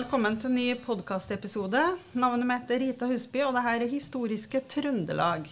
Velkommen 0.00 0.38
til 0.40 0.48
en 0.48 0.54
ny 0.56 0.68
podkastepisode. 0.80 1.80
Navnet 2.16 2.48
mitt 2.48 2.70
er 2.72 2.78
Rita 2.80 3.04
Husby, 3.10 3.42
og 3.44 3.50
dette 3.52 3.72
er 3.74 3.82
Historiske 3.90 4.62
Trøndelag. 4.72 5.44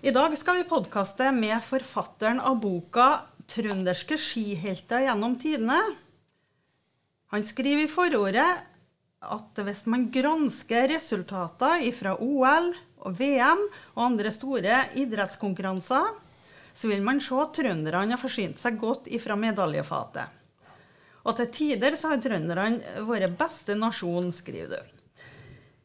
I 0.00 0.12
dag 0.16 0.36
skal 0.40 0.56
vi 0.56 0.68
podkaste 0.70 1.26
med 1.36 1.60
forfatteren 1.60 2.40
av 2.40 2.56
boka 2.62 3.08
'Trønderske 3.44 4.16
skihelter 4.16 5.04
gjennom 5.04 5.34
tidene'. 5.42 5.82
Han 7.34 7.44
skriver 7.44 7.84
i 7.84 7.92
forordet 7.92 8.46
at 9.36 9.62
hvis 9.68 9.84
man 9.92 10.08
gransker 10.14 10.88
resultater 10.94 11.84
fra 11.98 12.16
OL 12.16 12.72
og 13.04 13.20
VM 13.20 13.66
og 13.92 14.02
andre 14.06 14.32
store 14.32 14.86
idrettskonkurranser, 15.04 16.08
så 16.72 16.88
vil 16.88 17.04
man 17.04 17.20
se 17.20 17.36
at 17.44 17.52
trønderne 17.60 18.16
har 18.16 18.24
forsynt 18.24 18.56
seg 18.56 18.80
godt 18.80 19.12
ifra 19.12 19.36
medaljefatet. 19.36 20.35
Og 21.26 21.34
til 21.40 21.48
tider 21.50 21.96
så 21.98 22.12
har 22.12 22.20
trønderne 22.22 23.02
vært 23.08 23.34
beste 23.38 23.74
nasjon, 23.74 24.28
skriver 24.34 24.76
du. 24.76 24.92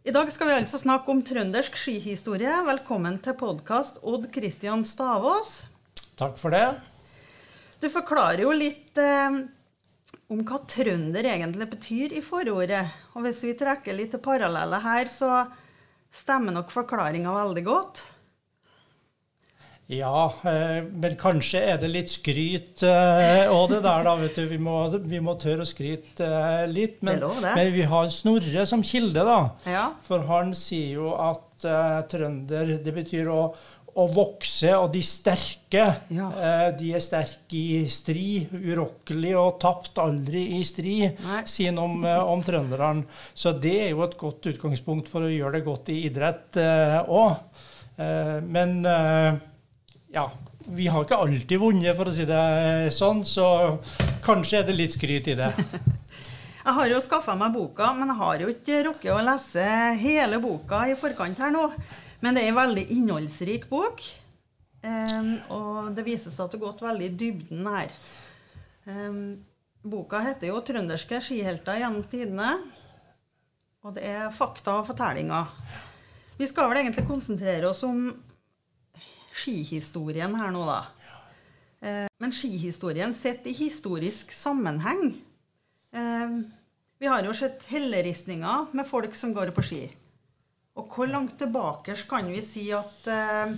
I 0.06 0.14
dag 0.14 0.30
skal 0.34 0.50
vi 0.50 0.58
altså 0.60 0.78
snakke 0.82 1.10
om 1.14 1.24
trøndersk 1.26 1.78
skihistorie. 1.78 2.54
Velkommen 2.68 3.18
til 3.26 3.34
podkast, 3.38 3.98
Odd 4.06 4.28
Kristian 4.34 4.86
Stavås. 4.86 5.64
Takk 6.18 6.38
for 6.38 6.54
det. 6.54 6.68
Du 7.82 7.90
forklarer 7.90 8.44
jo 8.44 8.54
litt 8.54 8.98
eh, 9.02 9.42
om 10.30 10.46
hva 10.46 10.62
trønder 10.70 11.26
egentlig 11.34 11.72
betyr 11.74 12.14
i 12.18 12.22
forordet. 12.22 12.84
Og 13.18 13.26
hvis 13.26 13.42
vi 13.48 13.58
trekker 13.58 13.98
litt 13.98 14.14
paralleller 14.22 14.86
her, 14.86 15.10
så 15.10 15.48
stemmer 16.14 16.54
nok 16.54 16.70
forklaringa 16.74 17.34
veldig 17.34 17.66
godt. 17.66 18.04
Ja, 19.92 20.34
eh, 20.48 20.84
men 20.88 21.18
kanskje 21.20 21.60
er 21.74 21.80
det 21.82 21.90
litt 21.92 22.12
skryt 22.14 22.84
òg, 22.88 23.52
og 23.52 23.66
det 23.74 23.82
der, 23.84 24.06
da. 24.08 24.14
vet 24.22 24.38
du. 24.40 24.46
Vi 24.48 24.60
må, 24.62 24.78
vi 25.04 25.20
må 25.24 25.36
tørre 25.40 25.66
å 25.66 25.68
skryte 25.68 26.28
eh, 26.28 26.64
litt. 26.72 27.02
Men, 27.04 27.20
men, 27.44 27.74
vi 27.76 27.84
har 27.92 28.08
Snorre 28.14 28.64
som 28.70 28.86
kilde, 28.88 29.26
da. 29.28 29.42
Ja. 29.68 29.90
For 30.08 30.24
han 30.30 30.56
sier 30.56 31.02
jo 31.02 31.12
at 31.20 31.68
uh, 31.68 32.00
trønder, 32.08 32.78
det 32.86 32.94
betyr 32.96 33.28
å, 33.34 33.42
å 33.92 34.08
vokse, 34.16 34.72
og 34.78 34.94
de 34.96 35.04
sterke. 35.04 35.84
Ja. 36.14 36.32
Uh, 36.40 36.66
de 36.80 36.94
er 36.96 37.04
sterke 37.04 37.60
i 37.60 37.84
stri, 37.92 38.46
urokkelig 38.48 39.36
og 39.44 39.60
tapt 39.64 40.00
aldri 40.04 40.48
i 40.62 40.64
strid, 40.68 41.20
sier 41.44 41.74
han 41.74 41.84
om, 41.84 42.00
uh, 42.08 42.22
om 42.32 42.48
trønderne. 42.48 43.04
Så 43.36 43.58
det 43.60 43.78
er 43.90 43.92
jo 43.92 44.08
et 44.08 44.20
godt 44.20 44.54
utgangspunkt 44.56 45.12
for 45.12 45.28
å 45.28 45.36
gjøre 45.36 45.60
det 45.60 45.66
godt 45.68 45.92
i 45.92 46.04
idrett 46.08 46.64
òg. 47.12 47.66
men 48.48 48.86
ja, 50.12 50.32
vi 50.68 50.88
har 50.88 51.06
ikke 51.06 51.20
alltid 51.24 51.60
vunnet, 51.60 51.96
for 51.98 52.10
å 52.10 52.14
si 52.16 52.26
det 52.28 52.92
sånn, 52.96 53.24
så 53.28 53.80
kanskje 54.26 54.62
er 54.62 54.68
det 54.68 54.78
litt 54.78 54.96
skryt 54.96 55.30
i 55.32 55.38
det. 55.40 55.50
jeg 56.66 56.76
har 56.78 56.90
jo 56.92 57.02
skaffa 57.04 57.36
meg 57.40 57.56
boka, 57.56 57.92
men 57.98 58.12
jeg 58.12 58.22
har 58.22 58.44
jo 58.44 58.50
ikke 58.54 58.82
rukket 58.90 59.14
å 59.16 59.22
lese 59.26 59.68
hele 60.02 60.42
boka 60.44 60.84
i 60.92 60.98
forkant 61.00 61.40
her 61.42 61.54
nå. 61.56 61.68
Men 62.22 62.38
det 62.38 62.44
er 62.44 62.52
en 62.52 62.60
veldig 62.60 62.84
innholdsrik 62.94 63.70
bok, 63.72 64.04
um, 64.86 65.32
og 65.56 65.94
det 65.98 66.06
viser 66.06 66.34
seg 66.34 66.46
at 66.46 66.54
det 66.54 66.60
har 66.60 66.68
gått 66.68 66.84
veldig 66.86 67.08
i 67.08 67.16
dybden 67.24 67.72
her. 67.72 67.96
Um, 68.86 69.22
boka 69.82 70.20
heter 70.22 70.52
jo 70.52 70.60
'Trønderske 70.62 71.22
skihelter 71.24 71.80
gjennom 71.82 72.04
tidene', 72.12 72.60
og 73.82 73.96
det 73.96 74.06
er 74.06 74.36
fakta 74.36 74.76
og 74.78 74.92
fortellinger. 74.92 75.50
Vi 76.38 76.46
skal 76.50 76.70
vel 76.70 76.84
egentlig 76.84 77.08
konsentrere 77.08 77.70
oss 77.70 77.82
om 77.88 78.12
skihistorien 79.32 80.36
her 80.38 80.52
nå, 80.54 80.64
da. 80.68 80.82
Eh, 81.82 82.08
men 82.22 82.34
skihistorien 82.36 83.14
sett 83.18 83.48
i 83.50 83.56
historisk 83.58 84.32
sammenheng 84.36 85.16
eh, 85.96 86.36
Vi 87.02 87.10
har 87.10 87.26
jo 87.26 87.34
sett 87.34 87.66
helleristninger 87.72 88.70
med 88.78 88.86
folk 88.86 89.16
som 89.18 89.34
går 89.34 89.50
på 89.56 89.66
ski. 89.66 89.82
Og 90.78 90.94
hvor 90.94 91.10
langt 91.10 91.40
tilbake 91.42 91.96
kan 92.08 92.30
vi 92.30 92.44
si 92.46 92.68
at 92.76 93.10
eh, 93.10 93.56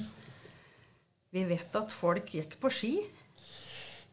vi 1.34 1.44
vet 1.50 1.76
at 1.76 1.92
folk 1.92 2.31
gikk 2.31 2.56
på 2.62 2.72
ski? 2.72 2.94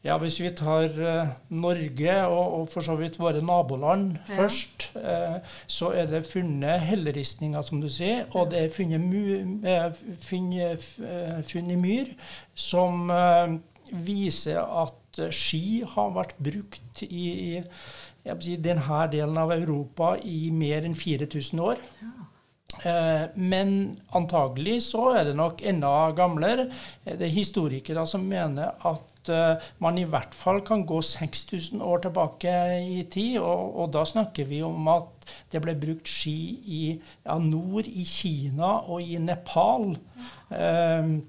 Ja, 0.05 0.17
Hvis 0.17 0.39
vi 0.41 0.49
tar 0.57 0.95
uh, 0.97 1.29
Norge 1.53 2.13
og, 2.27 2.61
og, 2.61 2.69
for 2.73 2.81
så 2.81 2.95
vidt 2.97 3.19
våre 3.21 3.43
naboland 3.45 4.15
ja. 4.17 4.37
først, 4.39 4.87
uh, 4.97 5.43
så 5.69 5.91
er 5.93 6.07
det 6.09 6.23
funnet 6.25 6.81
helleristninger, 6.89 7.61
som 7.63 7.83
du 7.83 7.89
sier. 7.93 8.25
Og 8.33 8.49
det 8.51 8.63
er 8.65 8.73
funnet, 8.73 9.05
uh, 9.67 10.15
funnet, 10.25 10.87
funnet 11.51 11.83
myr 11.83 12.15
som 12.57 13.13
viser 13.91 14.63
at 14.63 15.21
ski 15.35 15.83
har 15.85 16.15
vært 16.17 16.37
brukt 16.39 17.03
i, 17.05 17.61
i 17.61 18.57
denne 18.57 19.03
delen 19.13 19.37
av 19.43 19.53
Europa 19.53 20.15
i 20.25 20.49
mer 20.55 20.87
enn 20.87 20.97
4000 20.97 21.61
år. 21.67 21.85
Ja. 22.01 22.17
Men 23.35 23.99
antagelig 24.17 24.79
så 24.87 25.11
er 25.19 25.27
det 25.29 25.37
nok 25.37 25.61
enda 25.67 25.91
gamlere. 26.17 26.69
Det 27.05 27.27
er 27.27 27.35
historikere 27.35 28.07
som 28.09 28.23
mener 28.31 28.79
at 28.87 29.10
uh, 29.29 29.61
man 29.85 29.99
i 30.01 30.07
hvert 30.09 30.35
fall 30.35 30.63
kan 30.67 30.87
gå 30.89 31.01
6000 31.05 31.83
år 31.85 32.05
tilbake 32.07 32.55
i 32.81 33.03
tid. 33.13 33.37
Og, 33.43 33.77
og, 33.77 33.91
da 33.93 34.05
snakker 34.09 34.49
vi 34.49 34.63
om 34.65 34.89
at 34.89 35.35
det 35.53 35.61
ble 35.65 35.77
brukt 35.79 36.09
ski 36.09 36.39
i 36.65 36.85
ja, 36.95 37.37
nord 37.37 37.91
i 37.91 38.07
Kina 38.09 38.79
og 38.87 39.05
i 39.05 39.21
Nepal. 39.21 39.93
Uh, 40.49 41.21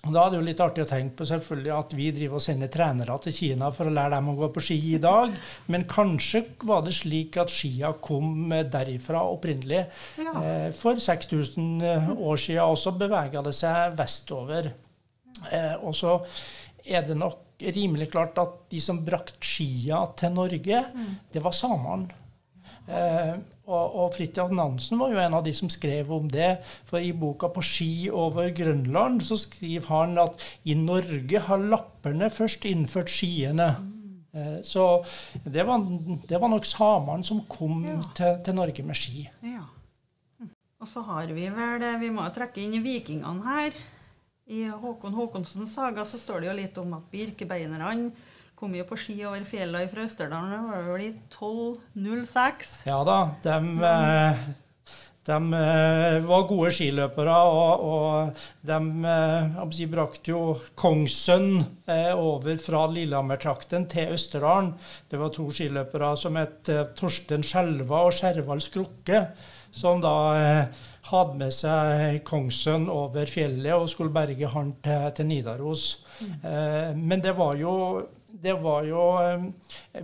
da 0.00 0.22
er 0.22 0.30
det 0.32 0.38
jo 0.38 0.44
litt 0.46 0.60
artig 0.64 0.84
å 0.86 0.88
tenke 0.88 1.18
på 1.18 1.26
selvfølgelig 1.28 1.72
at 1.76 1.90
vi 1.92 2.06
driver 2.16 2.38
og 2.38 2.44
sender 2.44 2.70
trenere 2.72 3.16
til 3.20 3.34
Kina 3.36 3.68
for 3.74 3.90
å 3.90 3.92
lære 3.92 4.14
dem 4.14 4.30
å 4.32 4.36
gå 4.38 4.48
på 4.54 4.62
ski 4.64 4.78
i 4.94 5.00
dag. 5.02 5.34
Men 5.68 5.84
kanskje 5.90 6.46
var 6.64 6.86
det 6.86 6.94
slik 6.96 7.36
at 7.40 7.52
skia 7.52 7.92
kom 8.00 8.48
derifra 8.72 9.20
opprinnelig. 9.28 9.82
Ja. 10.16 10.32
Eh, 10.40 10.68
for 10.76 10.96
6000 10.96 11.84
år 12.16 12.40
siden 12.40 12.64
også 12.64 12.94
bevega 12.96 13.44
det 13.44 13.52
seg 13.58 13.98
vestover. 14.00 14.70
Eh, 15.52 15.76
og 15.84 15.92
så 15.96 16.16
er 16.84 17.06
det 17.06 17.16
nok 17.18 17.46
rimelig 17.60 18.10
klart 18.12 18.38
at 18.40 18.56
de 18.72 18.80
som 18.80 19.02
brakte 19.04 19.40
skia 19.44 20.02
til 20.16 20.32
Norge, 20.32 20.82
mm. 20.94 21.14
det 21.32 21.44
var 21.44 21.56
samene. 21.56 22.20
Eh, 22.90 23.34
og, 23.70 23.96
og 24.02 24.14
Fridtjof 24.16 24.50
Nansen 24.56 24.98
var 24.98 25.12
jo 25.12 25.20
en 25.22 25.36
av 25.38 25.44
de 25.46 25.52
som 25.54 25.70
skrev 25.70 26.10
om 26.14 26.26
det. 26.30 26.56
For 26.88 26.98
i 26.98 27.12
boka 27.14 27.50
'På 27.52 27.62
ski 27.62 28.10
over 28.10 28.50
Grønland' 28.50 29.22
så 29.22 29.38
skriver 29.38 29.86
han 29.86 30.18
at 30.18 30.42
i 30.64 30.74
Norge 30.74 31.38
har 31.46 31.58
lapperne 31.58 32.30
først 32.30 32.64
innført 32.64 33.12
skiene. 33.12 33.76
Mm. 33.78 34.00
Eh, 34.34 34.58
så 34.64 35.04
det 35.44 35.66
var, 35.66 35.78
det 36.28 36.40
var, 36.40 36.48
nok 36.48 36.66
samene 36.66 37.24
som 37.24 37.44
kom 37.48 37.84
ja. 37.84 38.00
til, 38.14 38.42
til, 38.44 38.54
Norge 38.54 38.82
med 38.82 38.98
ski. 38.98 39.28
Ja. 39.42 39.66
Og 40.80 40.88
så 40.88 41.02
har 41.04 41.26
vi 41.26 41.48
vel 41.52 41.82
Vi 42.00 42.10
må 42.10 42.24
trekke 42.34 42.62
inn 42.62 42.82
vikingene 42.82 43.44
her. 43.44 43.74
I 44.50 44.64
Håkon 44.66 45.14
Håkonsens 45.14 45.74
saga 45.74 46.02
så 46.04 46.18
står 46.18 46.42
det 46.42 46.48
jo 46.48 46.54
litt 46.58 46.78
om 46.82 46.96
at 46.96 47.04
birkebeinerne 47.12 48.10
kom 48.58 48.72
jo 48.74 48.82
på 48.88 48.96
ski 48.98 49.14
over 49.22 49.44
fjellene 49.46 49.88
fra 49.92 50.02
Østerdalen. 50.08 50.50
Det 50.50 50.72
var 50.72 50.88
vel 50.88 51.04
i 51.04 51.12
1206? 51.30 52.72
Ja 52.90 52.98
da. 53.06 53.18
De, 53.44 53.54
eh, 53.86 54.40
de 55.30 55.38
eh, 55.60 56.16
var 56.26 56.48
gode 56.50 56.72
skiløpere, 56.74 57.36
og, 57.46 57.86
og 57.92 58.42
de 58.66 58.80
si, 59.78 59.86
brakte 59.92 60.34
jo 60.34 60.42
Kongsønn 60.74 61.62
over 62.18 62.60
fra 62.60 62.82
Lillehammer-trakten 62.90 63.86
til 63.92 64.16
Østerdalen. 64.18 64.74
Det 65.08 65.22
var 65.22 65.30
to 65.36 65.46
skiløpere 65.54 66.10
som 66.18 66.42
het 66.42 66.74
Torsten 66.98 67.46
Skjelva 67.46 68.02
og 68.08 68.18
Skjervald 68.18 68.66
Skrukke, 68.66 69.24
som 69.72 70.00
da 70.02 70.14
hadde 71.10 71.40
med 71.40 71.52
seg 71.54 72.22
Kongsønn 72.26 72.88
over 72.92 73.28
fjellet 73.30 73.74
og 73.74 73.88
skulle 73.90 74.14
berge 74.14 74.50
han 74.52 74.72
til, 74.84 75.10
til 75.16 75.28
Nidaros. 75.30 75.84
Mm. 76.20 76.32
Eh, 76.46 76.96
men 76.96 77.22
det 77.24 77.34
var 77.38 77.56
jo, 77.58 77.74
det 78.30 78.54
var 78.62 78.86
jo 78.88 79.04
eh, 79.22 79.46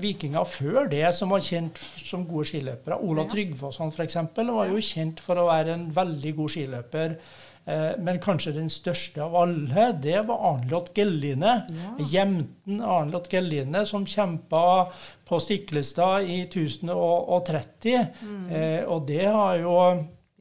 vikinger 0.03 0.47
før 0.49 0.91
det 0.91 1.05
som 1.17 1.35
var 1.35 1.45
kjent 1.45 1.81
som 2.03 2.27
gode 2.29 2.49
skiløpere. 2.51 2.99
Ola. 2.99 3.27
Tryggvason 3.31 3.93
f.eks. 3.95 4.19
var 4.37 4.73
jo 4.73 4.83
kjent 4.83 5.23
for 5.23 5.41
å 5.41 5.51
være 5.51 5.77
en 5.77 5.91
veldig 5.95 6.35
god 6.41 6.57
skiløper. 6.57 7.19
Eh, 7.67 7.93
men 7.99 8.21
kanskje 8.23 8.53
den 8.55 8.69
største 8.71 9.25
av 9.25 9.37
alle, 9.41 9.89
det 10.03 10.21
var 10.29 10.43
Arnlot 10.53 10.93
Gelline. 10.95 11.55
Ja. 11.67 11.95
Jemten 12.13 12.79
Arnlot 12.81 13.27
Gelline, 13.33 13.83
som 13.87 14.07
kjempa 14.07 14.93
på 15.27 15.41
Stiklestad 15.43 16.29
i 16.31 16.45
1030. 16.45 18.05
Mm. 18.23 18.45
Eh, 18.51 18.85
og 18.85 19.09
det 19.09 19.25
har 19.27 19.57
jo 19.65 19.81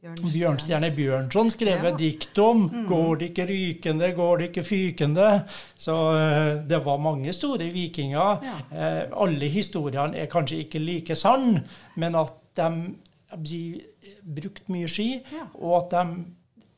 Bjørnstjerne 0.06 0.92
Bjørnson 0.94 1.50
skrevet 1.50 1.88
ja. 1.90 1.98
dikt 1.98 2.38
om. 2.38 2.62
Mm. 2.70 2.86
'Går 2.86 3.16
det 3.18 3.28
ikke 3.32 3.46
rykende, 3.48 4.12
går 4.14 4.38
det 4.38 4.48
ikke 4.50 4.66
fykende'. 4.68 5.40
Så 5.76 5.94
uh, 6.14 6.62
det 6.68 6.78
var 6.84 7.02
mange 7.02 7.32
store 7.32 7.66
vikinger. 7.74 8.46
Ja. 8.46 8.56
Eh, 8.70 9.02
alle 9.10 9.50
historiene 9.50 10.16
er 10.16 10.30
kanskje 10.30 10.62
ikke 10.62 10.78
like 10.78 11.18
sann, 11.18 11.58
men 11.96 12.14
at 12.14 12.38
de, 12.56 12.94
de 13.42 13.80
brukte 14.22 14.70
mye 14.72 14.88
ski, 14.88 15.24
og 15.54 15.76
at 15.82 15.90
de 15.96 16.24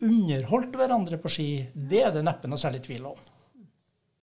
underholdt 0.04 0.78
hverandre 0.78 1.18
på 1.20 1.32
ski, 1.32 1.50
det 1.74 2.04
er 2.06 2.14
det 2.14 2.24
neppe 2.26 2.50
noe 2.50 2.60
særlig 2.60 2.84
tvil 2.86 3.10
om. 3.10 3.20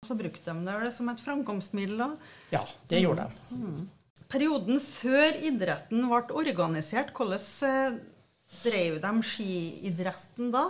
Så 0.02 0.16
brukte 0.18 0.50
de 0.50 0.78
det 0.82 0.90
som 0.94 1.10
et 1.12 1.20
framkomstmiddel? 1.22 2.00
da? 2.00 2.08
Ja, 2.50 2.62
det 2.90 3.04
gjorde 3.04 3.28
de. 3.28 3.54
Mm. 3.54 3.84
perioden 4.32 4.80
før 4.82 5.36
idretten 5.44 6.08
ble 6.08 6.38
organisert, 6.40 7.12
hvordan 7.14 7.44
eh, 7.68 8.00
drev 8.64 8.98
de 9.02 9.12
skiidretten 9.28 10.50
da? 10.54 10.66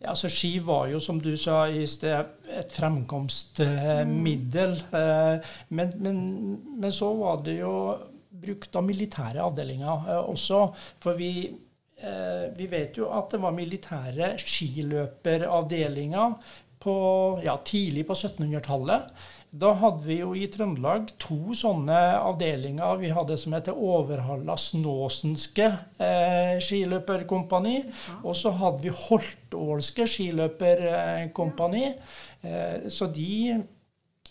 Ja, 0.00 0.14
altså 0.14 0.30
Ski 0.32 0.54
var 0.64 0.86
jo, 0.88 1.00
som 1.02 1.18
du 1.20 1.34
sa 1.36 1.66
i 1.68 1.82
sted, 1.90 2.30
et 2.48 2.72
fremkomstmiddel. 2.72 4.78
Mm. 4.92 5.40
men, 5.68 5.92
men, 6.00 6.22
men, 6.80 6.92
så 6.92 7.12
var 7.18 7.42
det 7.44 7.58
jo 7.58 7.72
brukt 8.40 8.76
av 8.78 8.86
militære 8.86 9.42
avdelinger 9.44 10.08
eh, 10.08 10.22
også. 10.22 10.62
For 11.02 11.18
vi, 11.18 11.50
eh, 11.50 11.54
vi, 12.56 12.66
vet 12.70 12.96
jo 12.96 13.10
at 13.12 13.30
det 13.34 13.40
var 13.42 13.52
militære 13.56 14.32
skiløperavdelinger 14.40 16.34
på, 16.80 16.94
ja, 17.44 17.56
tidlig 17.64 18.06
på 18.08 18.16
1700-tallet. 18.16 19.12
Da 19.50 19.72
hadde 19.74 20.06
vi 20.06 20.20
jo 20.20 20.30
i 20.38 20.44
Trøndelag 20.46 21.08
to 21.18 21.56
sånne 21.58 21.96
avdelinger. 22.20 23.00
Vi 23.00 23.10
hadde 23.10 23.38
som 23.40 23.56
heter 23.56 23.74
Overhalla 23.74 24.54
Snåsenske 24.54 25.66
eh, 25.98 26.60
skiløperkompani. 26.62 27.80
Og 28.22 28.38
så 28.38 28.52
hadde 28.54 28.84
vi 28.84 28.94
Holtålske 28.94 30.06
skiløperkompani. 30.12 31.82
Eh, 32.46 32.86
så 32.94 33.10
de, 33.10 33.58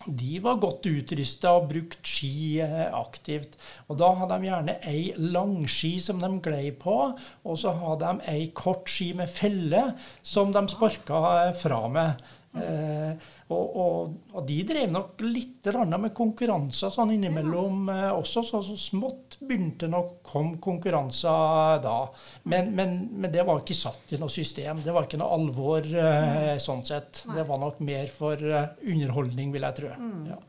de 0.07 0.39
var 0.39 0.59
godt 0.61 0.87
utrusta 0.87 1.51
og 1.57 1.67
brukt 1.73 2.07
ski 2.07 2.59
eh, 2.63 2.87
aktivt. 2.95 3.57
Og 3.91 3.99
da 3.99 4.13
hadde 4.21 4.37
de 4.39 4.47
gjerne 4.47 4.75
ei 4.87 5.03
langski 5.19 5.97
som 6.03 6.21
de 6.23 6.31
glei 6.45 6.69
på, 6.71 6.95
og 7.43 7.59
så 7.59 7.75
hadde 7.75 8.13
de 8.13 8.31
ei 8.31 8.49
kort 8.55 8.87
ski 8.91 9.11
med 9.17 9.31
felle 9.31 9.89
som 10.23 10.53
de 10.55 10.63
sparka 10.71 11.23
eh, 11.43 11.55
fra 11.59 11.81
med. 11.91 12.29
Eh, 12.57 13.27
og, 13.53 13.75
og, 13.77 14.13
og, 14.33 14.39
de 14.47 14.55
drev 14.65 14.89
nok 14.89 15.19
litt 15.21 15.67
med 15.69 16.13
konkurranser 16.17 16.89
sånn 16.93 17.13
innimellom 17.13 17.91
eh, 17.93 18.09
også. 18.09 18.41
Så, 18.45 18.61
så, 18.65 18.77
smått 18.79 19.28
begynte 19.39 19.87
nok 19.87 20.19
kom 20.25 20.51
konkurranser 20.61 21.79
da. 21.83 21.95
Men, 22.43 22.73
men, 22.75 22.95
men, 23.13 23.31
det 23.31 23.45
var 23.47 23.61
ikke 23.61 23.77
satt 23.77 24.13
i 24.15 24.19
noe 24.19 24.31
system. 24.33 24.81
Det 24.83 24.93
var 24.95 25.07
ikke 25.07 25.19
noe 25.21 25.35
alvor 25.37 25.85
eh, 25.87 26.55
sånn 26.61 26.83
sett. 26.87 27.23
Nei. 27.29 27.39
Det 27.39 27.47
var 27.49 27.61
nok 27.61 27.79
mer 27.87 28.09
for 28.13 28.43
uh, 28.43 28.65
underholdning, 28.83 29.53
vil 29.55 29.67
jeg 29.67 29.79
tro. 29.79 29.93
Mm. 29.95 30.25
Ja. 30.33 30.39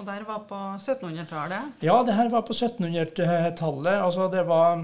Og 0.00 0.08
der 0.08 0.24
var 0.26 0.42
på 0.48 0.58
1700-tallet? 0.80 1.78
Ja, 1.84 2.00
det 2.02 2.16
her 2.16 2.32
var 2.32 2.42
på 2.48 2.56
1700-tallet. 2.56 4.00
Altså 4.02 4.26
det 4.32 4.42
var 4.48 4.82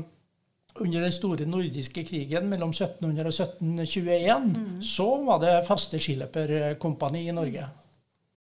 under 0.79 1.03
den 1.03 1.13
store 1.13 1.47
nordiske 1.49 2.05
krigen 2.07 2.47
mellom 2.51 2.71
1700 2.71 3.27
og 3.27 3.35
1721 3.35 4.53
mm. 4.53 4.83
så 4.85 5.09
var 5.27 5.41
det 5.43 5.55
faste 5.67 5.99
skiløperkompani 5.99 7.25
i 7.29 7.35
Norge. 7.35 7.65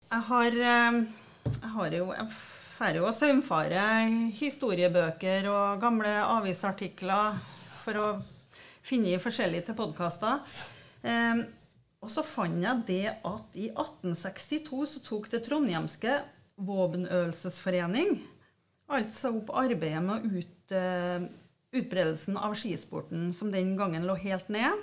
Jeg 0.09 0.23
har, 0.29 0.47
eh, 0.47 1.00
jeg 1.49 1.73
har 1.75 1.97
jo 1.99 2.12
jeg 2.12 2.29
får 2.78 2.94
jo 3.00 3.08
saumfare 3.10 3.84
historiebøker 4.38 5.48
og 5.50 5.80
gamle 5.82 6.12
avisartikler 6.22 7.40
for 7.82 7.98
å 7.98 8.08
finne 8.86 9.16
i 9.16 9.19
forskjellige 9.19 9.66
til 9.69 9.78
podkaster. 9.80 10.44
Eh, 11.02 11.42
og 11.98 12.12
så 12.12 12.22
fant 12.22 12.62
jeg 12.62 12.84
det 12.86 13.16
at 13.26 13.58
i 13.58 13.66
1862 13.72 14.84
så 14.92 15.02
tok 15.02 15.26
det 15.32 15.42
trondhjemske 15.48 16.20
våpenøvelsesforening 16.69 18.20
altså 18.94 19.34
opp 19.40 19.50
arbeidet 19.58 20.00
med 20.00 20.30
ut 20.30 20.72
uh, 20.78 21.26
utbredelsen 21.75 22.38
av 22.40 22.54
skisporten 22.56 23.32
som 23.36 23.50
den 23.52 23.75
gangen 23.76 24.06
lå 24.06 24.14
helt 24.22 24.48
ned. 24.54 24.78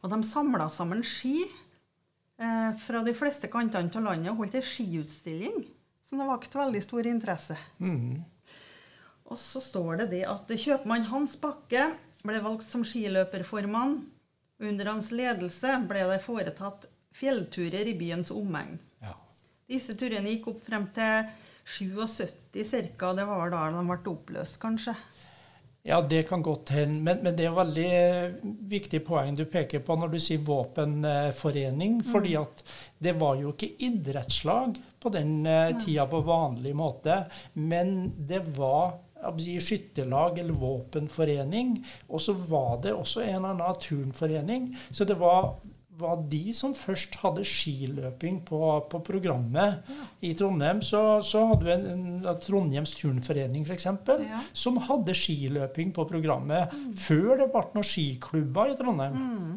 Og 0.00 0.12
de 0.14 0.22
samla 0.24 0.70
sammen 0.72 1.02
ski 1.04 1.42
eh, 1.42 2.70
fra 2.80 3.02
de 3.04 3.12
fleste 3.16 3.50
kantene 3.52 3.90
av 3.90 4.06
landet 4.06 4.30
og 4.32 4.44
holdt 4.44 4.60
ei 4.60 4.64
skiutstilling 4.64 5.64
som 6.14 6.22
det 6.22 6.30
vakte 6.30 6.58
veldig 6.58 6.80
stor 6.82 7.06
interesse. 7.10 7.56
Mm. 7.82 8.22
Og 9.24 9.38
så 9.40 9.60
står 9.60 10.04
det 10.04 10.10
det 10.12 10.24
at 10.30 10.46
kjøpmann 10.46 11.08
Hans 11.10 11.34
Bakke 11.40 11.88
ble 12.22 12.42
valgt 12.44 12.70
som 12.70 12.84
skiløperformann. 12.86 13.96
Under 14.62 14.92
hans 14.92 15.10
ledelse 15.10 15.72
ble 15.88 16.04
det 16.12 16.20
foretatt 16.22 16.86
fjellturer 17.18 17.90
i 17.90 17.96
byens 17.98 18.30
omegn. 18.30 18.78
Ja. 19.02 19.16
Disse 19.66 19.96
turene 19.98 20.36
gikk 20.36 20.52
opp 20.52 20.62
frem 20.68 20.86
til 20.94 21.26
77 21.66 22.94
ca. 22.94 23.10
Det 23.18 23.26
var 23.26 23.50
da 23.50 23.66
de 23.74 23.82
ble 23.90 23.98
oppløst, 24.14 24.60
kanskje. 24.62 24.94
Ja, 25.84 25.98
det 26.00 26.22
kan 26.30 26.46
godt 26.46 26.70
hende. 26.72 27.02
Men, 27.02 27.24
men, 27.26 27.34
det 27.36 27.44
er 27.44 27.58
veldig 27.58 27.90
eh, 27.90 28.38
viktig 28.70 29.02
poeng 29.04 29.34
du 29.36 29.44
peker 29.50 29.82
på 29.84 29.98
når 29.98 30.14
du 30.14 30.20
sier 30.22 30.46
våpenforening. 30.46 31.98
Mm. 32.00 32.06
fordi 32.08 32.38
at 32.40 32.62
det 33.02 33.18
var 33.18 33.36
jo 33.42 33.52
ikke 33.52 33.74
idrettslag 33.82 34.78
på 35.04 35.12
den 35.14 35.42
uh, 35.46 35.70
tida 35.84 36.08
på 36.10 36.24
vanlig 36.24 36.74
måte. 36.76 37.22
Men 37.60 38.10
det 38.16 38.42
var 38.56 38.96
si, 39.40 39.58
skytterlag 39.60 40.40
eller 40.40 40.56
våpenforening. 40.58 41.76
Og 42.08 42.20
så 42.20 42.32
var 42.32 42.80
det 42.84 42.96
også 42.96 43.22
en 43.24 43.36
eller 43.36 43.54
annen 43.54 43.80
turnforening. 43.80 44.72
Så 44.90 45.06
det 45.08 45.20
var 45.20 45.54
var 45.98 46.22
de 46.30 46.52
som 46.54 46.72
først 46.74 47.18
hadde 47.22 47.44
skiløping 47.46 48.40
på, 48.48 48.60
på 48.90 49.00
programmet. 49.06 49.84
Ja. 49.86 50.06
I 50.26 50.32
Trondheim 50.38 50.80
så, 50.82 51.20
så, 51.22 51.44
hadde 51.50 51.68
vi 51.68 51.74
en, 51.74 52.08
en 52.24 52.40
Trondheims 52.42 52.96
turnforening 52.98 53.66
f.eks. 53.66 53.86
Ja. 53.86 54.40
som 54.52 54.80
hadde 54.88 55.14
skiløping 55.14 55.92
på 55.94 56.06
programmet 56.10 56.74
mm. 56.74 56.90
før 56.98 57.36
det 57.44 57.50
ble 57.52 57.62
noen 57.76 57.86
skiklubber 57.86 58.72
i 58.72 58.76
Trondheim. 58.80 59.20
Mm. 59.20 59.54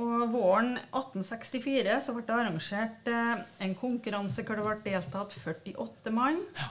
Og 0.00 0.30
Våren 0.32 0.76
1864 0.90 1.98
så 2.06 2.14
ble 2.16 2.24
det 2.24 2.36
arrangert 2.36 3.10
eh, 3.10 3.42
en 3.66 3.74
konkurranse 3.78 4.44
hvor 4.46 4.56
det 4.56 4.66
ble 4.66 4.76
deltatt 4.86 5.34
48 5.36 6.14
mann. 6.14 6.40
Ja. 6.56 6.70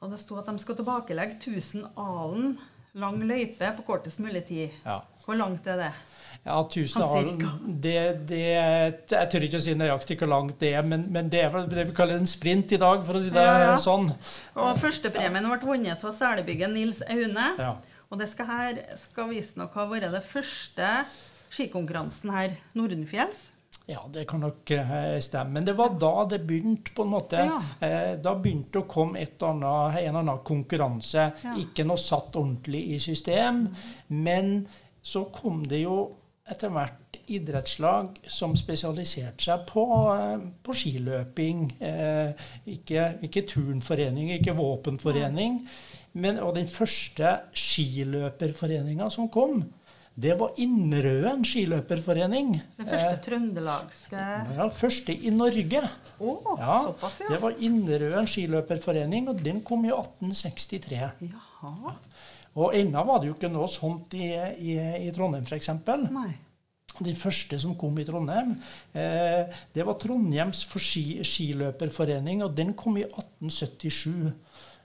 Og 0.00 0.12
det 0.12 0.20
sto 0.22 0.38
at 0.40 0.48
de 0.48 0.60
skulle 0.60 0.80
tilbakelegge 0.80 1.38
1000 1.40 1.90
alen 2.00 2.54
lang 3.00 3.20
løype 3.22 3.68
på 3.76 3.86
kortest 3.86 4.20
mulig 4.20 4.44
tid. 4.48 4.76
Hvor 5.24 5.36
langt 5.38 5.66
er 5.68 5.76
det? 5.78 5.90
Ja, 6.44 6.56
1000 6.62 7.02
alen 7.04 7.42
det, 7.84 8.26
det, 8.30 8.40
Jeg 9.12 9.28
tør 9.30 9.44
ikke 9.44 9.60
å 9.60 9.62
si 9.62 9.74
nøyaktig 9.76 10.16
hvor 10.22 10.30
langt 10.32 10.56
det 10.62 10.72
er, 10.78 10.86
men, 10.86 11.04
men, 11.12 11.28
det 11.30 11.42
er 11.44 11.52
vel 11.52 11.68
det 11.70 11.84
vi 11.90 11.96
kaller 11.96 12.16
en 12.16 12.28
sprint 12.30 12.72
i 12.72 12.80
dag, 12.80 13.04
for 13.06 13.18
å 13.18 13.22
si 13.22 13.32
det 13.34 13.44
ja, 13.44 13.58
ja. 13.68 13.76
sånn. 13.80 14.08
Og 14.56 14.80
Førstepremien 14.80 15.48
ble 15.50 15.60
vunnet 15.68 16.04
av 16.06 16.16
selebyggen 16.16 16.74
Nils 16.74 17.04
Aune. 17.04 17.48
Ja. 17.60 17.74
Og 18.10 18.18
det 18.18 18.30
skal 18.32 18.48
her 18.48 18.80
skal 18.98 19.28
visstnok 19.30 19.76
ha 19.78 19.84
vært 19.90 20.10
det 20.10 20.24
første 20.26 20.88
skikonkurransen 21.50 22.34
her 22.34 22.54
nordenfjells. 22.78 23.50
Ja, 23.90 24.04
det 24.12 24.24
kan 24.24 24.40
nok 24.40 24.70
eh, 24.70 25.18
stemme. 25.18 25.50
Men 25.50 25.64
det 25.64 25.72
var 25.72 25.96
da 25.98 26.24
det 26.30 26.44
begynte, 26.46 26.92
på 26.94 27.02
en 27.02 27.10
måte. 27.10 27.42
Ja. 27.42 27.58
Eh, 27.86 28.12
da 28.22 28.36
begynte 28.38 28.76
det 28.76 28.84
å 28.84 28.90
komme 28.90 29.18
et 29.18 29.42
annet, 29.42 29.98
en 29.98 30.04
eller 30.04 30.20
annen 30.20 30.44
konkurranse. 30.46 31.26
Ja. 31.42 31.56
Ikke 31.58 31.86
noe 31.88 31.98
satt 31.98 32.38
ordentlig 32.38 32.84
i 32.94 33.00
system. 33.02 33.64
Men 34.14 34.68
så 35.02 35.24
kom 35.34 35.64
det 35.66 35.82
jo 35.82 36.04
etter 36.50 36.70
hvert 36.74 37.18
idrettslag 37.30 38.16
som 38.30 38.54
spesialiserte 38.58 39.42
seg 39.42 39.66
på, 39.70 39.86
eh, 40.14 40.46
på 40.62 40.76
skiløping. 40.76 41.66
Ikke, 42.70 43.08
ikke, 43.26 43.46
turnforening, 43.54 44.36
ikke 44.38 44.54
våpenforening. 44.58 45.64
Men, 46.12 46.38
og 46.42 46.56
den 46.56 46.70
første 46.70 47.36
skiløperforeninga 47.54 49.10
som 49.14 49.30
kom, 49.30 49.64
det 50.20 50.34
var 50.40 50.56
Innrøen 50.60 51.44
skiløperforening. 51.46 52.52
Den 52.76 52.88
første 52.88 53.12
eh, 53.14 53.20
trøndelagske 53.24 54.24
Ja, 54.56 54.66
første 54.74 55.14
i 55.14 55.30
Norge. 55.32 55.82
Oh, 56.18 56.50
ja, 56.58 56.80
såpass, 56.84 57.22
ja. 57.22 57.30
Det 57.30 57.40
var 57.42 57.56
Innrøen 57.62 58.28
skiløperforening, 58.28 59.30
og 59.30 59.40
den 59.44 59.62
kom 59.64 59.86
i 59.86 59.92
1863. 59.94 61.00
Jaha. 61.30 61.94
Og 62.58 62.74
ennå 62.76 63.04
var 63.06 63.22
det 63.22 63.30
jo 63.30 63.38
ikke 63.38 63.52
noe 63.52 63.70
sånt 63.70 64.14
i, 64.18 64.32
i, 64.58 64.76
i 65.06 65.10
Trondheim, 65.14 65.46
f.eks. 65.46 65.70
De 67.00 67.14
første 67.16 67.56
som 67.62 67.76
kom 67.78 67.96
i 68.02 68.04
Trondheim, 68.04 68.56
eh, 68.92 69.60
det 69.72 69.86
var 69.86 69.96
Trondheims 70.02 70.66
ski, 70.74 71.22
skiløperforening, 71.24 72.42
og 72.44 72.56
den 72.58 72.74
kom 72.76 72.98
i 72.98 73.06
1877. 73.06 74.32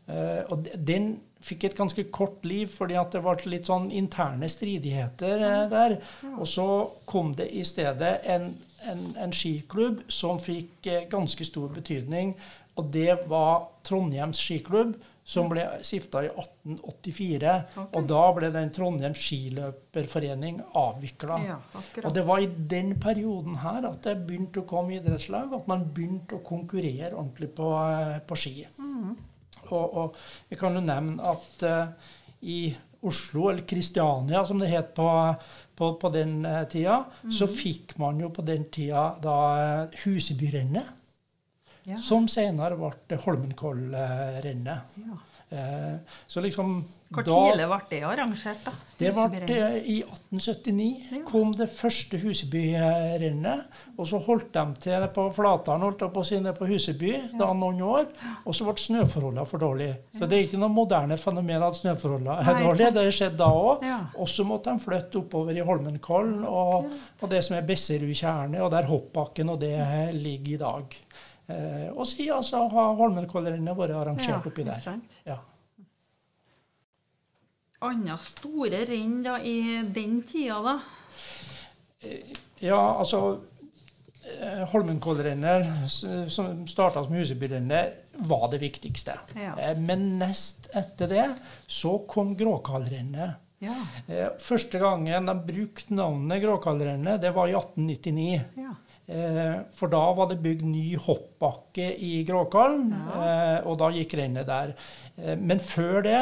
Eh, 0.06 0.44
og 0.54 0.70
den 0.78 1.16
fikk 1.46 1.68
et 1.68 1.78
ganske 1.78 2.08
kort 2.14 2.46
liv, 2.48 2.70
fordi 2.74 2.98
at 3.00 3.16
det 3.16 3.24
var 3.26 3.42
litt 3.50 3.70
sånn 3.70 3.90
interne 3.94 4.50
stridigheter 4.50 5.46
eh, 5.46 5.64
der. 5.72 5.98
Og 6.36 6.48
så 6.50 6.68
kom 7.10 7.34
det 7.38 7.52
i 7.54 7.64
stedet 7.68 8.18
en, 8.36 8.52
en, 8.90 9.08
en 9.22 9.36
skiklubb 9.36 10.06
som 10.12 10.42
fikk 10.42 10.90
eh, 10.92 11.10
ganske 11.12 11.48
stor 11.48 11.74
betydning, 11.76 12.36
og 12.76 12.90
det 12.92 13.14
var 13.32 13.70
Trondheims 13.88 14.42
skiklubb 14.42 14.98
som 15.26 15.48
ble 15.50 15.64
stifta 15.82 16.22
i 16.22 16.28
1884. 16.30 17.54
Okay. 17.74 17.86
Og 17.98 18.10
da 18.12 18.22
ble 18.38 18.52
den 18.54 18.70
Trondheim 18.74 19.16
skiløperforening 19.18 20.60
avvikla. 20.78 21.40
Ja, 21.48 21.56
og 22.04 22.12
det 22.14 22.26
var 22.28 22.44
i 22.44 22.50
den 22.76 22.94
perioden 23.02 23.58
her 23.64 23.88
at 23.90 24.04
det 24.06 24.20
begynte 24.28 24.62
å 24.62 24.68
komme 24.70 25.00
idrettslag, 25.00 25.56
at 25.58 25.72
man 25.72 25.88
begynte 25.96 26.38
å 26.38 26.46
konkurrere 26.46 27.16
ordentlig 27.16 27.50
på, 27.58 27.72
eh, 27.88 28.20
på 28.22 28.38
ski. 28.38 28.68
Mm. 28.78 29.16
Og, 29.72 29.96
og, 30.02 30.20
jeg 30.50 30.60
kan 30.62 30.76
jo 30.78 30.84
nevne 30.86 31.32
at 31.32 31.66
uh, 31.66 32.12
i 32.42 32.60
Oslo, 33.06 33.50
eller 33.52 33.66
Kristiania 33.70 34.44
som 34.46 34.60
det 34.62 34.72
het 34.72 34.94
på, 34.98 35.08
på, 35.76 35.94
på 36.02 36.12
den 36.14 36.40
uh, 36.46 36.64
tida, 36.70 37.04
mm. 37.24 37.34
så 37.38 37.48
fikk 37.50 37.98
man 38.02 38.22
jo 38.22 38.32
på 38.34 38.46
den 38.46 38.68
tida 38.74 39.12
da 39.24 39.40
uh, 39.86 39.98
Husebyrennet. 40.06 41.02
Ja. 41.86 42.00
som 42.02 42.24
senere 42.26 42.74
ble 42.80 43.18
Holmenkollrennet. 43.22 44.96
Ja. 44.98 45.18
Eh, 45.56 46.16
så 46.28 46.42
liksom 46.44 46.84
Hvor 47.16 47.24
tidlig 47.24 47.66
ble 47.70 47.78
det 47.90 48.00
arrangert, 48.04 48.64
da? 48.66 48.72
det 49.00 49.12
ble 49.16 49.58
I 49.86 49.98
1879 50.04 50.88
Ja. 51.12 51.22
kom 51.26 51.54
det 51.56 51.70
første 51.72 52.18
Husebyrennet. 52.20 53.66
Og 53.98 54.08
så 54.10 54.20
holdt 54.20 54.52
de 54.54 54.66
til 54.84 55.06
på 55.16 55.28
Flateren 55.36 55.82
holdt 55.86 56.00
de 56.04 56.10
på 56.12 56.24
sine 56.28 56.54
på 56.54 56.68
Huseby 56.68 57.14
da 57.40 57.52
noen 57.54 57.82
år. 57.82 58.06
Og 58.46 58.56
så 58.56 58.66
ble 58.68 58.76
snøforholdene 58.82 59.46
for 59.48 59.62
dårlige. 59.62 59.98
Så 60.18 60.28
det 60.28 60.38
er 60.40 60.48
ikke 60.48 60.60
noe 60.60 60.74
moderne 60.74 61.18
fenomen 61.18 61.64
at 61.64 61.80
snøforholdene 61.80 62.40
er 62.42 62.64
dårlige. 62.64 62.92
Det 62.92 63.06
Det 63.06 63.14
skjedde 63.14 63.38
da 63.38 63.52
òg. 63.52 63.86
Og 64.18 64.28
så 64.28 64.44
måtte 64.44 64.74
de 64.74 64.80
flytte 64.80 65.22
oppover 65.22 65.56
i 65.56 65.66
Holmenkollen 65.66 66.44
og, 66.46 66.90
og 67.22 67.30
det 67.30 67.44
som 67.46 67.56
er 67.58 67.62
Besserudtjernet, 67.66 68.62
og 68.62 68.72
der 68.72 68.90
hoppbakken 68.90 69.50
og 69.50 69.62
det 69.62 69.78
ligger 70.14 70.54
i 70.54 70.58
dag. 70.58 71.00
Eh, 71.48 71.90
og 71.94 72.08
siden 72.10 72.42
så 72.44 72.64
har 72.72 72.96
Holmenkollrennet 72.98 73.78
vært 73.78 73.94
arrangert 74.00 74.48
oppi 74.50 74.64
ikke 74.64 74.72
der. 74.74 74.80
sant? 74.82 75.20
Ja. 75.28 75.38
Andre 77.86 78.16
store 78.24 78.80
renn 78.90 79.20
da, 79.26 79.36
i 79.46 79.82
den 79.94 80.22
tida, 80.26 80.62
da? 80.66 80.80
Ja, 82.64 82.80
altså 83.02 83.20
eh, 84.26 84.64
Holmenkollrennet, 84.72 85.90
som 86.34 86.64
starta 86.70 87.04
som 87.06 87.14
Husebyrennet, 87.18 88.02
var 88.26 88.48
det 88.54 88.62
viktigste. 88.64 89.18
Ja. 89.36 89.54
Eh, 89.60 89.78
Men 89.78 90.16
nest 90.22 90.70
etter 90.74 91.12
det 91.12 91.26
så 91.68 91.98
kom 92.10 92.34
Gråkallrennet. 92.40 93.42
Ja. 93.64 93.76
Eh, 94.08 94.30
Første 94.42 94.80
gangen 94.82 95.30
de 95.30 95.36
brukte 95.48 95.94
navnet 95.98 96.42
Gråkallrennet, 96.44 97.22
det 97.22 97.34
var 97.36 97.52
i 97.52 97.56
1899. 97.60 98.42
ja. 98.66 98.74
Eh, 99.08 99.56
For 99.78 99.92
da 99.92 100.02
var 100.18 100.32
det 100.32 100.40
bygd 100.42 100.64
ny 100.66 100.96
hoppbakke 100.98 101.92
i 102.02 102.24
Gråkallen, 102.26 102.88
eh, 102.94 103.60
og 103.68 103.78
da 103.78 103.92
gikk 103.94 104.16
rennet 104.18 104.48
der. 104.50 104.72
Eh, 105.18 105.36
Men 105.38 105.60
før 105.62 106.02
det 106.02 106.22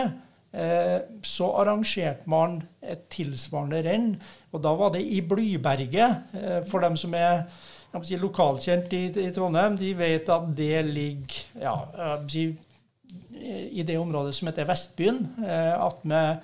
eh, 0.53 0.97
så 1.23 1.47
arrangerte 1.61 2.27
man 2.27 2.57
et 2.81 3.05
tilsvarende 3.09 3.79
renn, 3.85 4.09
og 4.51 4.61
da 4.65 4.73
var 4.75 4.91
det 4.93 5.01
i 5.01 5.21
Blyberget. 5.21 6.35
For 6.69 6.83
dem 6.83 6.97
som 6.99 7.15
er 7.15 7.45
si, 8.03 8.17
lokalkjent 8.19 8.91
i, 8.93 9.05
i 9.07 9.31
Trondheim, 9.33 9.77
de 9.79 9.93
vet 9.97 10.29
at 10.29 10.51
det 10.57 10.83
ligger 10.91 11.63
ja, 11.63 11.77
si, 12.27 12.49
i 13.71 13.81
det 13.87 13.95
området 13.97 14.35
som 14.35 14.51
heter 14.51 14.67
Vestbyen, 14.69 15.23
eh, 15.41 15.73
attmed 15.79 16.43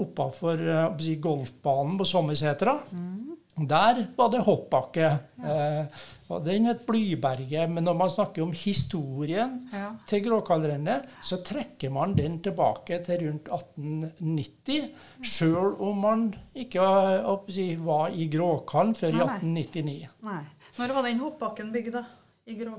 oppafor 0.00 0.62
si, 1.02 1.18
golfbanen 1.20 1.98
på 2.00 2.06
Sommersetra. 2.08 2.78
Der 3.66 4.06
var 4.16 4.28
det 4.30 4.42
hoppbakke. 4.46 5.08
Eh, 5.42 5.84
og 6.28 6.44
den 6.44 6.66
het 6.68 6.82
Blyberget. 6.86 7.70
Men 7.70 7.84
når 7.84 7.96
man 7.96 8.10
snakker 8.12 8.42
om 8.44 8.52
historien 8.52 9.68
Ja. 9.72 9.90
til 10.06 10.22
Gråkallrennet, 10.26 11.08
så 11.24 11.40
trekker 11.42 11.90
man 11.90 12.14
den 12.14 12.38
tilbake 12.44 13.00
til 13.04 13.24
rundt 13.26 13.48
1890. 13.48 14.90
Sjøl 15.24 15.74
om 15.80 15.98
man 16.04 16.28
ikke 16.54 16.84
var 17.84 18.08
i 18.12 18.28
Gråkallen 18.32 18.94
før 18.94 19.08
i 19.08 19.18
Nei, 19.18 19.26
1899. 19.40 20.08
Nei. 20.28 20.42
Når 20.78 20.94
var 20.94 21.02
den 21.08 21.18
hoppbakken 21.24 21.72
bygd, 21.74 21.92
da? 21.98 22.04
I 22.46 22.54
grå... 22.60 22.76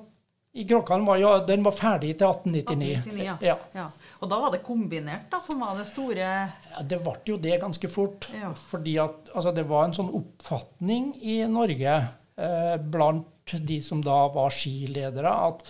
I 0.59 0.63
Gråkallen 0.65 1.05
var 1.05 1.17
jo, 1.21 1.29
den 1.45 1.62
var 1.63 1.71
ferdig 1.77 2.15
til 2.17 2.25
1899. 2.25 2.95
1899, 3.05 3.45
ja. 3.45 3.57
Ja. 3.75 3.89
Og 4.19 4.27
da 4.27 4.39
var 4.43 4.51
det 4.51 4.63
kombinert, 4.65 5.29
da, 5.31 5.39
som 5.43 5.61
var 5.63 5.77
det 5.79 5.88
store 5.88 6.25
Ja, 6.27 6.81
det 6.83 6.99
ble 7.05 7.15
jo 7.27 7.38
det 7.39 7.59
ganske 7.61 7.91
fort. 7.91 8.27
Ja. 8.35 8.51
Fordi 8.51 8.97
at 8.99 9.31
altså, 9.33 9.53
det 9.55 9.67
var 9.69 9.88
en 9.88 9.95
sånn 9.95 10.11
oppfatning 10.19 11.13
i 11.23 11.39
Norge 11.47 11.95
eh, 11.95 12.75
blant 12.83 13.55
de 13.65 13.79
som 13.81 14.03
da 14.05 14.17
var 14.33 14.53
skiledere, 14.53 15.31
at 15.31 15.63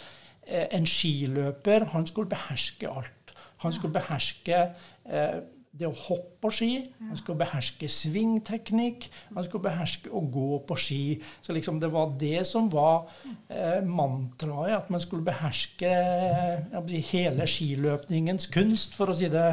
eh, 0.47 0.65
en 0.75 0.87
skiløper 0.89 1.91
han 1.93 2.09
skulle 2.09 2.31
beherske 2.33 2.89
alt. 2.89 3.35
Han 3.63 3.75
skulle 3.75 3.95
beherske 3.99 4.65
eh, 5.05 5.39
det 5.69 5.85
å 5.85 5.93
hoppe 5.93 6.39
på 6.41 6.49
ski, 6.53 6.69
han 6.97 7.17
skulle 7.19 7.39
beherske 7.43 7.87
svingteknikk, 7.91 9.05
han 9.35 9.45
skulle 9.45 9.67
beherske 9.67 10.09
å 10.09 10.21
gå 10.33 10.59
på 10.65 10.77
ski. 10.81 11.01
Så 11.45 11.53
liksom 11.53 11.77
det 11.81 11.91
var 11.93 12.15
det 12.19 12.41
som 12.49 12.71
var 12.73 13.09
eh, 13.47 13.83
mantraet, 13.85 14.73
at 14.79 14.89
man 14.89 15.03
skulle 15.03 15.27
beherske 15.27 15.91
eh, 15.91 16.95
hele 17.11 17.45
skiløpningens 17.47 18.49
kunst, 18.53 18.97
for 18.97 19.13
å 19.13 19.17
si 19.17 19.29
det 19.29 19.45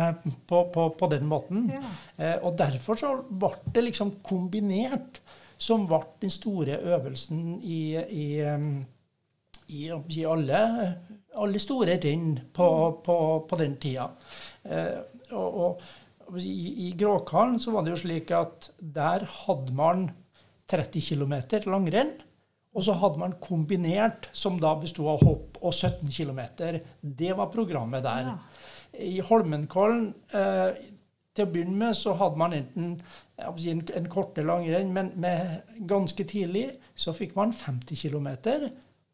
på, 0.48 0.62
på, 0.72 0.88
på 0.96 1.10
den 1.12 1.28
måten. 1.28 1.68
Ja. 1.74 1.92
Eh, 2.16 2.36
og 2.40 2.56
derfor 2.58 3.00
så 3.00 3.12
ble 3.28 3.52
det 3.74 3.84
liksom 3.90 4.16
kombinert, 4.26 5.20
som 5.60 5.84
ble 5.88 6.00
den 6.24 6.32
store 6.32 6.78
øvelsen 6.96 7.58
i, 7.60 7.82
i, 7.96 8.26
i, 8.40 9.84
i, 9.84 9.84
si, 10.08 10.24
alle, 10.28 10.62
alle 11.36 11.60
store 11.60 12.00
renn 12.00 12.34
på, 12.56 12.70
på, 13.04 13.20
på 13.48 13.60
den 13.60 13.76
tida. 13.80 14.08
Eh, 14.64 14.98
og, 15.34 15.60
og 15.60 15.86
i, 16.34 16.88
I 16.88 16.92
Gråkallen 16.98 17.58
så 17.62 17.74
var 17.74 17.84
det 17.84 17.94
jo 17.94 18.02
slik 18.02 18.32
at 18.34 18.70
der 18.78 19.26
hadde 19.44 19.74
man 19.76 20.08
30 20.70 21.00
km 21.00 21.36
langrenn. 21.70 22.16
Og 22.76 22.84
så 22.84 22.92
hadde 23.00 23.20
man 23.22 23.38
kombinert, 23.40 24.28
som 24.36 24.58
da 24.60 24.74
bestod 24.76 25.08
av 25.14 25.22
hopp 25.24 25.56
og 25.62 25.72
17 25.72 26.10
km. 26.12 26.42
Det 27.00 27.32
var 27.38 27.48
programmet 27.48 28.04
der. 28.04 28.34
I 29.00 29.22
Holmenkollen 29.24 30.10
eh, 30.36 30.76
til 31.36 31.46
å 31.46 31.52
begynne 31.52 31.78
med 31.80 31.96
så 31.96 32.12
hadde 32.20 32.40
man 32.40 32.56
enten 32.56 32.98
si, 33.56 33.70
en, 33.72 33.80
en 33.96 34.10
korte 34.12 34.44
langrenn, 34.44 34.92
men 34.92 35.12
med 35.20 35.86
ganske 35.88 36.28
tidlig 36.28 36.68
så 36.96 37.16
fikk 37.16 37.36
man 37.36 37.56
50 37.56 37.96
km 37.96 38.28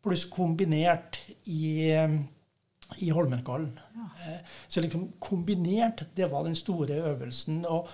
pluss 0.03 0.27
kombinert 0.31 1.21
i, 1.47 1.91
eh, 1.95 2.19
i 2.99 3.09
Holmenkollen. 3.11 3.79
Ja. 3.97 4.37
Så 4.69 4.81
liksom 4.81 5.09
kombinert, 5.21 6.05
det 6.17 6.31
var 6.31 6.45
den 6.45 6.55
store 6.57 6.95
øvelsen. 7.13 7.65
Og 7.67 7.89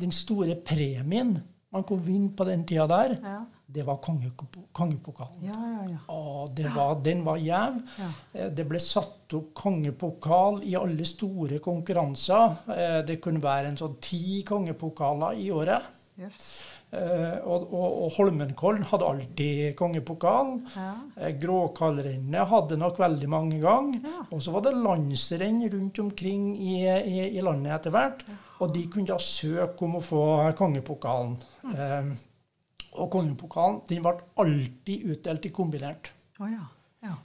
den 0.00 0.12
store 0.12 0.54
premien 0.56 1.38
man 1.72 1.82
kunne 1.84 2.04
vinne 2.06 2.30
på 2.36 2.44
den 2.44 2.64
tida 2.66 2.86
der, 2.86 3.16
Ja, 3.22 3.38
det 3.68 3.84
var 3.86 3.96
kongepo- 3.96 4.68
kongepokalen. 4.72 5.42
ja, 5.44 5.52
ja. 5.52 5.88
ja. 5.90 5.98
Og 6.14 6.54
det 6.56 6.70
var, 6.74 6.94
den 7.02 7.24
var 7.24 7.36
gjev. 7.36 7.80
Ja. 7.98 8.10
Eh, 8.34 8.50
Det 8.54 8.68
ble 8.68 8.78
satt 8.80 9.34
opp 9.34 9.52
kongepokal 9.54 10.62
i 10.64 10.74
alle 10.76 11.04
store 11.04 11.58
konkurranser. 11.58 12.56
Eh, 12.68 13.02
Det 13.06 13.20
kunne 13.20 13.42
være 13.42 13.68
en 13.68 13.76
sånn 13.76 13.96
ti 14.00 14.42
kongepokaler 14.46 15.36
i 15.36 15.50
året. 15.50 15.82
Yes. 16.18 16.66
Eh, 16.94 17.38
Og, 17.46 17.64
og, 17.74 17.86
og 18.04 18.12
Holmenkollen 18.16 18.84
hadde 18.86 19.06
alltid 19.10 19.74
kongepokal. 19.76 20.52
Ja. 20.76 20.92
Eh, 21.18 21.32
Gråkallrennet 21.42 22.46
hadde 22.48 22.78
nok 22.78 23.00
veldig 23.02 23.28
mange 23.28 23.58
ganger. 23.60 24.00
Ja. 24.06 24.22
Og 24.30 24.42
så 24.42 24.54
var 24.54 24.62
det 24.66 24.74
landsrenn 24.78 25.64
rundt 25.72 25.98
omkring 25.98 26.52
i, 26.56 26.76
i, 26.86 27.18
i 27.36 27.42
landet 27.44 27.74
etter 27.74 27.94
hvert. 27.94 28.22
Og 28.62 28.72
de 28.72 28.86
kunne 28.92 29.10
da 29.10 29.18
søke 29.20 29.84
om 29.84 29.98
å 29.98 30.04
få 30.04 30.22
kongepokalen. 30.58 31.36
Eh, 31.74 32.12
og 32.96 33.10
kongepokalen 33.12 33.82
den 33.90 34.04
ble 34.06 34.14
alltid 34.40 35.10
utdelt 35.12 35.44
i 35.50 35.52
kombinert. 35.52 36.12
Oh, 36.40 36.46
ja. 36.48 36.64
ja. 37.04 37.16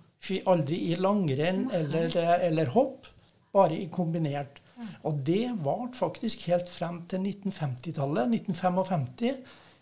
Aldri 0.52 0.78
i 0.92 0.98
langrenn 1.00 1.68
eller, 1.74 2.12
eller 2.50 2.74
hopp, 2.74 3.08
bare 3.54 3.78
i 3.78 3.88
kombinert. 3.94 4.61
Og 5.08 5.20
det 5.28 5.52
varte 5.66 6.00
faktisk 6.00 6.48
helt 6.50 6.70
frem 6.72 7.02
til 7.10 7.26
1950-tallet, 7.26 8.38
1955. 8.42 9.42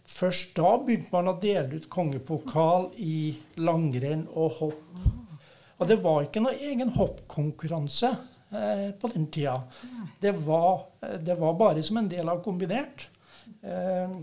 Først 0.09 0.55
da 0.57 0.73
begynte 0.81 1.13
man 1.13 1.29
å 1.29 1.37
dele 1.41 1.77
ut 1.77 1.89
kongepokal 1.91 2.89
i 3.03 3.35
langrenn 3.61 4.25
og 4.33 4.57
hopp. 4.57 5.03
Og 5.79 5.87
det 5.87 5.99
var 6.03 6.25
ikke 6.25 6.41
noe 6.43 6.57
egen 6.57 6.91
hoppkonkurranse 6.95 8.09
eh, 8.51 8.89
på 8.99 9.11
den 9.13 9.29
tida. 9.31 9.59
Det 10.19 10.33
var, 10.47 10.89
eh, 11.05 11.19
det 11.23 11.37
var 11.39 11.55
bare 11.59 11.83
som 11.85 12.01
en 12.01 12.09
del 12.11 12.31
av 12.31 12.41
kombinert. 12.43 13.05
Eh, 13.61 14.17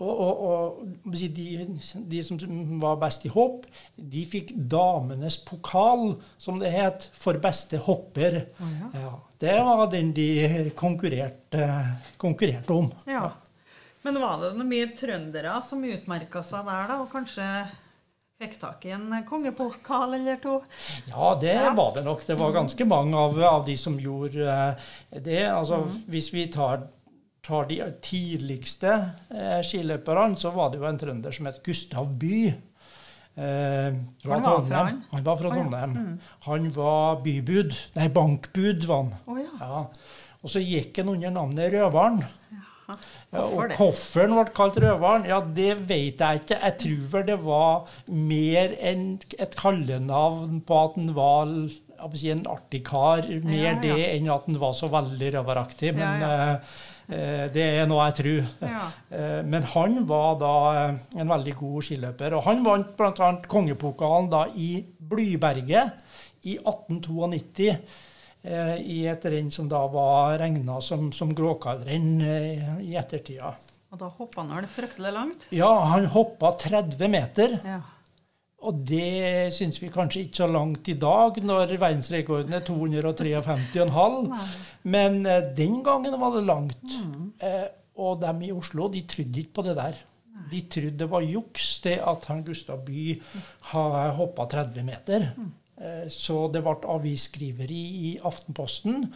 og, 0.00 0.20
og, 0.20 0.40
og 1.06 1.12
de, 1.14 1.28
de 2.10 2.22
som 2.24 2.38
var 2.82 2.96
best 3.02 3.24
i 3.28 3.32
hopp, 3.34 3.66
de 3.96 4.24
fikk 4.26 4.54
damenes 4.72 5.36
pokal, 5.46 6.16
som 6.40 6.58
det 6.62 6.72
het, 6.74 7.08
for 7.20 7.38
beste 7.42 7.78
hopper. 7.86 8.40
Oh, 8.60 8.72
ja. 8.80 8.90
Ja, 9.04 9.12
det 9.40 9.58
var 9.66 9.86
den 9.92 10.12
de 10.16 10.28
konkurrerte, 10.76 11.68
konkurrerte 12.20 12.72
om. 12.82 12.90
ja. 13.06 13.30
Men 14.02 14.16
var 14.16 14.38
det 14.40 14.64
mye 14.64 14.86
trøndere 14.96 15.58
som 15.60 15.82
utmerka 15.84 16.40
seg 16.40 16.64
der, 16.64 16.86
da? 16.88 16.94
Og 17.02 17.10
kanskje 17.12 17.44
fikk 18.40 18.54
tak 18.62 18.86
i 18.88 18.94
en 18.96 19.10
kongepokal 19.28 20.14
eller 20.16 20.38
to? 20.40 20.54
Ja, 21.10 21.34
det 21.36 21.52
Ja. 21.58 21.74
var 21.76 21.90
det 21.98 22.06
nok. 22.06 22.22
Det 22.24 22.38
var 22.40 22.54
ganske 22.54 22.86
mange 22.88 23.12
av, 23.20 23.36
av 23.44 23.66
de 23.66 23.74
som 23.76 23.98
gjorde 24.00 24.46
eh, 24.48 25.20
det. 25.20 25.42
Altså, 25.52 25.82
Hvis 26.08 26.30
vi 26.32 26.46
tar, 26.48 26.86
tar 27.46 27.68
de 27.70 27.78
tidligste 28.04 28.90
eh, 29.32 29.60
skiløperne, 29.66 30.36
så 30.40 30.52
var 30.54 30.72
det 30.72 30.80
jo 30.80 30.88
en 30.88 30.98
trønder 31.00 31.34
som 31.34 31.48
het 31.48 31.62
Gustav 31.66 32.10
By. 32.20 32.40
Eh, 33.40 34.00
Han 34.26 34.42
var 34.44 34.64
fra 34.66 34.84
han? 34.84 35.02
Han 35.12 35.24
var 35.24 35.38
fra 35.40 35.52
Å, 35.52 35.60
ja. 35.60 35.86
Mm. 35.86 36.18
Han 36.48 36.72
var 36.76 37.22
bybud. 37.24 37.76
Nei, 37.96 38.08
bankbud 38.12 38.84
var 38.90 39.04
han. 39.04 39.14
Å 39.24 39.38
ja. 39.40 39.52
Ja. 39.60 39.84
Og 40.40 40.52
så 40.52 40.62
gikk 40.64 41.00
han 41.00 41.12
under 41.12 41.32
navnet 41.34 41.72
Røveren. 41.74 42.22
Og 43.38 43.60
den 43.70 44.32
ble 44.34 44.44
kalt 44.56 44.78
Røveren, 44.82 45.26
ja, 45.30 45.38
det 45.40 45.74
vet 45.86 46.22
jeg 46.24 46.42
ikke. 46.42 46.58
Jeg 46.64 46.76
tror 46.82 47.04
vel 47.12 47.26
det 47.28 47.36
var 47.44 47.92
mer 48.10 48.74
enn 48.80 49.04
et 49.38 49.54
kallenavn 49.58 50.62
på 50.66 50.80
at 50.80 50.98
han 50.98 51.12
var 51.14 51.52
si, 52.16 52.30
en 52.32 52.46
artig 52.50 52.82
kar. 52.88 53.28
Mer 53.46 53.78
det 53.84 53.98
enn 54.08 54.30
at 54.32 54.48
han 54.48 54.58
var 54.62 54.74
så 54.76 54.90
veldig 54.90 55.34
røveraktig. 55.36 55.94
Men 55.98 56.24
eh, 56.26 56.80
det 57.54 57.64
er 57.80 57.86
noe 57.90 58.04
jeg 58.10 58.16
tror. 58.20 58.50
Ja. 58.70 58.84
Eh, 59.10 59.40
Men 59.46 59.62
han 59.74 59.96
var 60.08 60.36
da 60.40 60.52
eh, 60.84 61.00
en 61.20 61.32
veldig 61.32 61.54
god 61.58 61.82
skiløper. 61.88 62.36
Og 62.38 62.44
han 62.46 62.62
vant 62.66 62.92
bl.a. 62.98 63.30
kongepokalen 63.50 64.30
da 64.32 64.44
i 64.54 64.84
Blyberget 65.10 65.98
i 66.46 66.56
1892. 66.58 67.70
eh, 68.42 68.76
I 68.80 69.00
et 69.10 69.24
renn 69.32 69.50
som 69.52 69.68
da 69.68 69.82
var 69.92 70.38
regna 70.40 70.78
som, 70.80 71.10
som 71.12 71.34
gråkallrenn 71.36 72.20
eh, 72.22 72.70
i 72.86 72.94
ettertida. 72.96 73.54
Og 73.90 73.98
da 73.98 74.06
hoppa 74.06 74.44
han 74.44 74.54
vel 74.54 74.68
fryktelig 74.70 75.10
langt? 75.12 75.48
Ja, 75.50 75.70
han 75.90 76.06
hoppa 76.14 76.52
30 76.62 77.08
meter. 77.10 77.56
Ja. 77.66 77.80
Og 78.60 78.80
det 78.84 79.52
syns 79.56 79.78
vi 79.80 79.88
kanskje 79.92 80.26
ikke 80.26 80.42
så 80.42 80.48
langt 80.50 80.88
i 80.92 80.96
dag, 81.00 81.38
når 81.40 81.72
verdensrekorden 81.80 82.56
er 82.58 82.64
253,5. 82.66 84.34
Men 84.92 85.20
eh, 85.24 85.46
den 85.56 85.80
gangen 85.86 86.18
var 86.20 86.36
det 86.36 86.44
langt. 86.48 86.98
Mm. 87.00 87.30
Eh, 87.40 87.68
og 88.00 88.20
dem 88.20 88.42
i 88.44 88.52
Oslo 88.52 88.88
de 88.92 89.04
trodde 89.08 89.42
ikke 89.42 89.58
på 89.60 89.66
det 89.68 89.76
der. 89.78 89.96
De 90.50 90.60
trodde 90.72 90.98
det 90.98 91.08
var 91.10 91.24
juks 91.24 91.70
det 91.84 91.98
at 92.04 92.26
han 92.30 92.44
Gustav 92.44 92.82
By 92.84 93.14
har 93.72 94.14
hoppa 94.18 94.48
30 94.50 94.86
meter. 94.86 95.30
Mm. 95.36 95.50
Eh, 95.80 96.06
så 96.12 96.44
det 96.52 96.62
ble 96.64 96.76
avisskriveri 96.94 97.82
i 98.10 98.12
Aftenposten. 98.28 99.06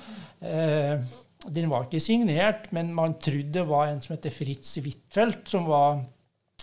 Eh, 0.40 0.96
den 1.44 1.68
var 1.68 1.84
ikke 1.84 2.00
signert, 2.00 2.70
men 2.72 2.94
man 2.96 3.18
trodde 3.20 3.52
det 3.58 3.68
var 3.68 3.90
en 3.90 4.00
som 4.00 4.14
heter 4.16 4.32
Fritz 4.32 4.78
Huitfeldt, 4.80 5.50
som 5.52 5.68
var 5.68 6.00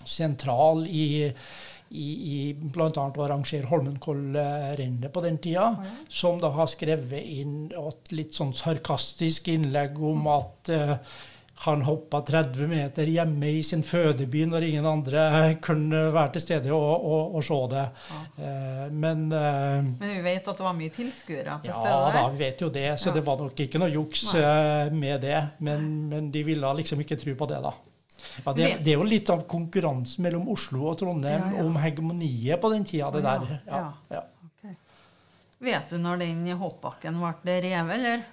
sentral 0.01 0.87
i, 0.89 1.29
i, 1.91 2.07
i 2.33 2.37
bl.a. 2.53 2.87
å 2.95 3.25
arrangere 3.25 3.67
Holmenkollrennet 3.67 5.11
på 5.13 5.21
den 5.25 5.37
tida, 5.43 5.75
som 6.09 6.39
da 6.41 6.51
har 6.55 6.69
skrevet 6.71 7.23
inn 7.23 7.67
et 7.71 8.15
litt 8.15 8.37
sånn 8.37 8.53
sarkastisk 8.55 9.51
innlegg 9.51 9.99
om 9.99 10.27
at 10.31 10.71
uh, 10.71 10.95
han 11.61 11.83
hoppa 11.85 12.23
30 12.25 12.67
meter 12.67 13.05
hjemme 13.05 13.51
i 13.53 13.59
sin 13.63 13.83
fødeby 13.85 14.47
når 14.49 14.63
ingen 14.65 14.85
andre 14.89 15.25
kunne 15.61 16.07
være 16.15 16.33
til 16.33 16.41
stede 16.41 16.71
og, 16.73 17.03
og, 17.05 17.35
og 17.37 17.45
se 17.45 17.59
det. 17.69 17.83
Eh, 18.41 18.87
men 18.89 19.27
eh, 19.29 19.91
Men 19.99 20.15
vi 20.15 20.23
vet 20.25 20.47
at 20.49 20.57
det 20.57 20.65
var 20.65 20.73
mye 20.79 20.93
tilskuere 20.95 21.59
til 21.61 21.69
ja 21.69 21.77
stede 21.77 22.15
da, 22.15 22.23
vi 22.33 22.41
vet 22.41 22.65
jo 22.65 22.71
det, 22.73 22.87
så 22.97 23.11
Ja. 23.11 23.13
det 23.19 23.25
var 23.27 23.37
nok 23.43 23.61
ikke 23.67 23.81
noe 23.83 23.91
juks 23.93 24.25
eh, 24.41 24.89
med 24.89 25.21
det. 25.21 25.37
Men, 25.59 25.85
men 26.09 26.31
de 26.33 26.41
ville 26.49 26.73
liksom 26.81 27.05
ikke 27.05 27.19
tro 27.21 27.37
på 27.37 27.51
det, 27.53 27.61
da. 27.61 27.75
Ja, 28.45 28.53
det, 28.57 28.67
det 28.85 28.93
er 28.93 28.99
jo 28.99 29.07
litt 29.07 29.29
av 29.33 29.41
konkurransen 29.49 30.23
mellom 30.25 30.47
Oslo 30.53 30.85
og 30.91 30.99
Trondheim 31.01 31.41
Ja, 31.51 31.57
ja. 31.59 31.65
om 31.67 31.75
hegemoniet 31.81 32.61
på 32.61 32.71
den 32.73 32.85
tida. 32.87 33.09
det 33.11 33.23
ja, 33.25 33.37
der. 33.39 33.57
Ja, 33.67 33.81
ja. 34.17 34.23
Vet 35.61 35.91
du 35.93 35.99
når 36.01 36.17
den 36.23 36.39
hoppbakken 36.57 37.19
ble 37.21 37.55
revet, 37.61 37.91
eller? 37.99 38.23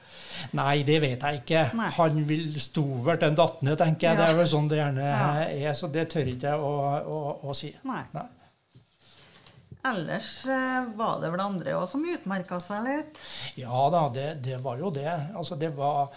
Nei, 0.57 0.78
det 0.88 0.95
vet 1.02 1.21
jeg 1.26 1.43
ikke. 1.43 1.64
Nei. 1.76 1.90
Han 1.99 2.23
vil 2.25 2.55
sto 2.64 2.85
vel 3.05 3.19
til 3.21 3.28
en 3.28 3.37
datt 3.37 3.59
ned, 3.67 3.76
tenker 3.83 4.07
jeg. 4.09 4.17
Det 4.17 4.28
er 4.31 4.38
vel 4.38 4.49
sånn 4.49 4.71
det 4.71 4.78
gjerne 4.81 5.05
Ja. 5.11 5.26
er, 5.45 5.75
så 5.76 5.90
det 5.93 6.07
tør 6.14 6.31
ikke 6.33 6.55
jeg 6.55 6.62
å, 6.71 6.73
å, 7.05 7.19
å 7.45 7.57
si. 7.59 7.75
Nei. 7.85 8.00
Nei. 8.17 8.25
Ellers 9.88 10.31
eh, 10.50 10.88
var 10.99 11.21
det 11.23 11.28
vel 11.33 11.40
andre 11.45 11.76
òg 11.78 11.85
som 11.88 12.02
utmerka 12.09 12.59
seg 12.64 12.88
litt? 12.88 13.21
Ja 13.61 13.85
da, 13.93 14.07
det, 14.12 14.26
det 14.45 14.57
var 14.64 14.81
jo 14.81 14.88
det. 14.93 15.12
Altså, 15.38 15.57
det 15.61 15.71
var, 15.76 16.09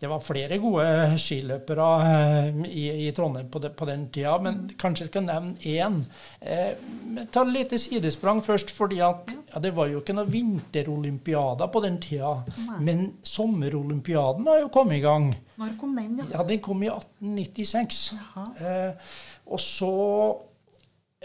det 0.00 0.08
var 0.10 0.22
flere 0.22 0.58
gode 0.62 0.84
skiløpere 1.18 1.86
eh, 2.06 2.60
i, 2.70 2.84
i 3.08 3.10
Trondheim 3.16 3.48
på, 3.50 3.58
de, 3.62 3.70
på 3.74 3.88
den 3.88 4.04
tida, 4.14 4.36
men 4.42 4.60
kanskje 4.78 5.04
jeg 5.04 5.10
skal 5.10 5.24
nevne 5.26 5.56
én. 5.66 5.98
Eh, 6.38 7.26
ta 7.34 7.42
et 7.42 7.52
lite 7.54 7.80
sidesprang 7.82 8.42
først, 8.46 8.70
fordi 8.74 9.00
at 9.02 9.32
ja, 9.34 9.62
det 9.64 9.74
var 9.74 9.90
jo 9.90 10.02
ikke 10.02 10.14
noen 10.14 10.30
vinterolympiader 10.30 11.70
på 11.74 11.82
den 11.82 11.98
tida. 12.04 12.36
Nei. 12.68 12.78
Men 12.90 13.04
sommerolympiaden 13.26 14.46
har 14.46 14.62
jo 14.62 14.72
kommet 14.74 15.00
i 15.00 15.04
gang. 15.04 15.32
Når 15.58 15.74
kom 15.80 15.98
den, 15.98 16.18
ja? 16.22 16.30
Ja, 16.36 16.46
Den 16.46 16.62
kom 16.62 16.82
i 16.86 16.92
1896. 16.94 18.02
Eh, 18.62 19.14
og 19.50 19.60
så 19.62 19.94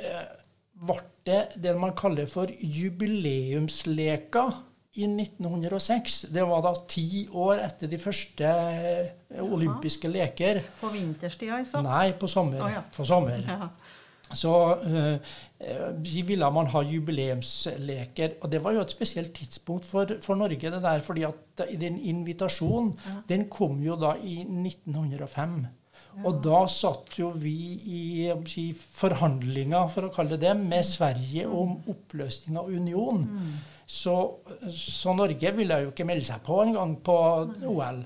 eh, 0.01 0.23
ble 0.83 1.01
det 1.23 1.43
det 1.61 1.77
man 1.79 1.93
kaller 1.95 2.25
for 2.27 2.49
jubileumsleka 2.59 4.49
i 4.93 5.07
1906. 5.09 6.19
Det 6.33 6.45
var 6.45 6.61
da 6.65 6.73
ti 6.89 7.25
år 7.29 7.63
etter 7.63 7.89
de 7.89 7.99
første 8.01 8.45
eh, 8.45 9.41
olympiske 9.41 10.11
leker. 10.11 10.61
På 10.81 10.91
vinterstida, 10.93 11.59
i 11.61 11.67
sant? 11.67 11.87
Nei, 11.87 12.13
på 12.19 12.29
sommer. 12.29 12.61
Oh, 12.61 12.71
ja. 12.71 12.83
På 12.93 13.05
sommer. 13.07 13.41
Ja. 13.47 13.69
Så 14.33 14.49
vi 16.01 16.23
ville 16.25 16.47
man 16.49 16.71
ha 16.73 16.81
jubileumsleker. 16.81 18.39
Og 18.41 18.49
det 18.49 18.63
var 18.63 18.73
jo 18.73 18.81
et 18.81 18.93
spesielt 18.95 19.33
tidspunkt 19.37 19.85
for, 19.85 20.09
for 20.25 20.39
Norge, 20.39 20.71
det 20.73 20.81
der, 20.81 21.03
fordi 21.05 21.27
at 21.27 21.63
den 21.77 21.99
invitasjonen, 21.99 22.95
den 23.29 23.45
kom 23.53 23.77
jo 23.85 23.99
da 23.99 24.15
i 24.17 24.39
1905. 24.41 25.59
Og 26.21 26.39
da 26.45 26.63
satt 26.69 27.15
jo 27.17 27.31
vi 27.41 27.55
i 27.89 28.01
si, 28.49 28.67
forhandlinger, 28.73 29.87
for 29.93 30.07
å 30.07 30.13
kalle 30.13 30.37
det 30.37 30.45
det, 30.45 30.55
med 30.59 30.85
Sverige 30.85 31.47
om 31.49 31.79
oppløsning 31.89 32.59
av 32.61 32.69
union. 32.69 33.25
Så, 33.85 34.13
så 34.71 35.13
Norge 35.15 35.51
ville 35.57 35.77
jo 35.83 35.91
ikke 35.91 36.05
melde 36.07 36.25
seg 36.27 36.43
på 36.45 36.59
engang 36.63 36.95
på 37.03 37.15
OL. 37.69 38.03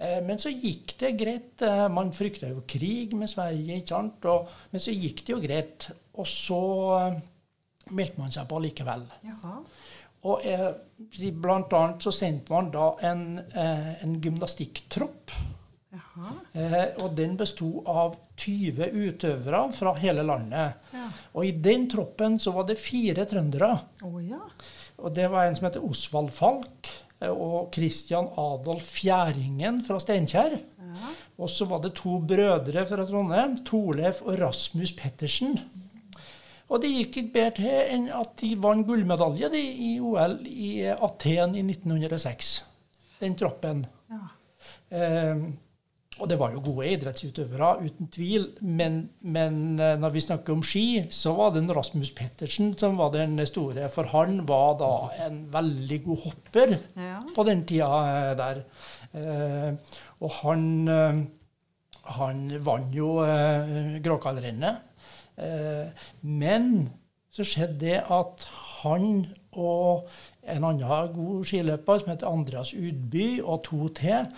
Eh, 0.00 0.18
Men 0.26 0.38
så 0.42 0.50
gikk 0.52 0.96
det 0.98 1.12
greit. 1.20 1.62
Eh, 1.62 1.86
Man 1.88 2.10
frykta 2.16 2.48
jo 2.50 2.62
krig 2.66 3.14
med 3.14 3.30
Sverige, 3.30 3.76
ikke 3.80 3.94
sant? 3.94 4.24
Og, 4.32 4.48
men 4.72 4.80
så 4.82 4.94
gikk 4.96 5.24
det 5.26 5.34
jo 5.36 5.40
greit. 5.44 5.90
Og 6.18 6.26
så 6.26 6.60
eh, 6.98 7.20
meldte 7.96 8.20
man 8.20 8.32
seg 8.34 8.48
på 8.50 8.58
likevel. 8.64 9.06
Jaha. 9.28 9.54
Og 10.30 10.42
eh, 10.44 10.66
blant 11.40 11.72
annet 11.72 12.04
så 12.04 12.12
sendte 12.12 12.52
man 12.52 12.68
da 12.74 12.90
en, 13.08 13.22
eh, 13.40 13.94
en 14.04 14.18
gymnastikktropp. 14.20 15.32
Eh, 16.52 16.74
og 17.02 17.14
den 17.16 17.32
besto 17.38 17.80
av 17.88 18.14
20 18.38 18.90
utøvere 19.08 19.62
fra 19.74 19.94
hele 19.98 20.22
landet. 20.26 20.84
Ja. 20.94 21.06
Og 21.34 21.46
i 21.48 21.52
den 21.64 21.88
troppen 21.90 22.36
så 22.42 22.52
var 22.54 22.66
det 22.68 22.76
fire 22.78 23.24
trøndere. 23.30 23.72
Oh, 24.06 24.18
ja. 24.22 24.38
Og 25.00 25.14
det 25.16 25.28
var 25.32 25.46
en 25.48 25.56
som 25.56 25.68
heter 25.68 25.84
Osvald 25.86 26.30
Falk 26.36 26.90
eh, 27.20 27.30
og 27.30 27.70
Christian 27.74 28.28
Adolf 28.38 28.88
Fjæringen 28.98 29.82
fra 29.86 29.98
Steinkjer. 30.02 30.58
ja. 30.60 31.12
Og 31.40 31.48
så 31.48 31.64
var 31.64 31.80
det 31.80 31.94
to 31.96 32.18
brødre 32.20 32.82
fra 32.86 33.04
Trondheim, 33.08 33.54
Torleif 33.64 34.20
og 34.22 34.36
Rasmus 34.42 34.92
Pettersen. 34.92 35.54
Og 36.70 36.82
det 36.82 36.90
gikk 36.92 37.16
ikke 37.16 37.32
bedre 37.34 37.54
til 37.56 37.94
enn 37.96 38.04
at 38.14 38.34
de 38.42 38.50
vant 38.60 38.86
gullmedalje 38.86 39.48
de, 39.50 39.62
i 39.88 39.94
OL 40.04 40.36
i 40.46 40.84
Aten 40.92 41.56
i 41.56 41.64
1906. 41.64 42.52
Den 43.20 43.34
troppen. 43.40 43.86
ja. 44.12 44.20
Eh, 44.90 45.42
og 46.20 46.28
det 46.28 46.36
var 46.40 46.52
jo 46.52 46.60
gode 46.64 46.86
idrettsutøvere, 46.92 47.70
uten 47.86 48.08
tvil. 48.12 48.46
Men, 48.60 48.98
men 49.20 49.78
eh, 49.80 49.96
når 50.00 50.12
vi 50.14 50.22
snakker 50.24 50.52
om 50.52 50.62
ski, 50.66 50.84
så 51.10 51.32
var 51.38 51.54
det 51.54 51.62
en 51.64 51.72
Rasmus 51.76 52.10
Pettersen 52.16 52.74
som 52.78 52.98
var 53.00 53.12
den 53.14 53.40
store. 53.48 53.88
For 53.92 54.08
han 54.12 54.42
var 54.48 54.76
da 54.80 54.90
en 55.26 55.42
veldig 55.52 56.00
god 56.04 56.24
hopper 56.26 56.76
Ja. 56.96 57.18
på 57.36 57.46
den 57.48 57.64
tida 57.68 57.90
eh, 58.12 58.32
der. 58.38 58.62
Eh, 59.16 59.96
og 60.20 60.30
han, 60.42 60.66
han 62.16 62.44
vant 62.64 62.94
jo 62.94 63.14
Gråkallrennet. 64.04 64.86
Eh, 65.40 66.06
men 66.22 66.90
så 67.32 67.46
skjedde 67.46 67.78
det 67.80 68.00
at 68.10 68.44
han 68.82 69.26
og 69.52 70.08
en 70.50 70.64
annen 70.66 71.12
god 71.14 71.44
skiløper 71.46 72.00
som 72.00 72.10
heter 72.12 72.28
Andreas 72.30 72.72
Udby, 72.74 73.40
og 73.42 73.62
to 73.66 73.88
til, 73.98 74.28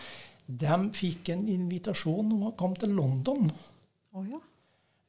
de 0.47 0.79
fikk 0.97 1.33
en 1.35 1.45
invitasjon 1.49 2.33
om 2.35 2.49
å 2.49 2.57
komme 2.59 2.79
til 2.81 2.95
London. 2.97 3.51
Oh, 4.13 4.25
ja. 4.27 4.41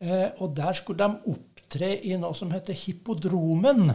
Eh, 0.04 0.30
og 0.44 0.56
der 0.58 0.76
skulle 0.78 1.08
de 1.08 1.34
opptre 1.34 1.94
i 2.04 2.16
noe 2.20 2.36
som 2.38 2.52
heter 2.54 2.78
Hippodromen. 2.78 3.92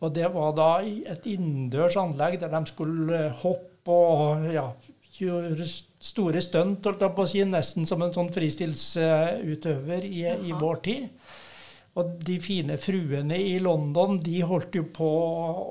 Og 0.00 0.14
det 0.16 0.28
var 0.32 0.54
da 0.56 0.70
i 0.84 1.00
et 1.08 1.26
innendørs 1.28 1.98
anlegg 2.00 2.38
der 2.40 2.52
de 2.52 2.62
skulle 2.68 3.26
eh, 3.26 3.36
hoppe 3.42 3.68
og 3.90 4.46
ja, 4.52 4.66
gjøre 5.16 5.66
store 5.66 6.40
stunt, 6.44 6.84
holdt 6.86 7.04
jeg 7.04 7.16
på 7.16 7.24
å 7.24 7.28
si, 7.28 7.44
nesten 7.48 7.88
som 7.88 8.02
en 8.04 8.12
sånn 8.14 8.30
fristilsutøver 8.32 10.06
i, 10.08 10.24
i 10.48 10.52
vår 10.56 10.82
tid. 10.84 11.08
Og 11.98 12.12
de 12.22 12.36
fine 12.40 12.76
fruene 12.80 13.38
i 13.40 13.56
London 13.62 14.20
de 14.22 14.38
holdt 14.46 14.78
jo 14.78 14.86
på 14.94 15.08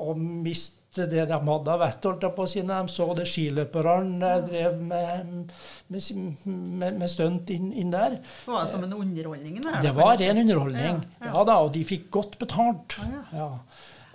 å 0.10 0.18
miste 0.20 0.79
det 0.96 1.26
de 1.30 1.38
hadde 1.38 1.74
av 1.74 1.84
vett, 1.84 2.06
holdt 2.08 2.26
jeg 2.26 2.36
på 2.36 2.46
å 2.46 2.50
si, 2.50 2.64
de 2.66 2.80
så 2.90 3.06
det 3.18 3.28
skiløperne 3.30 4.32
drev 4.48 4.80
med, 4.82 5.52
med, 5.88 6.10
med, 6.46 6.98
med 6.98 7.12
stunt 7.12 7.52
inn, 7.54 7.70
inn 7.78 7.94
der. 7.94 8.18
Det 8.46 8.56
var 8.56 8.66
som 8.72 8.88
en 8.88 8.96
underholdning? 8.98 9.62
der, 9.62 9.80
Det 9.86 9.94
var 9.98 10.18
ren 10.18 10.42
underholdning. 10.42 11.00
Ja, 11.06 11.28
ja. 11.28 11.32
Ja 11.36 11.46
da, 11.52 11.60
og 11.66 11.72
de 11.76 11.86
fikk 11.88 12.10
godt 12.18 12.40
betalt. 12.42 12.98
Ja. 13.04 13.24
Ja. 13.38 13.50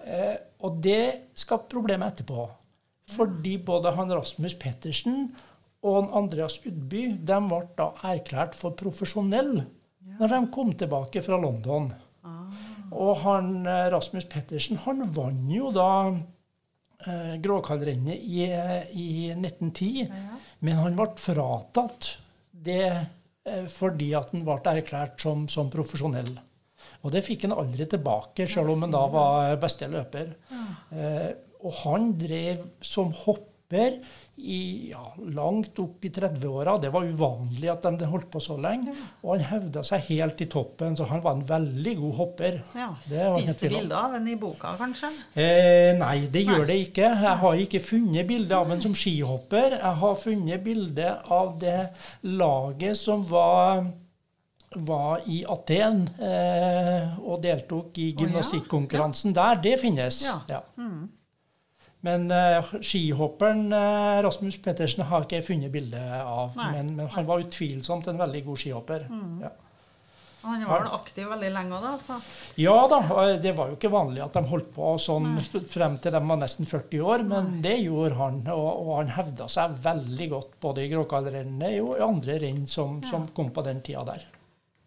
Eh, 0.04 0.34
og 0.64 0.82
det 0.84 1.30
skapte 1.38 1.76
problemer 1.76 2.12
etterpå. 2.12 2.48
Fordi 3.14 3.58
både 3.60 3.92
han 3.94 4.12
Rasmus 4.12 4.56
Pettersen 4.60 5.28
og 5.84 6.12
Andreas 6.16 6.56
Udby 6.64 7.06
de 7.20 7.40
ble 7.48 7.60
da 7.76 7.90
erklært 8.14 8.56
for 8.56 8.76
profesjonelle 8.78 9.66
når 10.18 10.30
de 10.30 10.38
kom 10.54 10.70
tilbake 10.78 11.22
fra 11.24 11.36
London. 11.40 11.88
Ah. 12.24 12.62
Og 12.92 13.18
han, 13.24 13.66
eh, 13.66 13.88
Rasmus 13.92 14.28
Pettersen 14.30 14.80
han 14.84 15.02
vant 15.16 15.50
jo 15.52 15.72
da 15.74 15.88
eh, 17.10 17.34
Gråkallrennet 17.42 18.20
i, 18.20 18.46
i 18.92 19.08
1910. 19.32 20.06
Ja. 20.08 20.40
Men 20.64 20.80
han 20.80 20.96
ble 20.98 21.10
fratatt 21.20 22.14
det 22.64 22.82
eh, 22.90 23.64
fordi 23.70 24.12
at 24.16 24.32
han 24.34 24.44
ble 24.46 24.58
erklært 24.74 25.20
som, 25.22 25.46
som 25.50 25.72
profesjonell. 25.72 26.32
Og 27.04 27.12
det 27.12 27.24
fikk 27.26 27.44
han 27.46 27.56
aldri 27.56 27.86
tilbake, 27.90 28.46
selv 28.48 28.72
om 28.72 28.84
han 28.86 28.94
da 28.94 29.02
var 29.12 29.58
beste 29.60 29.88
løper. 29.92 30.32
Eh, 30.94 31.30
og 31.64 31.80
han 31.82 32.12
drev 32.20 32.64
som 32.84 33.12
hopper 33.64 34.02
i, 34.36 34.90
ja, 34.90 35.14
langt 35.32 35.78
opp 35.78 36.04
i 36.04 36.08
30-åra. 36.10 36.78
Det 36.78 36.90
var 36.90 37.04
uvanlig 37.04 37.68
at 37.70 37.82
de 37.82 38.06
holdt 38.06 38.30
på 38.32 38.40
så 38.40 38.56
lenge. 38.58 38.92
Og 39.22 39.36
han 39.36 39.44
hevda 39.46 39.82
seg 39.82 40.02
helt 40.08 40.40
i 40.40 40.48
toppen, 40.50 40.96
så 40.96 41.04
han 41.06 41.22
var 41.22 41.36
en 41.36 41.46
veldig 41.46 41.96
god 42.00 42.14
hopper. 42.14 42.62
Ja. 42.74 42.90
Det 43.06 43.28
Fins 43.38 43.58
det 43.58 43.70
bilder 43.70 43.96
av 43.96 44.14
en 44.18 44.28
i 44.28 44.36
boka, 44.36 44.74
kanskje? 44.76 45.12
Eh, 45.34 45.94
nei, 45.98 46.26
det 46.26 46.44
Nei. 46.44 46.54
gjør 46.54 46.66
det 46.66 46.78
ikke. 46.88 47.10
Jeg 47.14 47.40
har 47.44 47.64
ikke 47.66 47.80
funnet 47.80 48.26
bilde 48.26 48.58
av 48.58 48.70
en 48.74 48.82
som 48.82 48.94
skihopper. 48.94 49.78
Jeg 49.78 50.00
har 50.02 50.16
funnet 50.16 50.64
bilde 50.64 51.16
av 51.30 51.58
det 51.62 51.80
laget 52.26 52.98
som 52.98 53.22
var, 53.30 53.86
var 54.74 55.22
i 55.30 55.44
Aten 55.46 56.08
eh, 56.18 57.20
og 57.22 57.38
deltok 57.44 58.02
i 58.02 58.10
ja. 58.10 58.24
gymnastikkonkurransen 58.24 59.36
der. 59.36 59.62
Det 59.62 59.78
finnes. 59.80 60.24
Ja. 60.26 60.40
Ja. 60.50 60.64
Mm. 60.74 61.06
Men 62.04 62.28
uh, 62.28 62.72
skihopperen 62.84 63.70
uh, 63.72 64.20
Rasmus 64.26 64.58
Pettersen 64.64 65.06
har 65.08 65.24
ikke 65.24 65.38
jeg 65.40 65.46
funnet 65.46 65.72
bilde 65.72 66.00
av. 66.20 66.52
Men, 66.58 66.94
men 66.98 67.12
han 67.14 67.28
var 67.28 67.44
utvilsomt 67.44 68.10
en 68.12 68.20
veldig 68.20 68.42
god 68.44 68.60
skihopper. 68.60 69.06
Mm. 69.08 69.38
Ja. 69.46 69.54
Han 70.44 70.64
var 70.68 70.82
vel 70.82 70.92
aktiv 70.92 71.28
veldig 71.28 71.50
lenge 71.54 71.78
da. 71.80 71.94
Så. 71.96 72.18
Ja 72.60 72.74
da, 72.92 72.98
det 73.40 73.54
var 73.56 73.70
jo 73.70 73.78
ikke 73.78 73.88
vanlig 73.92 74.20
at 74.20 74.34
de 74.36 74.42
holdt 74.50 74.68
på 74.76 74.90
sånn 75.00 75.38
frem 75.72 75.96
til 76.04 76.12
de 76.12 76.20
var 76.20 76.40
nesten 76.42 76.68
40 76.68 77.00
år, 77.00 77.24
men 77.30 77.48
det 77.64 77.78
gjorde 77.80 78.18
han. 78.18 78.42
Og, 78.52 78.68
og 78.84 78.90
han 78.98 79.14
hevda 79.16 79.48
seg 79.48 79.78
veldig 79.86 80.28
godt 80.34 80.58
både 80.60 80.84
i 80.84 80.90
Gråkallrennet 80.92 81.78
og 81.80 81.94
i 81.96 82.04
andre 82.04 82.36
renn 82.44 82.66
som, 82.68 83.00
som 83.08 83.24
kom 83.32 83.54
på 83.56 83.64
den 83.64 83.80
tida 83.86 84.04
der. 84.12 84.26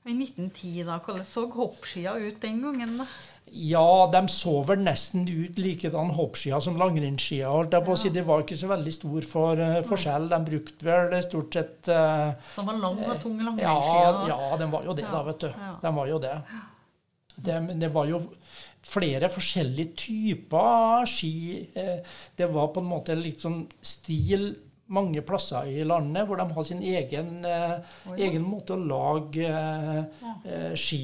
I 0.08 0.14
1910, 0.14 0.86
da, 0.88 1.02
hvordan 1.04 1.26
så 1.28 1.48
hoppskia 1.52 2.14
ut 2.22 2.38
den 2.46 2.62
gangen? 2.64 2.94
da? 3.02 3.10
Ja, 3.52 4.08
de 4.12 4.28
så 4.30 4.64
vel 4.68 4.82
nesten 4.84 5.24
ut 5.28 5.58
likedan 5.62 6.10
hoppskia 6.18 6.60
som 6.62 6.76
langrennsskia. 6.78 7.48
holdt 7.50 7.74
jeg 7.74 7.86
på 7.88 7.94
å 7.94 7.98
si. 7.98 8.10
Det 8.14 8.24
var 8.28 8.44
ikke 8.44 8.58
så 8.60 8.68
veldig 8.70 8.94
stor 8.94 9.22
for, 9.26 9.58
uh, 9.62 9.82
forskjell. 9.88 10.28
De 10.30 10.40
brukte 10.52 10.86
vel 10.86 11.16
stort 11.24 11.54
sett 11.54 11.88
uh, 11.90 12.34
Som 12.54 12.68
var 12.68 12.78
lang 12.82 13.00
og 13.08 13.20
tung 13.24 13.38
Ja, 13.40 13.46
langrennsskia? 13.50 14.28
ja, 14.34 14.58
de 14.58 14.72
var 14.72 14.84
jo 14.90 14.94
det, 14.98 15.06
Ja, 15.08 15.12
da, 15.16 15.24
vet 15.30 15.40
du. 15.40 15.48
ja. 15.48 15.74
De 15.82 15.94
var 15.96 16.08
jo 16.12 16.20
det. 16.20 16.36
det. 17.48 17.58
Det 17.80 17.90
var 17.94 18.06
jo 18.12 18.22
flere 18.88 19.30
forskjellige 19.30 19.96
typer 20.00 21.06
ski. 21.10 21.68
Eh, 21.76 21.98
Det 22.38 22.48
var 22.54 22.68
på 22.76 22.80
en 22.84 22.92
måte 22.92 23.16
litt 23.20 23.42
sånn 23.44 23.66
stil 23.82 24.52
mange 24.93 25.21
plasser 25.26 25.67
i 25.67 25.84
landet 25.88 26.28
hvor 26.28 26.39
de 26.39 26.45
har 26.56 26.65
sin 26.67 26.82
egen, 26.82 27.45
eh, 27.45 27.80
egen 28.17 28.45
måte 28.47 28.76
å 28.76 28.82
lage 28.82 29.47
eh, 29.47 30.04
eh, 30.45 30.73
ski, 30.80 31.02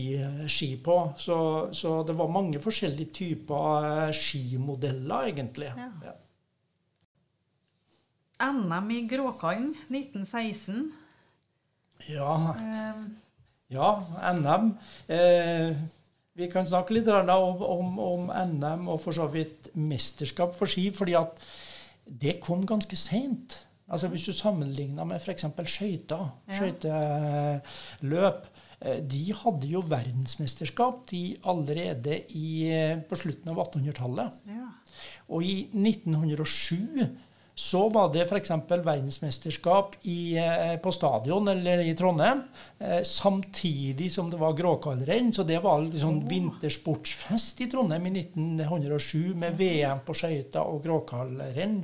ski 0.47 0.69
på. 0.83 0.97
Så, 1.19 1.37
så 1.75 1.95
det 2.07 2.15
var 2.19 2.31
mange 2.31 2.61
forskjellige 2.63 3.15
typer 3.19 3.89
eh, 3.89 4.13
skimodeller, 4.15 5.31
egentlig. 5.33 5.71
Ja. 5.77 5.89
Ja. 6.03 6.13
NM 8.43 8.89
i 8.91 9.01
Gråkallen 9.07 9.73
1916. 9.89 10.87
Ja, 12.11 12.37
Eh, 12.59 13.03
Ja, 13.73 14.03
NM. 14.33 14.73
Eh, 15.09 15.75
vi 16.37 16.47
kan 16.51 16.67
snakke 16.67 16.93
litt 16.93 17.07
om, 17.07 17.61
om, 17.63 17.99
om 17.99 18.27
NM 18.29 18.87
og 18.91 18.99
for 19.01 19.15
så 19.15 19.25
vidt 19.33 19.71
mesterskap 19.73 20.53
for 20.57 20.69
ski, 20.69 20.91
fordi 20.93 21.15
at 21.17 21.39
det 22.05 22.39
kom 22.43 22.65
ganske 22.69 22.97
seint. 22.99 23.63
Altså 23.93 24.09
hvis 24.09 24.25
du 24.25 24.33
sammenligner 24.33 25.05
med 25.05 25.21
f.eks. 25.21 25.45
skøyter, 25.69 26.23
Ja. 26.49 26.57
skøyteløp. 26.57 28.45
eh, 28.81 28.99
De 29.07 29.21
hadde 29.33 29.67
jo 29.69 29.79
verdensmesterskap 29.87 31.05
de 31.11 31.37
allerede 31.45 32.17
i, 32.35 32.67
eh, 32.73 32.97
på 33.09 33.15
slutten 33.15 33.49
av 33.53 33.57
1800-tallet. 33.67 34.31
ja. 34.49 34.65
Og 35.29 35.43
i 35.43 35.67
1907 35.73 37.07
så 37.55 37.83
var 37.93 38.09
det 38.11 38.25
f.eks. 38.27 38.49
verdensmesterskap 38.83 39.95
i, 40.09 40.35
eh, 40.37 40.75
på 40.81 40.91
stadion 40.91 41.47
eller 41.47 41.79
i 41.85 41.93
Trondheim, 41.95 42.43
samtidig 43.03 44.11
som 44.11 44.29
det 44.31 44.39
var 44.39 44.53
gråkallrenn. 44.57 45.31
Så 45.33 45.45
det 45.45 45.61
var 45.63 45.81
litt 45.81 46.01
sånn 46.01 46.23
vintersportsfest 46.27 47.61
i 47.61 47.67
Trondheim 47.71 48.07
i 48.07 48.11
1907 48.23 49.35
med 49.35 49.57
VM 49.57 49.99
på 50.05 50.13
skøyter 50.17 50.65
og 50.65 50.83
gråkallrenn. 50.83 51.83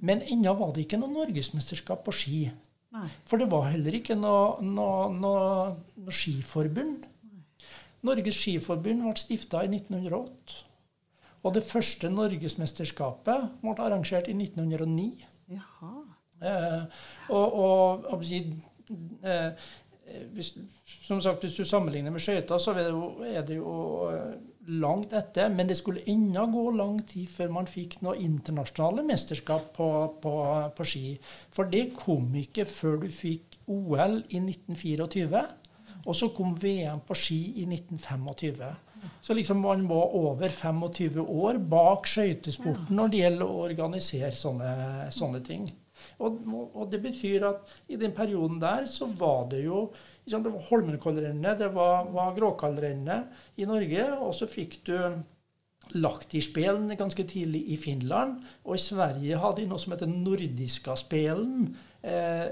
Men 0.00 0.22
ennå 0.22 0.52
var 0.58 0.72
det 0.74 0.86
ikke 0.86 1.00
noe 1.00 1.12
norgesmesterskap 1.12 2.04
på 2.04 2.14
ski. 2.14 2.40
Nei. 2.96 3.08
For 3.28 3.40
det 3.40 3.48
var 3.52 3.70
heller 3.72 3.96
ikke 3.98 4.16
noe, 4.18 4.56
noe, 4.64 5.10
noe, 5.12 5.76
noe 6.00 6.14
skiforbund. 6.14 7.08
Norges 8.06 8.38
Skiforbund 8.38 9.02
ble 9.02 9.14
stifta 9.18 9.64
i 9.64 9.70
1908. 9.72 10.60
Og 11.46 11.54
det 11.54 11.64
første 11.66 12.10
norgesmesterskapet 12.10 13.48
ble 13.62 13.74
arrangert 13.82 14.28
i 14.30 14.36
1909. 14.36 15.26
Jaha. 15.54 15.92
Eh, 16.42 17.02
og, 17.32 17.54
og 18.12 18.24
jeg 18.24 18.28
si, 18.28 18.40
eh, 19.24 19.68
hvis, 20.34 20.50
Som 21.06 21.20
sagt, 21.20 21.40
hvis 21.40 21.56
du 21.56 21.64
sammenligner 21.64 22.10
med 22.10 22.20
skøyter, 22.20 22.58
så 22.58 22.74
er 22.74 22.82
det 22.84 22.90
jo, 22.90 23.06
er 23.24 23.46
det 23.46 23.56
jo 23.56 23.76
eh, 24.10 24.34
langt 24.66 25.12
etter. 25.16 25.50
Men 25.52 25.68
det 25.68 25.78
skulle 25.78 26.04
ennå 26.10 26.46
gå 26.52 26.64
lang 26.76 27.00
tid 27.08 27.28
før 27.32 27.52
man 27.58 27.70
fikk 27.70 28.00
noe 28.06 28.18
internasjonale 28.22 29.04
mesterskap 29.06 29.70
på, 29.76 29.90
på, 30.22 30.34
på 30.76 30.88
ski. 30.88 31.04
For 31.54 31.70
det 31.72 31.90
kom 31.98 32.34
ikke 32.40 32.66
før 32.68 33.00
du 33.04 33.08
fikk 33.12 33.60
OL 33.66 34.20
i 34.28 34.42
1924. 34.42 35.44
Og 36.06 36.14
så 36.14 36.30
kom 36.34 36.54
VM 36.62 37.02
på 37.06 37.16
ski 37.18 37.40
i 37.62 37.66
1925. 37.66 38.66
Så 39.22 39.34
liksom 39.34 39.60
man 39.62 39.88
var 39.88 40.14
over 40.14 40.48
25 40.48 41.20
år 41.22 41.58
bak 41.58 42.06
skøytesporten 42.10 42.94
når 42.96 43.10
det 43.10 43.20
gjelder 43.22 43.50
å 43.50 43.64
organisere 43.66 44.34
sånne, 44.38 44.70
sånne 45.14 45.42
ting. 45.46 45.66
Og, 46.22 46.38
og 46.74 46.90
det 46.92 47.00
betyr 47.02 47.46
at 47.48 47.72
i 47.88 47.98
den 48.00 48.14
perioden 48.14 48.60
der 48.62 48.86
så 48.90 49.08
var 49.18 49.48
det 49.50 49.64
jo 49.64 49.86
Det 50.26 50.42
var 50.42 50.68
Holmenkollrennet, 50.68 51.58
det 51.58 51.68
var, 51.74 52.08
var 52.10 52.34
Gråkallrennet 52.34 53.60
i 53.62 53.66
Norge, 53.68 54.08
og 54.18 54.34
så 54.34 54.48
fikk 54.50 54.80
du 54.88 54.96
Lahtispelen 55.94 56.90
ganske 56.98 57.22
tidlig 57.30 57.62
i 57.70 57.76
Finland. 57.78 58.40
Og 58.64 58.74
i 58.74 58.82
Sverige 58.82 59.38
hadde 59.38 59.62
de 59.62 59.68
noe 59.70 59.78
som 59.78 59.94
heter 59.94 60.10
Nordiskaspelen. 60.10 61.68
Eh, 62.02 62.48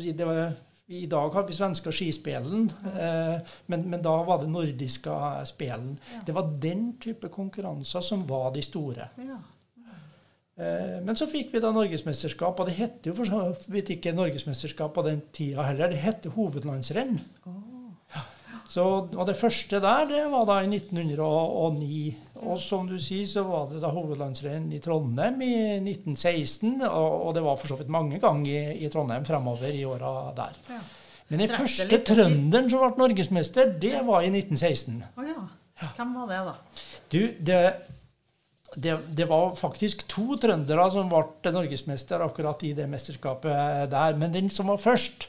si, 0.00 0.14
det 0.16 0.26
var, 0.26 0.54
I 0.88 1.04
dag 1.10 1.36
har 1.36 1.46
vi 1.46 1.56
svenska 1.58 1.92
skispelen, 1.92 2.70
eh, 2.88 3.36
men, 3.66 3.84
men 3.90 4.02
da 4.02 4.16
var 4.24 4.40
det 4.40 4.48
nordiska 4.50 5.44
spelen. 5.44 5.98
Ja. 6.14 6.24
Det 6.26 6.34
var 6.34 6.54
den 6.62 6.94
type 7.02 7.28
konkurranser 7.28 8.00
som 8.00 8.24
var 8.28 8.50
de 8.54 8.64
store. 8.64 9.12
Ja. 9.20 9.42
Eh, 10.60 11.00
Men 11.04 11.16
så 11.16 11.28
fikk 11.30 11.54
vi 11.54 11.62
da 11.62 11.72
norgesmesterskap, 11.72 12.60
og 12.60 12.68
det 12.68 12.76
het 12.76 13.06
jo 13.08 13.14
for 13.16 13.28
så 13.28 13.42
vidt 13.72 13.94
ikke 13.96 14.12
norgesmesterskap 14.16 14.92
på 14.94 15.04
den 15.06 15.22
tida 15.32 15.64
heller. 15.70 15.88
Det 15.88 16.02
het 16.04 16.28
hovedlandsrenn. 16.34 17.20
Så, 18.70 18.82
og 19.02 19.24
det 19.26 19.34
første 19.34 19.80
der, 19.82 20.04
det 20.06 20.20
var 20.30 20.44
da 20.46 20.60
i 20.62 20.68
1909. 20.70 22.02
Og 22.46 22.58
som 22.62 22.86
du 22.86 22.94
sier, 23.02 23.26
så 23.26 23.42
var 23.42 23.64
det 23.72 23.80
da 23.82 23.90
hovedlandsrenn 23.90 24.68
i 24.70 24.78
Trondheim 24.84 25.40
i 25.42 25.54
1916. 25.80 26.76
Og, 26.86 27.16
og 27.26 27.34
det 27.34 27.42
var 27.42 27.58
for 27.58 27.72
så 27.72 27.80
vidt 27.80 27.90
mange 27.90 28.20
ganger 28.22 28.52
i, 28.52 28.84
i 28.86 28.90
Trondheim 28.92 29.26
fremover 29.26 29.74
i 29.74 29.82
åra 29.88 30.12
der. 30.36 30.60
Ja. 30.70 30.78
Men 31.30 31.42
den 31.42 31.50
første 31.50 31.98
trønderen 32.06 32.70
som 32.70 32.84
ble 32.84 32.92
norgesmester, 33.02 33.74
det 33.82 34.04
var 34.06 34.22
i 34.26 34.30
1916. 34.30 35.02
Å 35.18 35.26
ja. 35.26 35.42
Hvem 35.96 36.14
var 36.20 36.30
det, 36.30 36.40
da? 36.46 36.54
Du, 37.10 37.20
det, 37.50 37.60
det, 38.76 38.96
det 39.16 39.26
var 39.30 39.56
faktisk 39.58 40.04
to 40.10 40.36
trøndere 40.40 40.86
som 40.94 41.10
ble 41.10 41.52
norgesmester 41.54 42.22
akkurat 42.22 42.62
i 42.68 42.72
det 42.76 42.86
mesterskapet 42.90 43.90
der. 43.90 44.18
Men 44.20 44.34
den 44.36 44.50
som 44.50 44.70
var 44.70 44.78
først, 44.78 45.28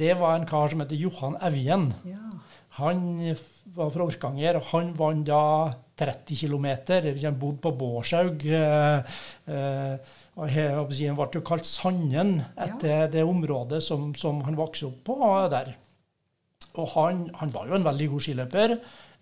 det 0.00 0.14
var 0.20 0.38
en 0.38 0.46
kar 0.48 0.70
som 0.70 0.80
heter 0.80 0.96
Johan 0.96 1.36
Evjen. 1.44 1.90
Ja. 2.08 2.22
Han 2.78 3.34
var 3.74 3.90
fra 3.90 4.06
Orkanger. 4.06 4.60
og 4.60 4.70
Han 4.72 4.92
vant 4.96 5.26
da 5.26 5.74
30 5.98 6.36
km. 6.38 6.66
Han 7.24 7.40
bodde 7.40 7.60
på 7.64 7.74
Bårdshaug. 7.74 8.46
eh, 8.46 8.98
eh, 9.46 9.98
Han 10.38 11.18
ble 11.18 11.28
jo 11.34 11.42
kalt 11.42 11.66
Sanden 11.66 12.38
etter 12.56 13.08
det 13.10 13.24
området 13.26 13.82
som, 13.82 14.14
som 14.14 14.40
han 14.46 14.56
vokste 14.56 14.86
opp 14.86 15.02
på 15.04 15.18
der. 15.50 15.74
Og 16.78 16.88
han, 16.94 17.26
han 17.34 17.50
var 17.52 17.66
jo 17.66 17.74
en 17.74 17.84
veldig 17.84 18.08
god 18.12 18.20
skiløper. 18.22 18.76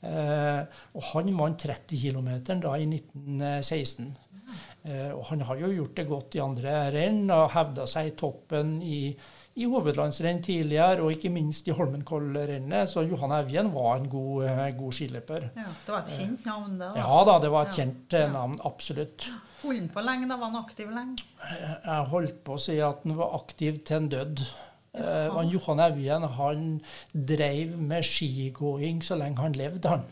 Eh, 0.07 0.83
og 0.95 1.03
han 1.12 1.33
vant 1.38 1.59
30 1.66 1.99
km 1.99 2.31
da 2.62 2.77
i 2.79 2.87
1916. 2.87 4.12
Eh, 4.87 5.11
og 5.12 5.25
han 5.33 5.40
har 5.49 5.59
jo 5.59 5.73
gjort 5.75 5.97
det 5.99 6.07
godt 6.09 6.37
i 6.38 6.42
andre 6.45 6.77
renn 6.95 7.25
og 7.35 7.49
hevda 7.57 7.87
seg 7.90 8.12
i 8.12 8.14
toppen 8.21 8.77
i, 8.87 9.01
i 9.57 9.64
hovedlandsrenn 9.66 10.38
tidligere, 10.45 11.01
og 11.03 11.11
ikke 11.16 11.33
minst 11.35 11.66
i 11.69 11.75
Holmenkollrennet. 11.75 12.87
Så 12.92 13.03
Johan 13.09 13.35
Evjen 13.40 13.73
var 13.75 13.97
en 13.99 14.07
god, 14.12 14.45
eh, 14.47 14.62
god 14.79 14.92
skiløper. 14.95 15.49
Ja, 15.57 15.66
det 15.87 15.92
var 15.97 16.05
et 16.05 16.14
kjent 16.14 16.47
navn, 16.47 16.77
det? 16.79 16.92
da. 16.95 17.03
Ja 17.03 17.25
da, 17.27 17.37
det 17.42 17.51
var 17.57 17.66
et 17.66 17.75
kjent 17.81 18.16
Ja. 18.21 18.29
navn. 18.33 18.59
Absolutt. 18.69 19.27
Holdt 19.64 19.81
han 19.81 19.88
på 19.97 20.05
lenge? 20.07 20.29
da 20.31 20.37
Var 20.37 20.51
han 20.53 20.62
aktiv 20.62 20.90
lenge? 20.95 21.25
Jeg 21.51 22.09
holdt 22.12 22.45
på 22.47 22.55
å 22.55 22.61
si 22.62 22.79
at 22.85 23.03
han 23.03 23.16
var 23.19 23.35
aktiv 23.40 23.83
til 23.85 23.97
en 23.97 24.09
død. 24.12 24.45
Jaha. 24.97 25.45
Johan 25.53 25.83
Evjen 25.85 26.29
han 26.37 26.67
drev 27.13 27.77
med 27.79 28.07
skigåing 28.07 29.03
så 29.05 29.19
lenge 29.21 29.43
han 29.45 29.57
levde. 29.59 29.89
Han 29.89 30.07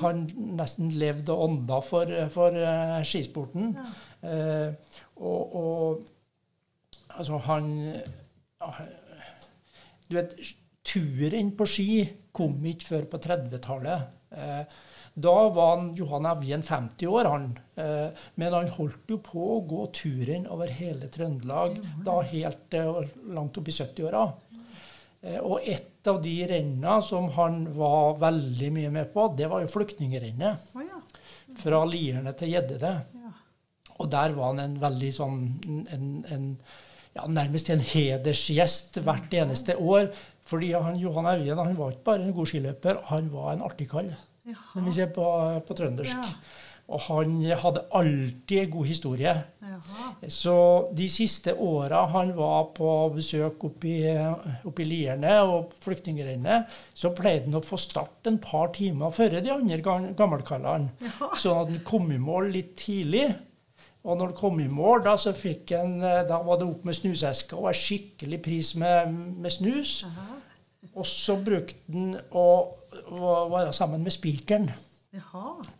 Han 0.00 0.26
nesten 0.58 0.90
levde 0.92 1.32
og 1.32 1.44
ånda 1.48 1.80
for, 1.84 2.10
for 2.32 2.56
uh, 2.56 3.00
skisporten. 3.06 3.76
Eh, 4.22 4.74
og, 5.16 5.56
og 5.56 6.02
altså 7.16 7.38
han 7.46 7.70
Du 10.10 10.18
vet, 10.18 10.36
turen 10.86 11.50
på 11.56 11.66
ski 11.66 11.88
kom 12.36 12.60
ikke 12.64 12.86
før 12.86 13.08
på 13.10 13.22
30-tallet. 13.24 14.76
Da 15.16 15.34
var 15.48 15.76
han, 15.76 15.94
Johan 15.96 16.26
Evjen 16.28 16.62
50 16.62 17.08
år, 17.08 17.24
han. 17.24 17.46
Eh, 17.80 18.24
men 18.36 18.52
han 18.52 18.68
holdt 18.76 19.08
jo 19.08 19.16
på 19.24 19.44
å 19.54 19.62
gå 19.64 19.86
turen 19.96 20.44
over 20.52 20.68
hele 20.68 21.08
Trøndelag, 21.12 21.78
da 22.04 22.18
helt 22.20 22.76
eh, 22.76 22.98
langt 23.32 23.56
opp 23.56 23.70
i 23.72 23.76
70-åra. 23.78 24.26
Eh, 25.22 25.38
og 25.40 25.64
et 25.64 26.10
av 26.12 26.20
de 26.22 26.34
renna 26.50 26.98
som 27.02 27.30
han 27.32 27.62
var 27.78 28.20
veldig 28.20 28.68
mye 28.76 28.92
med 28.98 29.08
på, 29.14 29.30
det 29.38 29.48
var 29.48 29.64
jo 29.64 29.72
flyktningrennet. 29.72 30.68
Oh, 30.76 30.84
ja. 30.84 31.00
Fra 31.64 31.80
Lierne 31.88 32.36
til 32.36 32.52
Gjeddede. 32.52 32.92
ja. 33.16 33.32
Og 33.96 34.10
der 34.12 34.36
var 34.36 34.52
han 34.52 34.60
en 34.60 34.76
veldig 34.76 35.10
sånn 35.16 35.36
en, 35.64 36.08
en, 36.28 36.48
ja, 37.16 37.24
Nærmest 37.32 37.70
en 37.72 37.80
hedersgjest 37.80 39.00
hvert 39.00 39.32
eneste 39.32 39.78
år. 39.80 40.10
Fordi 40.46 40.74
han, 40.76 40.98
Johan 41.00 41.32
Evjen 41.32 41.58
han 41.58 41.72
var 41.78 41.94
ikke 41.94 42.06
bare 42.12 42.26
en 42.28 42.34
god 42.36 42.52
skiløper, 42.52 43.00
han 43.08 43.32
var 43.32 43.54
en 43.54 43.64
artig 43.66 43.88
kall. 43.90 44.12
Som 44.72 44.86
vi 44.86 44.92
ser 44.94 45.10
på, 45.14 45.26
på 45.66 45.74
trøndersk. 45.78 46.16
Ja. 46.16 46.62
Og 46.86 47.00
han 47.08 47.40
hadde 47.58 47.80
alltid 47.98 48.68
god 48.70 48.86
historie. 48.86 49.32
Jaha. 49.58 50.04
Så 50.30 50.52
de 50.94 51.08
siste 51.10 51.50
åra 51.58 52.04
han 52.12 52.30
var 52.36 52.68
på 52.76 52.90
besøk 53.16 53.64
oppe 53.66 53.88
i, 53.90 54.84
Lierne 54.86 55.32
og 55.42 55.72
flyktningrennet, 55.82 56.70
så 56.94 57.10
pleide 57.10 57.48
han 57.48 57.58
å 57.58 57.64
få 57.66 57.78
start 57.82 58.30
en 58.30 58.38
par 58.38 58.70
timer 58.76 59.10
før 59.10 59.34
de 59.42 59.50
andre 59.56 59.80
gam- 59.82 60.12
gammelkallene. 60.14 60.92
Sånn 61.34 61.58
at 61.64 61.72
han 61.74 61.82
kom 61.90 62.06
i 62.14 62.20
mål 62.22 62.52
litt 62.54 62.76
tidlig. 62.78 63.32
Og 64.06 64.14
når 64.20 64.30
han 64.30 64.38
kom 64.38 64.60
i 64.62 64.68
mål, 64.70 65.02
da, 65.08 65.16
så 65.18 65.32
fikk 65.34 65.74
han, 65.74 65.98
da 65.98 66.38
var 66.46 66.60
det 66.60 66.68
opp 66.70 66.84
med 66.86 66.94
snuseska 66.94 67.58
og 67.58 67.72
en 67.72 67.80
skikkelig 67.82 68.38
pris 68.46 68.76
med, 68.78 69.10
med 69.42 69.50
snus. 69.50 70.04
Jaha. 70.06 70.38
Og 70.94 71.04
så 71.10 71.34
brukte 71.42 71.82
han 71.90 72.14
å, 72.30 72.46
å 73.12 73.48
være 73.52 73.72
sammen 73.76 74.00
med 74.02 74.12
spikeren 74.14 74.70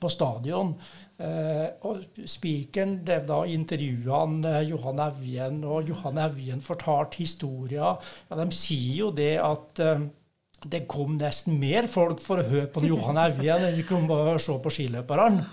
på 0.01 0.09
stadion. 0.09 0.75
Eh, 1.21 1.67
og 1.89 1.97
Spikeren 2.29 3.05
drev 3.05 3.27
da 3.29 3.43
intervjuene 3.49 4.53
eh, 4.61 4.69
Johan 4.71 4.99
Evjen, 5.07 5.59
og 5.65 5.89
Johan 5.91 6.19
Evjen 6.25 6.61
fortalte 6.65 7.17
historier. 7.21 7.97
Ja, 8.31 8.37
de 8.41 8.47
sier 8.57 8.95
jo 9.03 9.11
det 9.17 9.35
at 9.43 9.81
eh, 9.85 10.01
det 10.67 10.87
kom 10.89 11.19
nesten 11.21 11.59
mer 11.61 11.87
folk 11.93 12.21
for 12.25 12.37
å 12.41 12.47
høre 12.49 12.67
på 12.73 12.81
Johan 12.89 13.19
Evjen 13.27 13.65
enn 13.69 13.77
de 13.77 13.85
kom 13.87 14.09
å 14.11 14.39
se 14.41 14.57
på 14.65 14.71
skiløperne. 14.73 15.45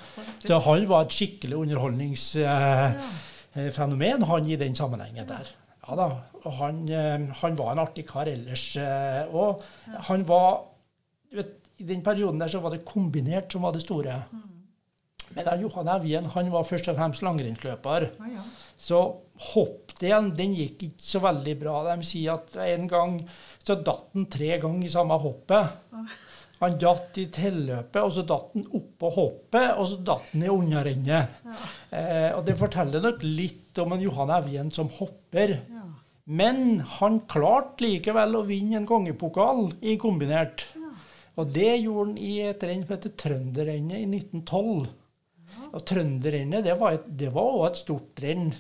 Så 0.46 0.60
han 0.64 0.88
var 0.90 1.02
et 1.06 1.16
skikkelig 1.18 1.58
underholdningsfenomen, 1.66 4.24
han 4.30 4.48
i 4.50 4.56
den 4.60 4.76
sammenhengen 4.80 5.28
der. 5.30 5.48
Ja 5.84 5.92
da, 6.00 6.08
og 6.46 6.54
han, 6.62 6.76
eh, 6.88 7.20
han 7.42 7.58
var 7.60 7.70
en 7.74 7.84
artig 7.84 8.06
kar 8.08 8.28
ellers. 8.32 8.66
eh, 8.80 9.24
Og 9.36 9.50
han 10.08 10.24
var 10.28 10.50
du 11.32 11.36
vet, 11.42 11.54
I 11.82 11.88
den 11.88 12.04
perioden 12.06 12.42
der 12.42 12.52
så 12.52 12.62
var 12.64 12.76
det 12.76 12.86
kombinert 12.86 13.52
som 13.52 13.66
var 13.66 13.74
det 13.74 13.84
store. 13.84 14.20
Men 15.34 15.48
da 15.48 15.56
Johan 15.58 15.90
Evjen 15.96 16.28
han 16.36 16.52
var 16.54 16.68
først 16.68 16.92
og 16.92 16.98
fremst 17.00 17.24
langrennsløper. 17.26 18.10
Oh, 18.22 18.28
ja. 18.30 18.44
Så 18.78 19.00
hoppdelen 19.54 20.34
den 20.38 20.54
gikk 20.58 20.84
ikke 20.90 21.08
så 21.08 21.24
veldig 21.24 21.56
bra. 21.64 21.80
De 21.88 22.06
sier 22.06 22.36
at 22.38 22.60
en 22.68 22.86
gang 22.92 23.18
så 23.64 23.80
datt 23.80 24.12
han 24.14 24.30
tre 24.30 24.60
ganger 24.62 24.86
i 24.86 24.94
samme 24.94 25.18
hoppet. 25.24 25.80
Han 26.62 26.78
datt 26.80 27.18
i 27.20 27.26
tilløpet, 27.34 27.98
og 28.00 28.12
så 28.16 28.24
datt 28.28 28.54
han 28.54 28.68
oppå 28.78 29.10
hoppet, 29.18 29.74
og 29.74 29.88
så 29.90 29.98
datt 30.06 30.30
han 30.32 30.46
i 30.46 30.52
unnarennet. 30.54 31.42
Eh, 31.90 32.30
og 32.38 32.46
det 32.48 32.56
forteller 32.60 33.04
nok 33.04 33.26
litt 33.26 33.82
om 33.84 33.96
en 33.96 34.06
Johan 34.06 34.32
Evjen 34.38 34.70
som 34.72 34.92
hopper. 35.00 35.58
ja. 35.58 35.82
Men 36.24 36.80
han 37.02 37.18
klarte 37.28 37.84
likevel 37.84 38.38
å 38.40 38.46
vinne 38.48 38.78
en 38.80 38.88
kongepokal 38.88 39.74
i 39.84 39.98
kombinert. 40.00 40.64
Og 41.40 41.54
det 41.54 41.72
gjorde 41.82 42.10
han 42.12 42.18
i 42.22 42.34
et 42.46 42.68
renn 42.68 42.84
som 42.86 42.96
heter 42.96 43.16
Trønderrennet 43.24 44.04
i 44.04 44.10
1912. 44.20 44.92
Og 45.74 45.82
Trønderrennet 45.90 46.66
det 46.68 46.74
var, 46.78 46.94
et, 47.00 47.06
det 47.18 47.30
var 47.34 47.48
også 47.48 47.66
et 47.66 47.80
stort 47.80 48.22
renn. 48.22 48.52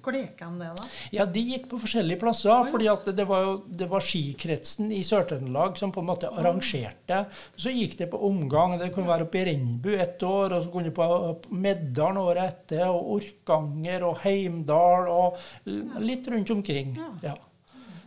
Hvor 0.00 0.16
gikk 0.16 0.38
han 0.40 0.56
det, 0.60 0.70
da? 0.78 0.86
ja, 1.12 1.26
De 1.28 1.42
gikk 1.50 1.66
på 1.68 1.80
forskjellige 1.82 2.20
plasser, 2.22 2.64
fordi 2.70 2.88
at 2.92 3.10
det 3.16 3.26
var, 3.28 3.44
jo, 3.44 3.52
det 3.82 3.88
var 3.90 4.04
skikretsen 4.04 4.88
i 4.96 5.02
Sør-Trøndelag 5.04 5.76
som 5.80 5.92
på 5.92 6.00
en 6.00 6.08
måte 6.08 6.30
arrangerte. 6.32 7.20
Så 7.60 7.74
gikk 7.74 7.98
det 8.00 8.08
på 8.12 8.22
omgang. 8.30 8.78
Det 8.80 8.88
kunne 8.94 9.12
være 9.12 9.28
oppe 9.28 9.42
i 9.42 9.44
Rennebu 9.50 9.90
et 9.98 10.24
år, 10.24 10.56
og 10.56 10.64
så 10.64 10.72
kunne 10.72 10.88
det 10.88 10.96
på 10.96 11.60
Meddalen 11.60 12.22
året 12.24 12.54
etter, 12.54 12.86
og 12.88 13.18
Orkanger 13.18 14.08
og 14.08 14.24
Heimdal 14.24 15.12
og 15.12 16.00
litt 16.00 16.28
rundt 16.32 16.56
omkring. 16.56 16.96
Ja. 17.24 17.36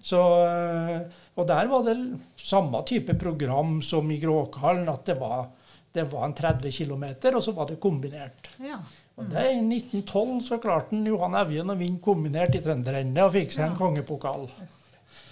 Så, 0.03 0.19
eh, 0.43 1.05
og 1.33 1.47
der 1.49 1.69
var 1.71 1.85
det 1.87 1.97
samme 2.37 2.83
type 2.85 3.15
program 3.19 3.79
som 3.81 4.11
i 4.13 4.19
Gråkallen, 4.21 4.89
at 4.91 5.05
det 5.09 5.15
var, 5.19 5.47
det 5.93 6.05
var 6.11 6.27
en 6.27 6.35
30 6.37 6.71
km, 6.71 7.05
og 7.33 7.41
så 7.41 7.53
var 7.57 7.71
det 7.71 7.79
kombinert. 7.81 8.51
Ja. 8.61 8.81
Og 9.17 9.29
det 9.29 9.45
I 9.51 9.61
1912 9.61 10.41
så 10.47 10.57
klarte 10.61 10.95
han 10.95 11.05
Johan 11.05 11.37
Evjen 11.37 11.69
å 11.69 11.77
vinne 11.77 12.01
kombinert 12.01 12.55
i 12.57 12.61
Trønderrennet 12.63 13.21
og 13.25 13.33
fikk 13.35 13.53
seg 13.53 13.67
en 13.67 13.77
kongepokal. 13.77 14.47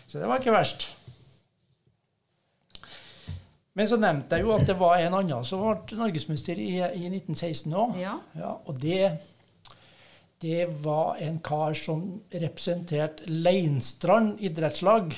Så 0.05 0.19
det 0.19 0.27
var 0.29 0.41
ikke 0.41 0.53
verst. 0.53 0.89
Men 3.77 3.87
så 3.87 3.97
nevnte 3.97 4.37
jeg 4.37 4.45
jo 4.45 4.53
at 4.53 4.67
det 4.67 4.75
var 4.77 4.99
en 4.99 5.15
annen 5.21 5.45
som 5.47 5.63
ble 5.63 5.97
norgesmester 5.97 6.59
i, 6.59 6.73
i 6.77 7.05
1916 7.07 7.71
òg. 7.71 7.95
Ja. 8.01 8.17
Ja, 8.37 8.51
og 8.67 8.81
det, 8.83 9.13
det 10.43 10.65
var 10.83 11.21
en 11.23 11.39
kar 11.41 11.77
som 11.79 12.03
representerte 12.33 13.31
Leinstrand 13.31 14.43
idrettslag. 14.43 15.15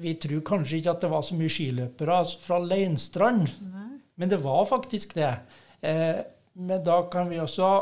Vi 0.00 0.14
tror 0.22 0.44
kanskje 0.46 0.78
ikke 0.78 0.94
at 0.94 1.02
det 1.04 1.10
var 1.12 1.24
så 1.26 1.36
mye 1.38 1.52
skiløpere 1.52 2.20
fra 2.40 2.60
Leinstrand, 2.62 3.48
Nei. 3.72 3.88
men 4.16 4.30
det 4.30 4.38
var 4.44 4.62
faktisk 4.68 5.16
det. 5.18 5.32
Eh, 5.82 6.22
men 6.60 6.84
da 6.86 7.02
kan 7.12 7.28
vi 7.30 7.40
også 7.42 7.72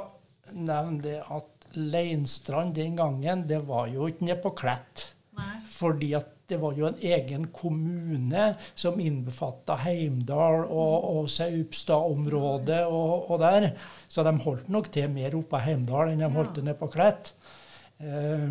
nevne 0.57 1.03
det 1.05 1.21
at 1.23 1.68
Leinstrand 1.77 2.75
den 2.75 2.97
gangen, 2.97 3.44
det 3.49 3.61
var 3.68 3.90
jo 3.92 4.09
ikke 4.09 4.25
nede 4.25 4.40
på 4.42 4.55
Klett. 4.57 5.11
Nei. 5.38 5.61
Fordi 5.71 6.12
at 6.18 6.35
det 6.49 6.57
var 6.62 6.77
jo 6.79 6.87
en 6.88 7.01
egen 7.05 7.44
kommune 7.53 8.44
som 8.73 9.01
innbefatta 9.03 9.77
Heimdal 9.83 10.64
og, 10.64 10.94
og 11.12 11.29
Saupstad-området 11.29 12.81
og, 12.88 13.29
og 13.29 13.42
der. 13.42 13.71
Så 14.09 14.25
de 14.25 14.33
holdt 14.47 14.71
nok 14.73 14.88
til 14.94 15.12
mer 15.12 15.37
oppe 15.37 15.59
av 15.59 15.66
Heimdal 15.66 16.14
enn 16.14 16.25
de 16.25 16.31
holdt 16.33 16.62
ja. 16.62 16.68
nede 16.71 16.79
på 16.81 16.88
Klett. 16.94 17.35
Eh, 18.01 18.47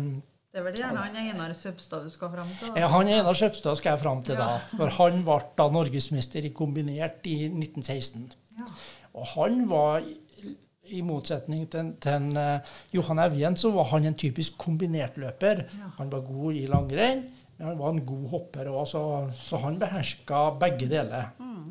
Det 0.58 0.64
er 0.64 0.66
vel 0.72 0.78
gjerne 0.80 1.02
han 1.06 1.16
Einar 1.20 1.52
Søpstad 1.54 2.02
du 2.02 2.10
skal 2.10 2.30
fram 2.32 2.48
til? 2.58 2.72
da? 2.74 2.80
ja, 2.82 2.86
han 2.90 3.06
Einar 3.14 3.36
Søpstad 3.38 3.76
skal 3.78 3.92
jeg 3.94 4.00
fram 4.02 4.22
til 4.26 4.34
da. 4.40 4.46
For 4.74 4.90
han 4.96 5.20
ble 5.22 5.36
da 5.60 5.66
norgesmester 5.70 6.48
i 6.48 6.50
kombinert 6.50 7.26
i 7.30 7.36
1916. 7.46 8.24
Ja. 8.58 8.66
Og 9.14 9.26
han 9.36 9.60
var, 9.70 10.00
i- 10.02 11.02
motsetning 11.04 11.68
til, 11.70 11.92
til 12.02 12.36
eh, 12.40 12.58
Johan 12.96 13.18
Evjen, 13.22 13.56
så 13.60 13.70
var 13.70 13.84
han 13.92 14.04
en 14.08 14.16
typisk 14.18 14.56
kombinertløper. 14.58 15.62
Ja. 15.78 15.90
Han 15.98 16.10
var 16.10 16.24
god 16.26 16.54
i 16.58 16.66
langrenn, 16.66 17.22
men 17.58 17.66
han 17.68 17.78
var 17.78 17.92
en 17.94 18.02
god 18.08 18.26
hopper 18.32 18.70
òg, 18.72 18.86
så, 18.88 19.02
så 19.36 19.60
han 19.62 19.78
beherska 19.78 20.40
begge 20.58 20.88
deler. 20.90 21.30
Mm. 21.38 21.70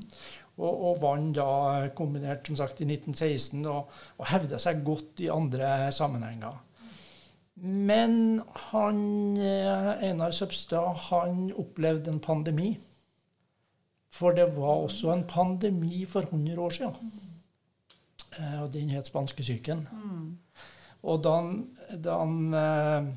Og, 0.57 0.71
og 0.91 1.01
vant 1.01 1.35
da 1.35 1.89
kombinert 1.97 2.47
som 2.47 2.55
sagt 2.61 2.79
i 2.81 2.87
1916 2.87 3.65
og, 3.69 3.91
og 4.17 4.29
hevda 4.31 4.57
seg 4.61 4.79
godt 4.87 5.19
i 5.25 5.27
andre 5.33 5.91
sammenhenger. 5.91 6.63
Men 7.61 8.41
han, 8.55 9.37
eh, 9.37 10.03
Einar 10.03 10.31
Søpstad 10.31 10.93
han 11.09 11.53
opplevde 11.57 12.11
en 12.11 12.19
pandemi. 12.19 12.77
For 14.11 14.31
det 14.31 14.55
var 14.57 14.83
også 14.85 15.13
en 15.13 15.23
pandemi 15.27 16.05
for 16.05 16.21
100 16.21 16.59
år 16.59 16.69
siden. 16.69 17.11
Eh, 18.39 18.61
Og 18.61 18.73
den 18.73 18.89
het 18.89 19.07
spanskesyken. 19.07 19.87
Mm. 19.91 20.37
Og 21.03 21.23
da 21.23 21.29
han, 21.35 21.69
da 22.03 22.17
han 22.17 22.53
eh, 22.53 23.13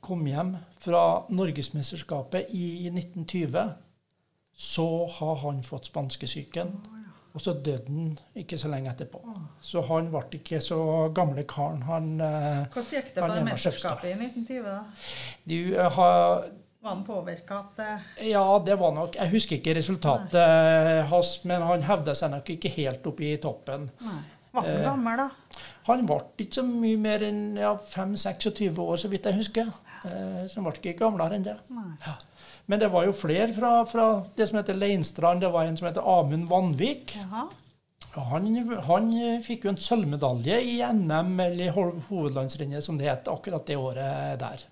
kom 0.00 0.26
hjem 0.26 0.56
fra 0.78 1.24
Norgesmesterskapet 1.30 2.46
i 2.50 2.88
1920, 2.88 3.72
så 4.54 5.06
har 5.18 5.34
han 5.34 5.62
fått 5.62 5.86
spanskesyken. 5.86 6.72
Og 7.34 7.40
så 7.40 7.52
døde 7.64 7.86
han 7.88 8.10
ikke 8.36 8.58
så 8.60 8.68
lenge 8.68 8.90
etterpå. 8.92 9.20
Så 9.64 9.80
han 9.88 10.10
ble 10.12 10.20
ikke 10.36 10.58
så 10.60 10.78
gamle 11.16 11.44
karen. 11.48 11.82
Han, 11.88 12.10
eh, 12.20 12.66
Hvordan 12.74 12.90
gikk 12.98 13.14
det 13.14 13.22
på 13.22 13.28
det 13.32 13.44
mesterskapet 13.46 14.10
i 14.10 14.16
1920? 14.18 14.66
da? 14.66 14.82
du 15.48 15.78
ha, 15.96 16.10
Var 16.82 16.90
han 16.90 17.04
påvirka 17.06 17.58
at 17.62 17.80
eh, 17.86 18.28
Ja, 18.32 18.42
det 18.66 18.74
var 18.80 18.92
nok 18.92 19.14
Jeg 19.16 19.30
husker 19.30 19.56
ikke 19.56 19.76
resultatet 19.78 20.34
eh, 20.34 21.04
hans, 21.08 21.32
men 21.48 21.62
han 21.62 21.82
hevda 21.88 22.14
seg 22.18 22.34
nok 22.34 22.50
ikke 22.56 22.68
helt 22.76 23.06
oppe 23.06 23.24
i 23.30 23.36
toppen. 23.40 23.88
Nei. 24.02 24.20
Var 24.52 24.66
han 24.66 24.74
Eh, 24.76 24.84
gammel, 24.84 25.16
da? 25.22 25.62
Han 25.88 26.04
ble 26.06 26.18
ikke 26.44 26.58
så 26.60 26.62
mye 26.68 26.98
mer 27.00 27.22
enn 27.24 27.56
ja, 27.56 27.72
5-26 27.94 28.76
år, 28.78 28.96
så 29.00 29.08
vidt 29.08 29.24
jeg 29.30 29.38
husker. 29.40 29.70
Eh, 30.04 30.42
så 30.50 30.58
han 30.60 30.66
ble 30.68 30.74
ikke 30.82 30.98
gamlere 31.00 31.38
enn 31.38 31.46
det. 31.46 31.56
Nei. 31.72 31.88
Ja. 32.04 32.18
Men 32.70 32.80
det 32.80 32.90
var 32.92 33.06
jo 33.08 33.14
flere 33.16 33.50
fra, 33.56 33.72
fra 33.88 34.06
det 34.36 34.46
som 34.48 34.60
heter 34.60 34.78
Leinstrand. 34.78 35.42
Det 35.42 35.50
var 35.52 35.66
en 35.66 35.76
som 35.76 35.88
heter 35.88 36.06
Amund 36.18 36.48
Vanvik. 36.50 37.16
Jaha. 37.18 37.48
Han, 38.12 38.48
han 38.86 39.08
fikk 39.44 39.64
jo 39.64 39.72
en 39.72 39.80
sølvmedalje 39.80 40.58
i 40.68 40.74
NM, 40.84 41.32
eller 41.40 41.64
i 41.64 41.72
hovedlandsrennet, 42.10 42.84
som 42.84 42.98
det 43.00 43.08
het, 43.08 43.30
akkurat 43.32 43.64
det 43.66 43.78
året 43.80 44.40
der. 44.40 44.66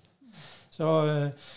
Så 0.71 0.91
eh, 1.09 1.49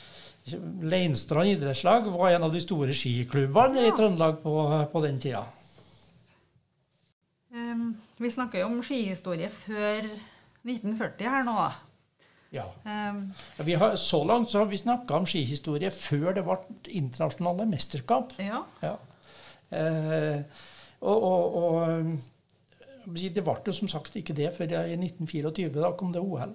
Leinstrand 0.83 1.49
idrettslag 1.49 2.09
var 2.13 2.31
en 2.31 2.47
av 2.49 2.53
de 2.53 2.61
store 2.61 2.97
skiklubbene 2.97 3.87
i 3.89 3.93
Trøndelag 3.97 4.41
på, 4.43 4.55
på 4.93 5.05
den 5.05 5.21
tida. 5.21 5.45
Um, 7.55 7.95
vi 8.19 8.33
snakker 8.33 8.61
jo 8.61 8.69
om 8.69 8.81
skihistorie 8.85 9.49
før 9.53 10.09
1940 10.65 11.31
her 11.31 11.47
nå. 11.47 11.57
Ja. 12.55 12.69
Vi 13.67 13.75
har, 13.81 13.97
så 13.99 14.21
langt 14.25 14.53
så 14.53 14.63
har 14.63 14.71
vi 14.71 14.79
snakka 14.79 15.19
om 15.19 15.27
skihistorie 15.27 15.91
før 15.91 16.37
det 16.37 16.45
ble 16.47 16.61
internasjonale 16.87 17.67
mesterskap. 17.71 18.37
ja. 18.39 18.63
Ja. 18.85 18.95
Eh, 19.75 20.43
og, 21.05 21.23
og, 21.23 21.57
og 21.65 23.17
det 23.35 23.43
ble 23.45 23.57
jo 23.67 23.75
som 23.77 23.91
sagt 23.91 24.15
ikke 24.17 24.37
det 24.37 24.53
før 24.57 24.71
i 24.87 24.95
1924. 24.97 25.75
Da 25.77 25.93
kom 25.99 26.15
det 26.15 26.23
OL. 26.23 26.55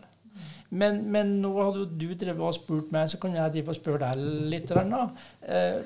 Men, 0.69 1.03
men 1.11 1.39
nå 1.43 1.51
hadde 1.57 1.87
du 1.97 2.09
drevet 2.13 2.45
og 2.45 2.55
spurt 2.57 2.91
meg, 2.93 3.09
så 3.09 3.19
kan 3.21 3.35
jeg 3.35 3.55
drive 3.55 3.73
og 3.73 3.77
spørre 3.77 4.11
deg 4.11 4.49
litt. 4.53 4.71
Eh, 4.73 5.79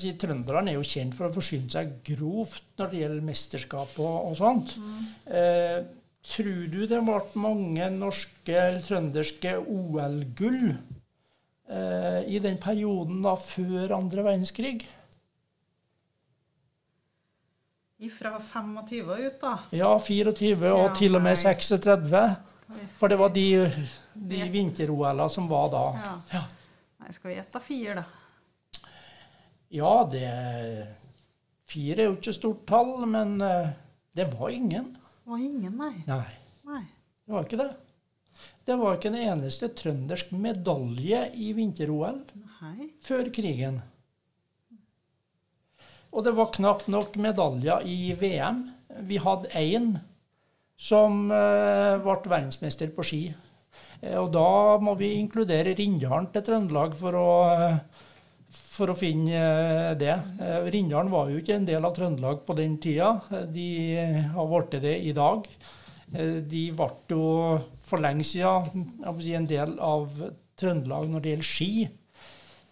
si, 0.00 0.14
Trønderne 0.20 0.72
er 0.72 0.78
jo 0.78 0.88
kjent 0.88 1.16
for 1.16 1.28
å 1.28 1.34
forsyne 1.36 1.72
seg 1.72 1.98
grovt 2.06 2.64
når 2.80 2.92
det 2.92 3.02
gjelder 3.02 3.28
mesterskap 3.28 3.98
og, 4.00 4.16
og 4.30 4.38
sånt. 4.40 4.74
Eh, 5.28 5.78
tror 6.26 6.66
du 6.72 6.80
det 6.90 7.00
ble 7.06 7.20
mange 7.40 7.88
norske 7.94 8.54
eller 8.56 8.82
trønderske 8.84 9.56
OL-gull 9.62 10.72
eh, 10.72 12.20
i 12.26 12.40
den 12.42 12.58
perioden 12.62 13.22
da 13.24 13.36
før 13.40 13.94
andre 14.00 14.26
verdenskrig? 14.26 14.80
Fra 18.12 18.36
25 18.38 19.08
og 19.08 19.22
ut, 19.24 19.38
da. 19.40 19.54
Ja, 19.72 19.94
24 19.98 20.68
og 20.68 20.82
Ja, 20.82 20.92
til 20.94 21.16
og 21.16 21.22
med 21.24 21.38
36. 21.40 22.20
For 22.92 23.08
det 23.08 23.16
var 23.18 23.32
de, 23.32 23.46
de 24.12 24.42
vinter-OL-ene 24.52 25.30
som 25.32 25.48
var 25.48 25.70
da. 25.72 25.82
Ja. 26.04 26.12
Ja. 26.34 26.42
Nei, 27.00 27.14
skal 27.14 27.30
vi 27.30 27.36
gjette 27.38 27.62
fire, 27.64 27.96
da? 28.02 28.82
Ja, 29.76 29.94
det 30.10 30.26
Fire 31.66 32.04
er 32.04 32.10
jo 32.10 32.14
ikke 32.14 32.34
stort 32.36 32.62
tall, 32.68 32.92
men 33.10 33.40
eh, 33.42 33.72
det 34.14 34.28
var 34.36 34.52
ingen. 34.54 34.92
Det 35.26 35.32
var 35.32 35.40
ingen, 35.42 35.72
nei. 35.74 36.04
Nei, 36.06 36.34
nei. 36.70 36.84
det 37.26 37.32
var 37.34 37.46
ikke 37.48 37.56
det. 37.58 37.72
Det 38.62 38.74
var 38.78 38.94
ikke 38.94 39.10
en 39.10 39.16
eneste 39.18 39.68
trøndersk 39.74 40.28
medalje 40.38 41.24
i 41.34 41.48
vinter-OL 41.56 42.20
før 43.02 43.30
krigen. 43.34 43.80
Og 46.14 46.22
det 46.28 46.34
var 46.38 46.52
knapt 46.54 46.86
nok 46.94 47.18
medaljer 47.18 47.82
i 47.90 48.14
VM. 48.20 48.60
Vi 49.10 49.18
hadde 49.18 49.50
én 49.58 49.96
som 50.78 51.26
eh, 51.34 51.98
ble 52.06 52.16
verdensmester 52.22 52.94
på 52.94 53.10
ski. 53.10 53.20
Eh, 53.98 54.14
og 54.22 54.30
da 54.38 54.78
må 54.78 54.94
vi 54.94 55.16
inkludere 55.18 55.74
Rindalen 55.74 56.30
til 56.30 56.46
Trøndelag 56.46 56.94
for 57.02 57.18
å, 57.18 57.28
eh, 57.50 57.95
for 58.76 58.92
å 58.92 58.96
finne 58.98 59.36
eh, 59.36 59.94
det. 59.98 60.12
Eh, 60.42 60.68
Rindalen 60.72 61.12
var 61.12 61.30
jo 61.30 61.40
ikke 61.40 61.56
en 61.56 61.68
del 61.68 61.84
av 61.86 61.94
Trøndelag 61.96 62.42
på 62.46 62.56
den 62.58 62.76
tida. 62.82 63.14
Eh, 63.32 63.46
De 63.52 63.68
har 64.34 64.50
blitt 64.50 64.78
det 64.84 64.96
i 65.08 65.14
dag. 65.16 65.48
De 66.06 66.60
ble 66.78 66.86
jo 67.10 67.22
for 67.82 67.98
lenge 67.98 68.22
siden 68.22 68.84
si, 69.18 69.32
en 69.34 69.48
del 69.50 69.72
av 69.82 70.12
Trøndelag 70.56 71.08
når 71.10 71.24
det 71.24 71.32
gjelder 71.32 71.48
ski. 71.48 71.88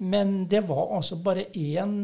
Men 0.07 0.37
det 0.51 0.61
var 0.69 0.93
altså 0.95 1.19
bare 1.23 1.49
én 1.59 1.97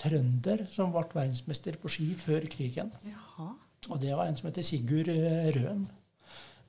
trønder 0.00 0.66
som 0.72 0.92
ble 0.92 1.06
verdensmester 1.14 1.78
på 1.80 1.88
ski 1.92 2.10
før 2.20 2.44
krigen. 2.52 2.92
Jaha. 3.08 3.48
Og 3.88 3.96
det 4.02 4.12
var 4.12 4.28
en 4.28 4.36
som 4.36 4.50
heter 4.50 4.66
Sigurd 4.66 5.08
Røen. 5.56 5.86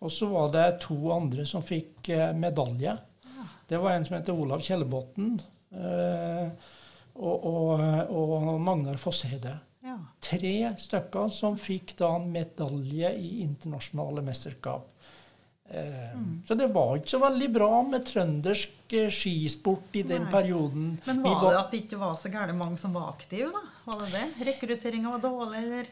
Og 0.02 0.16
så 0.16 0.32
var 0.32 0.48
det 0.56 0.68
to 0.88 0.98
andre 1.14 1.44
som 1.46 1.66
fikk 1.66 2.08
medalje. 2.40 2.96
Det 3.72 3.80
var 3.80 3.96
en 3.96 4.04
som 4.04 4.18
heter 4.18 4.36
Olav 4.36 4.64
Kjellebotn 4.66 5.36
eh, 5.40 5.44
og, 5.71 7.45
og, 7.45 7.81
og 8.12 8.62
Magnar 8.62 8.97
Fosshede. 9.01 9.57
Ja. 9.81 9.97
Tre 10.21 10.53
stykker 10.77 11.31
som 11.34 11.55
fikk 11.60 11.95
da 11.99 12.13
medalje 12.21 13.10
i 13.17 13.31
internasjonale 13.45 14.21
mesterskap. 14.25 14.88
Eh, 15.71 16.12
Så 16.45 16.55
det 16.60 16.67
var 16.75 16.97
ikke 16.99 17.13
så 17.15 17.19
veldig 17.23 17.47
bra 17.55 17.69
med 17.88 18.03
trøndersk 18.05 18.93
eh, 18.99 19.07
skisport 19.15 19.95
i 19.97 20.03
den 20.03 20.25
Nei. 20.27 20.31
perioden. 20.34 20.89
Men 21.07 21.21
var, 21.23 21.38
var 21.41 21.55
det 21.55 21.62
at 21.63 21.71
det 21.73 21.79
ikke 21.86 21.99
var 22.01 22.17
så 22.19 22.31
gærent 22.34 22.60
mange 22.60 22.77
som 22.81 22.93
var 22.97 23.10
aktive, 23.13 23.49
da? 23.55 23.62
Var 23.88 24.03
det 24.03 24.12
det? 24.17 24.25
Rekrutteringa 24.51 25.13
var 25.15 25.23
dårlig, 25.23 25.62
eller 25.63 25.88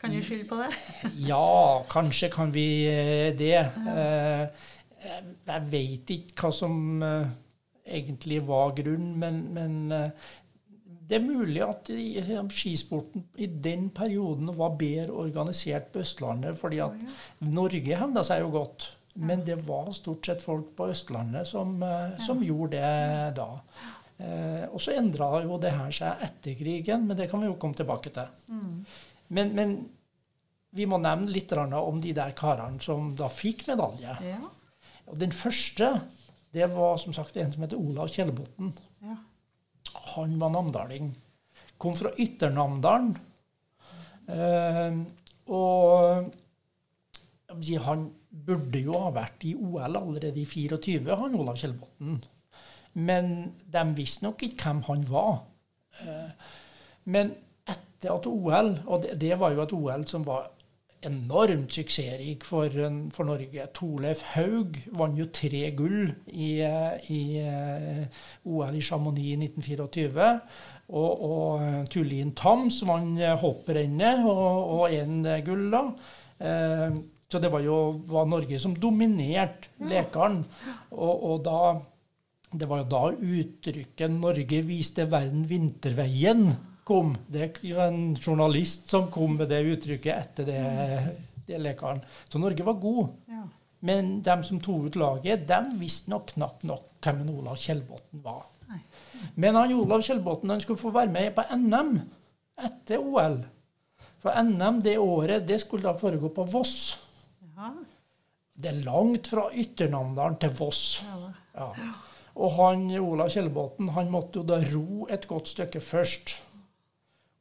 kan 0.00 0.10
du 0.14 0.18
skylde 0.24 0.48
på 0.48 0.58
det? 0.62 0.70
Ja, 1.28 1.84
kanskje 1.92 2.30
kan 2.34 2.50
vi 2.54 2.66
eh, 2.90 3.28
det. 3.38 3.52
Eh, 3.94 4.64
Jeg 5.46 5.68
vet 5.70 6.10
ikke 6.16 6.48
hva 6.48 6.50
som 6.52 6.80
eh, 7.06 7.28
egentlig 7.88 8.42
var 8.46 8.74
grunnen, 8.76 9.16
men, 9.20 9.40
men 9.54 9.94
eh, 9.94 10.28
det 11.08 11.18
er 11.18 11.24
mulig 11.24 11.62
at 11.64 11.90
eh, 11.94 12.30
skisporten 12.52 13.26
i 13.40 13.48
den 13.48 13.88
perioden 13.94 14.52
var 14.58 14.76
bedre 14.80 15.16
organisert 15.24 15.90
på 15.92 16.02
Østlandet, 16.04 16.58
fordi 16.60 16.82
at 16.84 16.96
Norge 17.44 18.00
hevda 18.02 18.24
seg 18.26 18.44
jo 18.44 18.54
godt. 18.58 18.92
Men 19.18 19.42
det 19.42 19.56
var 19.66 19.90
stort 19.96 20.28
sett 20.28 20.44
folk 20.44 20.74
på 20.78 20.90
Østlandet 20.92 21.48
som, 21.50 21.78
eh, 21.82 22.18
som 22.26 22.44
gjorde 22.44 22.76
det 22.78 23.36
da. 23.38 23.52
Og 24.74 24.80
så 24.82 24.96
endra 24.98 25.44
jo 25.44 25.60
det 25.62 25.70
her 25.70 25.92
seg 25.94 26.22
etter 26.26 26.56
krigen, 26.58 27.04
men 27.06 27.14
det 27.14 27.28
kan 27.30 27.38
vi 27.38 27.46
jo 27.46 27.54
komme 27.54 27.78
tilbake 27.78 28.10
til. 28.10 28.32
Men, 29.30 29.52
men 29.54 29.76
vi 30.74 30.88
må 30.90 30.98
nevne 30.98 31.30
litt 31.30 31.52
om 31.54 32.00
de 32.02 32.14
der 32.16 32.34
karene 32.34 32.82
som 32.82 33.12
da 33.14 33.28
fikk 33.30 33.68
medalje. 33.70 34.16
Og 35.08 35.20
den 35.22 35.30
første 35.32 35.92
det 36.52 36.66
var 36.72 36.96
som 37.00 37.14
sagt 37.16 37.36
en 37.36 37.52
som 37.52 37.64
heter 37.64 37.80
Olav 37.80 38.08
Kjellbotn. 38.12 38.72
ja. 39.04 39.16
Han 40.14 40.38
var 40.40 40.50
namdaling. 40.52 41.12
Kom 41.78 41.96
fra 41.96 42.10
Ytternamdalen. 42.18 43.14
Eh, 44.28 44.98
og 45.48 46.32
han 47.84 48.08
burde 48.28 48.82
jo 48.84 48.98
ha 49.00 49.12
vært 49.14 49.44
i 49.48 49.54
OL 49.56 49.96
allerede 49.96 50.42
i 50.42 50.44
24, 50.44 51.16
han 51.16 51.36
Olav 51.38 51.56
Kjellbotn. 51.56 52.18
Men 52.98 53.32
de 53.72 53.84
visste 53.96 54.26
nok 54.26 54.42
ikke 54.44 54.68
hvem 54.68 54.82
han 54.88 55.04
var. 55.08 55.38
Eh, 56.02 56.50
men 57.08 57.32
etter 57.68 58.12
at 58.14 58.28
OL, 58.28 58.74
og 58.86 59.04
det, 59.04 59.16
det 59.20 59.38
var 59.40 59.54
jo 59.54 59.64
et 59.64 59.74
OL 59.76 60.06
som 60.10 60.26
var 60.26 60.50
enormt 61.06 61.72
suksessrik 61.72 62.44
for, 62.44 62.64
en- 62.86 63.10
for 63.14 63.24
Norge. 63.28 63.66
Torleif 63.74 64.22
Haug 64.34 64.78
vant 64.98 65.18
jo 65.18 65.26
tre 65.32 65.70
gull 65.76 66.08
i, 66.32 66.60
eh, 66.60 67.10
i 67.14 67.20
eh, 67.42 68.06
OL 68.44 68.74
i 68.74 68.82
Chamonix 68.82 69.34
i 69.34 69.36
1924. 69.36 70.30
Og, 70.88 71.22
og 71.28 71.88
Tullin 71.92 72.32
Tams 72.34 72.80
vant 72.88 73.20
eh, 73.20 73.36
hopprennet 73.42 74.24
og, 74.24 74.80
og 74.80 74.96
én 74.96 75.22
gull, 75.46 75.68
da. 75.74 75.84
Eh, 76.40 76.98
så 77.28 77.38
det 77.44 77.50
var 77.52 77.60
jo 77.60 77.76
var 78.08 78.24
Norge 78.26 78.58
som 78.58 78.74
dominerte 78.80 79.68
lekene. 79.84 80.44
Og, 80.96 81.24
og 81.30 81.44
da 81.44 81.60
det 82.48 82.64
var 82.64 82.78
jo 82.80 82.86
da 82.88 83.00
uttrykket 83.12 84.08
'Norge 84.10 84.62
viste 84.64 85.04
verden 85.12 85.42
vinterveien' 85.50 86.46
kom. 86.88 87.14
Det 87.28 87.44
er 87.60 87.80
en 87.86 88.14
journalist 88.16 88.88
som 88.90 89.10
kom 89.12 89.36
med 89.38 89.50
det 89.52 89.60
uttrykket 89.74 90.14
etter 90.16 90.48
det, 90.48 90.62
det 91.48 91.60
lekaren. 91.62 92.00
Så 92.28 92.40
Norge 92.40 92.64
var 92.66 92.80
god. 92.82 93.14
ja. 93.28 93.44
Men 93.80 94.16
de 94.26 94.34
som 94.42 94.58
tok 94.58 94.88
ut 94.88 94.96
laget, 94.98 95.44
de 95.46 95.58
visste 95.78 96.10
nok 96.10 96.32
knapt 96.32 96.64
nok 96.66 96.88
hvem 97.04 97.20
Olav 97.30 97.60
Kjellbotn 97.62 98.24
var. 98.24 98.48
Nei. 98.66 98.80
Men 99.38 99.54
han 99.54 99.74
Olav 99.76 100.02
Kjellbotn 100.02 100.50
han 100.50 100.64
skulle 100.64 100.80
få 100.80 100.90
være 100.96 101.12
med 101.14 101.28
på 101.36 101.44
NM 101.54 101.92
etter 102.66 102.98
OL. 102.98 103.36
For 104.18 104.34
NM 104.42 104.80
det 104.82 104.96
året 104.98 105.46
det 105.46 105.60
skulle 105.62 105.86
da 105.86 105.94
foregå 106.00 106.32
på 106.34 106.48
Voss. 106.50 106.96
ja. 107.54 107.70
Det 108.58 108.72
er 108.72 108.80
langt 108.82 109.28
fra 109.30 109.44
Ytternamdalen 109.54 110.40
til 110.42 110.50
Voss. 110.58 110.82
ja. 111.06 111.30
Ja. 111.54 111.92
Og 112.38 112.52
han 112.58 112.84
Olav 112.98 113.30
Kjellbotn 113.30 113.88
han 113.94 114.10
måtte 114.10 114.40
jo 114.40 114.44
da 114.46 114.58
ro 114.72 115.06
et 115.10 115.24
godt 115.30 115.54
stykke 115.54 115.80
først. 115.82 116.40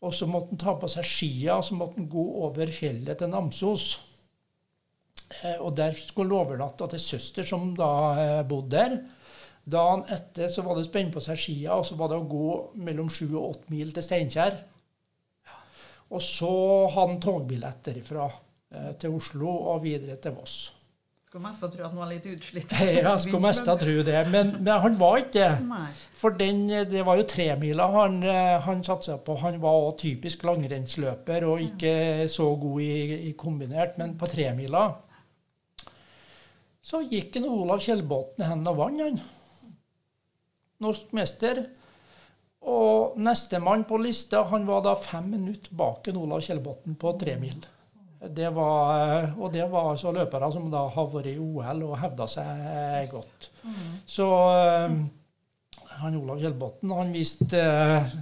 Og 0.06 0.14
så 0.14 0.28
måtte 0.30 0.54
han 0.54 0.62
ta 0.62 0.76
på 0.78 0.90
seg 0.92 1.08
skia 1.08 1.58
og 1.58 1.66
så 1.66 1.78
måtte 1.78 1.98
han 1.98 2.10
gå 2.12 2.26
over 2.46 2.70
fjellet 2.74 3.18
til 3.18 3.32
Namsos. 3.34 3.88
Eh, 5.42 5.58
og 5.58 5.74
der 5.78 5.96
skulle 5.98 6.30
han 6.32 6.46
overnatte 6.46 6.88
til 6.94 7.02
søster 7.04 7.48
som 7.48 7.72
da 7.78 7.92
eh, 8.22 8.44
bodde 8.48 8.76
der. 8.78 8.98
Dagen 9.68 10.06
etter 10.14 10.48
så 10.48 10.64
var 10.64 10.78
det 10.78 10.86
å 10.86 10.88
spenne 10.88 11.12
på 11.12 11.22
seg 11.24 11.40
skia, 11.42 11.76
og 11.76 11.84
så 11.84 11.98
var 12.00 12.12
det 12.12 12.22
å 12.22 12.28
gå 12.30 12.52
mellom 12.88 13.10
sju 13.12 13.26
og 13.34 13.50
åtte 13.50 13.74
mil 13.74 13.92
til 13.92 14.06
Steinkjer. 14.06 14.62
Og 16.08 16.24
så 16.24 16.52
hadde 16.94 17.10
han 17.18 17.24
togbillett 17.24 17.82
derifra 17.90 18.30
eh, 18.30 18.94
til 19.02 19.18
Oslo 19.18 19.52
og 19.74 19.84
videre 19.84 20.16
til 20.24 20.38
Voss. 20.38 20.60
Skulle 21.28 21.44
mest 21.44 21.60
tro 21.60 21.84
at 21.84 21.90
han 21.92 22.00
var 22.00 22.08
litt 22.08 22.26
utslitt. 22.32 22.72
Ja, 23.04 23.18
skulle 23.20 23.44
mest 23.44 23.66
tro 23.68 23.96
det. 24.08 24.20
Men, 24.32 24.54
men, 24.62 24.70
han 24.80 24.94
var 25.00 25.18
ikke 25.20 25.34
det. 25.36 25.80
For 26.16 26.38
den, 26.40 26.62
det 26.88 27.04
var 27.04 27.20
jo 27.20 27.26
tremila 27.28 27.90
han, 27.98 28.22
eh, 28.24 28.54
han 28.64 28.84
satsa 28.88 29.18
på. 29.20 29.36
Han 29.42 29.60
var 29.60 29.76
òg 29.90 29.98
typisk 30.00 30.46
langrennsløper 30.48 31.44
og 31.50 31.66
ikke 31.66 32.30
så 32.32 32.48
god 32.62 32.80
i, 32.86 33.28
i 33.28 33.36
kombinert, 33.36 34.00
men 34.00 34.16
på 34.18 34.32
tremila 34.32 34.88
så 36.88 37.02
gikk 37.04 37.36
en 37.36 37.50
Olav 37.52 37.82
Kjellbotn 37.84 38.46
hen 38.48 38.68
og 38.72 38.78
vant, 38.80 39.02
han. 39.04 39.18
Norsk 40.80 41.12
mester. 41.18 41.66
Og 42.64 43.18
nestemann 43.20 43.84
på 43.90 44.00
lista 44.00 44.46
han 44.48 44.64
var 44.70 44.86
da 44.86 44.94
fem 44.96 45.28
minutter 45.34 45.76
bak 45.76 46.08
en 46.08 46.22
Olav 46.22 46.46
Kjellbotn 46.46 46.96
på 47.00 47.12
tremil. 47.20 47.66
Det 48.36 48.50
var, 48.56 49.32
og 49.38 49.54
det 49.54 49.66
var 49.72 49.92
altså 49.92 50.12
løpere 50.16 50.52
som 50.54 50.72
da 50.74 50.86
har 50.94 51.12
vært 51.14 51.30
i 51.32 51.38
OL 51.40 51.84
og 51.88 51.98
hevda 52.02 52.28
seg 52.32 53.12
godt. 53.12 53.52
Så 54.06 54.28
eh, 54.28 54.98
han 56.02 56.18
Olav 56.20 56.42
Kjellbotn 56.42 56.94
han 56.94 57.14
viste 57.16 57.62
eh, 57.62 58.18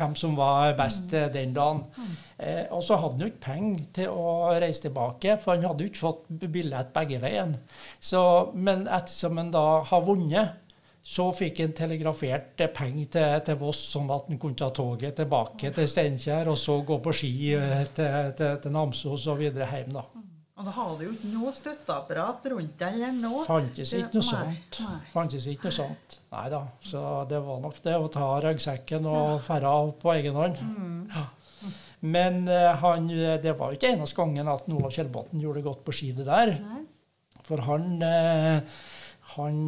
hvem 0.00 0.14
som 0.16 0.36
var 0.38 0.74
best 0.78 1.12
eh, 1.16 1.28
den 1.32 1.52
dagen. 1.56 1.84
Eh, 2.38 2.64
og 2.72 2.82
så 2.86 2.98
hadde 3.00 3.18
han 3.18 3.24
jo 3.26 3.30
ikke 3.32 3.44
penger 3.46 3.84
til 4.00 4.14
å 4.14 4.32
reise 4.62 4.86
tilbake, 4.86 5.36
for 5.42 5.54
han 5.54 5.66
hadde 5.68 5.84
jo 5.86 5.92
ikke 5.92 6.04
fått 6.04 6.26
billett 6.50 6.92
begge 6.96 7.20
veien. 7.22 7.56
Så, 8.00 8.22
men 8.54 8.86
ettersom 8.88 9.40
han 9.40 9.52
da 9.54 9.66
har 9.90 10.06
vunnet, 10.06 10.56
så 11.02 11.30
fikk 11.32 11.62
han 11.62 11.72
telegrafert 11.76 12.60
penger 12.76 13.06
til, 13.14 13.36
til 13.46 13.60
Voss, 13.60 13.80
sånn 13.94 14.10
at 14.12 14.28
han 14.28 14.38
kunne 14.40 14.58
ta 14.60 14.68
toget 14.74 15.16
tilbake 15.16 15.72
til 15.76 15.88
Steinkjer, 15.88 16.50
og 16.52 16.58
så 16.60 16.76
gå 16.86 16.98
på 17.02 17.14
ski 17.16 17.32
eh, 17.56 17.86
til, 17.96 18.34
til, 18.36 18.58
til 18.60 18.74
Namsos 18.74 19.24
og 19.32 19.40
videre 19.40 19.68
hjem. 19.72 19.94
da. 19.96 20.04
Og 20.60 20.66
da 20.68 20.74
hadde 20.76 21.06
jo 21.06 21.14
ikke 21.14 21.28
noe 21.32 21.50
støtteapparat 21.56 22.46
rundt 22.52 22.74
deg 22.82 22.98
eller 22.98 23.14
noe. 23.16 23.46
Fantes 23.46 23.94
ikke 23.96 24.18
noe 24.18 24.26
sånt. 24.26 24.80
nei. 24.84 24.98
Fantes 25.14 25.46
ikke 25.48 25.70
noe 25.70 25.76
sånt. 25.78 26.18
Nei 26.34 26.42
da. 26.52 26.60
Så 26.84 27.04
det 27.30 27.40
var 27.46 27.62
nok 27.64 27.78
det 27.86 27.94
å 27.96 28.10
ta 28.12 28.28
ryggsekken 28.44 29.08
og 29.08 29.38
ferde 29.46 29.72
av 29.72 29.94
på 30.02 30.12
egen 30.18 30.36
hånd. 30.36 30.60
Ja. 31.14 31.24
Men 32.04 32.44
eh, 32.48 32.68
han, 32.84 33.08
det 33.40 33.56
var 33.56 33.72
jo 33.72 33.80
ikke 33.80 33.94
eneste 33.94 34.20
gangen 34.20 34.52
at 34.52 34.68
Olav 34.68 34.92
Kjellbotn 34.92 35.40
gjorde 35.40 35.62
det 35.62 35.68
godt 35.70 35.82
på 35.88 35.96
ski 35.96 36.12
det 36.20 36.28
der. 36.28 36.52
For 37.48 37.64
han, 37.64 37.88
eh, 38.04 38.84
han 39.38 39.58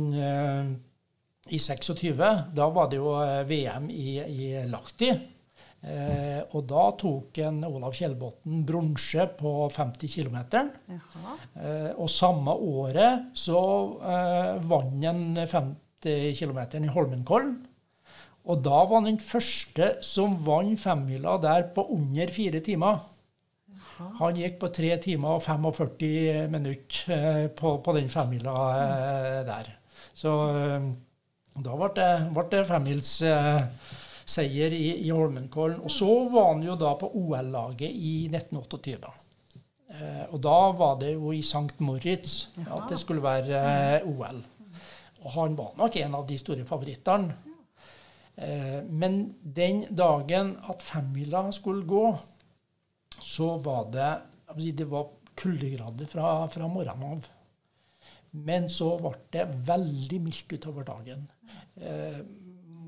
I 1.51 1.59
26, 1.59 2.15
da 2.55 2.69
var 2.71 2.91
det 2.91 3.01
jo 3.01 3.17
eh, 3.19 3.43
VM 3.49 3.89
i, 3.91 4.19
i 4.23 4.51
Lahti. 4.71 5.11
Eh, 5.83 6.39
og 6.55 6.63
da 6.71 6.85
tok 6.95 7.41
en 7.43 7.65
Olav 7.67 7.97
Kjellbotn 7.99 8.61
bronse 8.67 9.27
på 9.41 9.53
50 9.75 10.13
km. 10.15 10.39
Eh, 11.59 11.91
og 11.97 12.11
samme 12.13 12.55
året 12.55 13.33
så 13.35 13.63
eh, 13.99 14.63
vant 14.71 15.03
han 15.09 15.25
50 15.43 16.39
km 16.39 16.63
i 16.79 16.95
Holmenkollen. 16.95 17.57
Og 18.43 18.63
da 18.63 18.79
var 18.87 19.01
han 19.01 19.11
den 19.11 19.23
første 19.23 19.97
som 20.07 20.39
vant 20.47 20.79
femmila 20.83 21.37
der 21.43 21.69
på 21.75 21.89
under 21.95 22.31
fire 22.35 22.63
timer. 22.63 23.03
Han 24.19 24.39
gikk 24.39 24.59
på 24.63 24.71
3 24.75 24.97
timer 25.03 25.37
og 25.37 25.45
45 25.45 26.49
minutter 26.51 27.15
eh, 27.15 27.47
på, 27.55 27.77
på 27.83 27.95
den 27.99 28.11
femmila 28.11 28.55
eh, 28.79 29.41
der. 29.47 29.75
Så 30.15 30.33
da 31.61 31.75
ble 31.77 31.89
det, 31.97 32.05
ble 32.33 32.45
det 32.53 32.61
femmilsseier 32.69 34.73
eh, 34.73 34.79
i, 34.79 35.05
i 35.05 35.11
Holmenkollen. 35.13 35.81
Og 35.85 35.91
så 35.93 36.09
var 36.33 36.55
han 36.55 36.63
jo 36.65 36.77
da 36.81 36.95
på 37.01 37.11
OL-laget 37.21 37.91
i 37.93 38.27
1928. 38.31 39.11
Eh, 39.93 40.25
og 40.31 40.39
da 40.45 40.73
var 40.79 40.95
det 41.03 41.13
jo 41.13 41.33
i 41.37 41.43
St. 41.45 41.77
Moritz 41.85 42.47
at 42.65 42.89
det 42.89 42.99
skulle 43.03 43.25
være 43.25 43.61
eh, 43.61 44.09
OL. 44.09 44.41
Og 45.23 45.31
han 45.37 45.57
var 45.59 45.71
nok 45.79 45.97
en 46.01 46.15
av 46.19 46.25
de 46.27 46.37
store 46.41 46.65
favorittene. 46.67 47.35
Men 48.89 49.37
den 49.45 49.85
dagen 49.93 50.57
at 50.73 50.83
femmila 50.83 51.51
skulle 51.53 51.85
gå, 51.87 52.17
så 53.21 53.59
var 53.63 53.85
det 53.93 54.13
Det 54.57 54.87
var 54.89 55.07
kuldegrader 55.37 56.07
fra, 56.07 56.49
fra 56.49 56.69
morgenen 56.69 57.13
av. 57.13 57.29
Men 58.33 58.71
så 58.73 58.95
ble 59.01 59.13
det 59.35 59.45
veldig 59.69 60.21
mildt 60.25 60.55
utover 60.57 60.87
dagen. 60.89 61.27
Eh, 61.77 62.23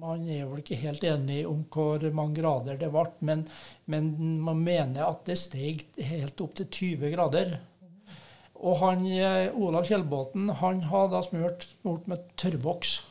man 0.04 0.24
er 0.28 0.46
vel 0.48 0.60
ikke 0.60 0.80
helt 0.80 1.04
enig 1.08 1.42
om 1.48 1.62
hvor 1.72 2.02
mange 2.16 2.40
grader 2.40 2.80
det 2.80 2.90
ble, 2.92 3.04
men, 3.24 3.44
men 3.90 4.10
man 4.44 4.60
mener 4.64 5.04
at 5.06 5.24
det 5.28 5.38
steg 5.40 5.84
helt 6.00 6.40
opp 6.44 6.56
til 6.60 6.68
20 6.80 7.14
grader. 7.14 7.56
Og 8.64 8.78
han, 8.80 9.04
eh, 9.06 9.52
Olav 9.52 9.84
Kjellbotn 9.88 10.48
han 10.60 10.84
har 10.88 11.10
da 11.12 11.20
smurt, 11.24 11.68
smurt 11.80 12.08
med 12.08 12.24
tørrvoks. 12.40 13.02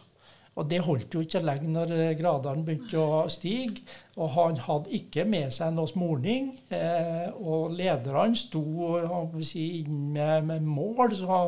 Og 0.54 0.68
det 0.70 0.84
holdt 0.86 1.16
jo 1.16 1.24
ikke 1.26 1.42
lenge 1.42 1.70
når 1.74 1.92
eh, 1.96 2.12
gradene 2.18 2.62
begynte 2.66 3.02
å 3.02 3.24
stige. 3.32 3.82
Og 4.22 4.30
han 4.36 4.60
hadde 4.62 4.94
ikke 4.94 5.26
med 5.26 5.54
seg 5.56 5.74
noe 5.74 5.90
smorning. 5.90 6.52
Eh, 6.74 7.30
og 7.42 7.74
lederne 7.74 8.38
sto 8.38 8.62
jeg 9.00 9.48
si, 9.50 9.66
inn 9.82 10.12
med, 10.14 10.46
med 10.52 10.68
mål, 10.68 11.16
så 11.18 11.40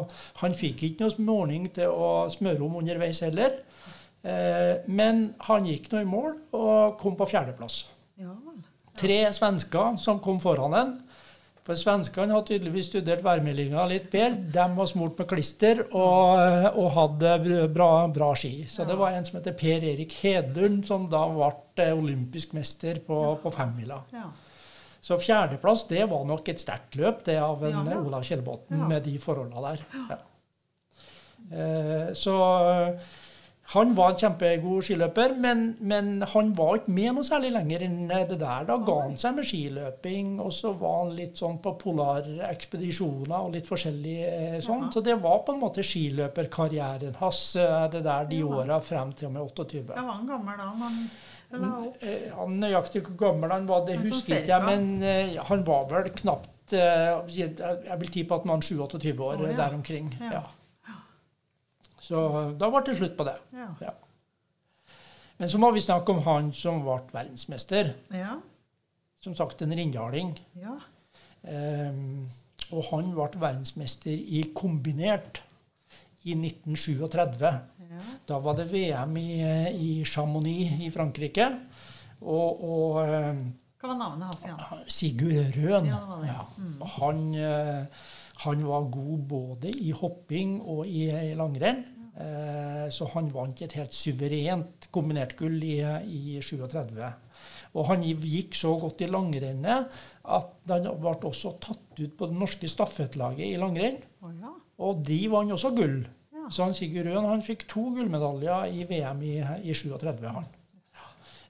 han 0.42 0.58
fikk 0.58 0.88
ikke 0.88 1.06
noe 1.06 1.14
smorning 1.14 1.70
til 1.76 1.94
å 1.94 2.26
smøre 2.34 2.66
om 2.66 2.80
underveis 2.82 3.22
heller. 3.28 3.60
Eh, 4.26 4.82
men 4.90 5.28
han 5.46 5.70
gikk 5.70 5.92
nå 5.92 6.02
i 6.02 6.10
mål 6.10 6.34
og 6.58 6.98
kom 7.02 7.18
på 7.20 7.30
fjerdeplass. 7.30 7.84
Ja. 8.18 8.34
Tre 8.96 9.20
svensker 9.36 10.00
som 10.02 10.22
kom 10.24 10.40
foran 10.42 10.74
en. 10.80 10.96
For 11.66 11.78
svenskene 11.80 12.36
har 12.36 12.44
tydeligvis 12.46 12.92
studert 12.92 13.24
værmeldinga 13.26 13.88
litt 13.90 14.12
bedre. 14.14 14.38
De 14.54 14.66
var 14.78 14.90
smurt 14.90 15.18
med 15.18 15.28
klister 15.32 15.82
og, 15.88 16.76
og 16.78 16.92
hadde 16.94 17.32
bra, 17.74 17.90
bra 18.14 18.28
ski. 18.38 18.68
Så 18.70 18.86
det 18.86 18.98
var 19.00 19.16
en 19.16 19.26
som 19.26 19.40
heter 19.40 19.56
Per 19.58 19.88
Erik 19.94 20.14
Hedlund, 20.22 20.84
som 20.86 21.08
da 21.10 21.24
ble 21.32 21.88
olympisk 21.96 22.54
mester 22.54 23.02
på, 23.08 23.18
på 23.42 23.54
femmila. 23.56 24.04
Ja. 24.14 24.28
Så 25.06 25.18
fjerdeplass 25.22 25.88
det 25.90 26.06
var 26.10 26.24
nok 26.26 26.54
et 26.54 26.62
sterkt 26.62 26.96
løp, 26.98 27.26
det 27.26 27.40
av 27.42 27.66
en 27.66 27.76
Ja, 27.82 27.84
ja. 27.94 28.00
Olav 28.02 28.24
Kjellbotn 28.26 28.86
med 28.86 29.06
de 29.06 29.18
forholda 29.22 29.66
der. 29.66 29.84
Ja. 30.14 30.22
Eh, 31.46 32.08
så 32.18 32.38
han 33.74 33.96
var 33.98 34.12
en 34.14 34.18
kjempegod 34.22 34.84
skiløper, 34.86 35.32
men, 35.42 35.62
men 35.82 36.22
han 36.36 36.52
var 36.58 36.76
ikke 36.78 36.92
med 36.94 37.16
noe 37.18 37.26
særlig 37.26 37.50
lenger 37.56 37.82
enn 37.88 37.96
det 38.30 38.38
der. 38.38 38.66
Da 38.68 38.76
ga 38.86 38.98
han 39.02 39.16
seg 39.18 39.34
med 39.40 39.48
skiløping, 39.50 40.36
og 40.44 40.52
så 40.54 40.70
var 40.78 41.00
han 41.00 41.16
litt 41.18 41.42
sånn 41.42 41.58
på 41.64 41.74
polarekspedisjoner 41.82 43.36
og 43.40 43.56
litt 43.56 43.66
forskjellig 43.70 44.16
eh, 44.28 44.58
sånn. 44.64 44.90
Så 44.94 45.02
det 45.06 45.16
var 45.24 45.42
på 45.48 45.56
en 45.56 45.62
måte 45.64 45.84
skiløperkarrieren 45.86 47.18
hans 47.22 47.40
eh, 47.58 47.88
det 47.94 48.04
der 48.06 48.28
de 48.30 48.42
Ja. 48.44 48.52
åra 48.60 48.78
frem 48.86 49.14
til 49.18 49.32
og 49.32 49.34
med 49.34 49.42
28. 49.48 49.82
Ja, 49.96 50.04
var 50.04 50.20
han 50.20 50.28
gammel 50.30 50.60
da? 50.62 50.70
Han? 50.84 51.00
Eh, 52.02 52.28
Han 52.36 52.60
nøyaktig 52.62 53.02
hvor 53.08 53.18
gammel 53.28 53.52
han 53.54 53.66
var, 53.70 53.86
det 53.88 53.98
husker 54.02 54.42
ikke 54.44 54.54
jeg, 54.60 54.62
men 54.66 55.40
han 55.50 55.66
var 55.68 55.88
vel 55.90 56.10
knapt 56.22 56.74
Jeg 56.74 57.98
vil 58.02 58.10
tippe 58.14 58.34
at 58.38 58.46
han 58.46 58.56
var 58.56 58.62
27 58.66 59.20
år 59.22 59.42
ja. 59.46 59.56
der 59.58 59.74
omkring. 59.78 60.14
Ja. 60.22 60.32
Ja. 60.40 60.44
Så 62.06 62.26
eh, 62.30 62.52
da 62.62 62.70
ble 62.72 62.84
det 62.86 62.98
slutt 63.00 63.16
på 63.18 63.28
det. 63.28 63.38
Ja. 63.56 63.94
Men 65.38 65.52
så 65.52 65.60
må 65.60 65.72
vi 65.76 65.84
snakke 65.84 66.14
om 66.14 66.22
han 66.24 66.52
som 66.56 66.84
ble 66.86 67.00
verdensmester. 67.12 67.96
Ja. 68.16 68.38
Som 69.26 69.36
sagt 69.36 69.62
en 69.66 69.74
rindhaling. 69.76 70.36
ja. 70.62 70.78
Ehm, 71.46 72.26
og 72.74 72.88
han 72.90 73.12
ble 73.14 73.28
verdensmester 73.38 74.10
i 74.12 74.40
kombinert 74.58 75.44
i 76.26 76.34
1937. 76.34 77.44
ja. 77.46 78.06
Da 78.28 78.40
var 78.42 78.58
det 78.58 78.66
VM 78.72 79.18
i, 79.22 79.42
eh, 79.46 79.68
i 79.76 79.90
Chamonix 80.06 80.82
i 80.82 80.90
Frankrike. 80.90 81.46
Og, 82.22 82.64
og 82.66 83.02
eh, 83.04 83.44
Hva 83.78 83.92
var 83.92 84.00
navnet 84.00 84.32
hans 84.32 84.42
igjen? 84.48 84.88
Sigurd 84.90 85.54
Røen. 85.60 85.86
Ja, 85.92 86.00
var. 86.10 86.26
Ja. 86.26 86.46
Mm. 86.58 86.82
Han, 86.96 87.22
eh, 87.36 87.86
han 88.42 88.66
var 88.66 88.90
god 88.90 89.28
både 89.30 89.70
i 89.70 89.92
hopping 89.92 90.58
og 90.64 90.88
i, 90.88 91.06
i 91.12 91.36
langrenn. 91.38 91.84
Eh, 92.16 92.86
så 92.96 93.10
han 93.12 93.28
vant 93.34 93.62
et 93.62 93.76
helt 93.76 93.96
suverent 93.96 94.88
kombinert-gull 94.96 95.58
i, 95.68 95.78
i 96.08 96.40
37. 96.40 97.00
Og 97.76 97.90
han 97.90 98.04
gikk 98.06 98.56
så 98.56 98.72
godt 98.80 99.04
i 99.04 99.10
langrennet 99.12 99.96
at 100.24 100.54
han 100.72 100.88
ble 101.02 101.16
også 101.28 101.58
tatt 101.64 102.00
ut 102.00 102.14
på 102.16 102.30
det 102.30 102.38
norske 102.40 102.70
stafettlaget 102.72 103.50
i 103.50 103.58
langrenn. 103.60 104.00
Oh, 104.24 104.32
ja. 104.32 104.54
Og 104.86 105.02
de 105.08 105.20
vant 105.32 105.56
også 105.56 105.74
gull. 105.76 106.04
Ja. 106.32 106.46
Så 106.50 106.64
han 106.64 106.78
Sigurd 106.78 107.10
Røen 107.10 107.28
han 107.28 107.44
fikk 107.44 107.66
to 107.72 107.90
gullmedaljer 107.96 108.72
i 108.72 108.86
VM 108.88 109.24
i, 109.26 109.36
i 109.68 109.76
37. 109.76 110.24
han. 110.30 110.48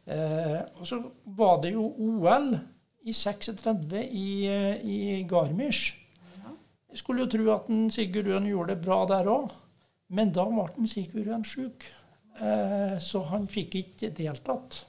Eh, 0.05 0.61
og 0.77 0.85
så 0.85 0.99
var 1.37 1.61
det 1.63 1.75
jo 1.75 1.87
OL 1.89 2.51
i 3.05 3.13
36 3.13 4.01
i, 4.01 4.25
i 4.81 5.21
Garmisch. 5.29 5.93
Jeg 6.89 7.01
skulle 7.01 7.25
jo 7.25 7.29
tro 7.29 7.47
at 7.53 7.69
Sigurd 7.93 8.29
Røen 8.31 8.49
gjorde 8.49 8.73
det 8.73 8.85
bra 8.85 9.01
der 9.09 9.29
òg, 9.29 9.49
men 10.09 10.33
da 10.35 10.45
ble 10.49 10.87
Sigurd 10.89 11.47
sjuk. 11.47 11.87
Så 12.99 13.21
han 13.29 13.47
fikk 13.47 13.77
ikke 13.79 14.09
deltatt. 14.11 14.81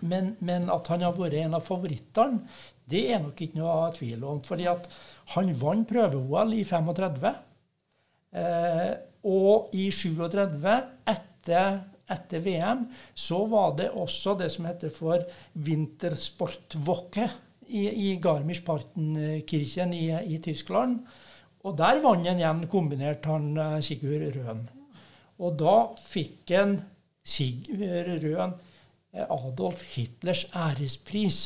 Men, 0.00 0.32
men, 0.44 0.68
at 0.70 0.88
han 0.92 1.04
har 1.06 1.16
vært 1.16 1.38
en 1.40 1.56
av 1.58 1.64
favorittene, 1.66 2.42
det 2.88 3.04
er 3.12 3.22
nok 3.22 3.40
ikke 3.44 3.60
noe 3.60 3.90
tvil 3.96 4.24
om. 4.24 4.40
fordi 4.44 4.66
han 5.34 5.52
vant 5.60 5.88
prøve-OL 5.88 6.54
i 6.56 6.64
35. 6.64 7.30
Eh, 8.38 8.90
og 9.28 9.74
i 9.76 9.88
37, 9.92 10.74
etter, 11.12 11.80
etter, 12.08 12.42
VM, 12.44 12.86
så 13.14 13.42
var 13.50 13.74
det 13.80 13.90
også 13.90 14.36
det 14.38 14.50
som 14.52 14.68
heter 14.68 14.92
for 14.94 15.24
vintersportwoche 15.52 17.28
i, 17.68 17.84
i 17.88 18.10
Garmisch-Partenkirchen 18.22 19.92
i, 19.96 20.06
i, 20.34 20.38
Tyskland. 20.44 21.00
Og 21.68 21.76
der 21.76 22.00
vant 22.00 22.24
han 22.24 22.40
igjen 22.40 22.64
kombinert, 22.72 23.26
han 23.28 23.52
eh, 23.60 23.78
Sigurd 23.84 24.24
Røen. 24.36 24.64
Og 25.38 25.58
da 25.60 25.76
fikk 26.00 26.54
han 26.56 26.78
Sigurd 27.28 28.08
Røen 28.24 28.54
eh, 29.12 29.26
Adolf 29.26 29.84
Hitlers 29.92 30.46
ærespris. 30.56 31.42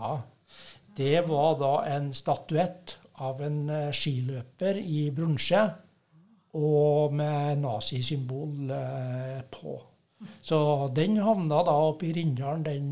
Ja, 0.00 0.20
Det 0.96 1.20
var 1.28 1.54
da 1.60 1.74
en 1.96 2.10
statuett 2.16 2.96
av 3.20 3.42
en 3.44 3.60
eh, 3.68 3.92
skiløper 3.92 4.80
i 4.80 5.10
bronse 5.14 5.68
og 6.56 7.12
med 7.14 7.60
nazisymbol 7.60 8.72
på. 9.54 9.74
Så 10.42 10.58
den 10.96 11.20
havna 11.22 11.60
da 11.62 11.76
oppe 11.92 12.08
i 12.08 12.14
Rindalen, 12.16 12.64
den 12.66 12.88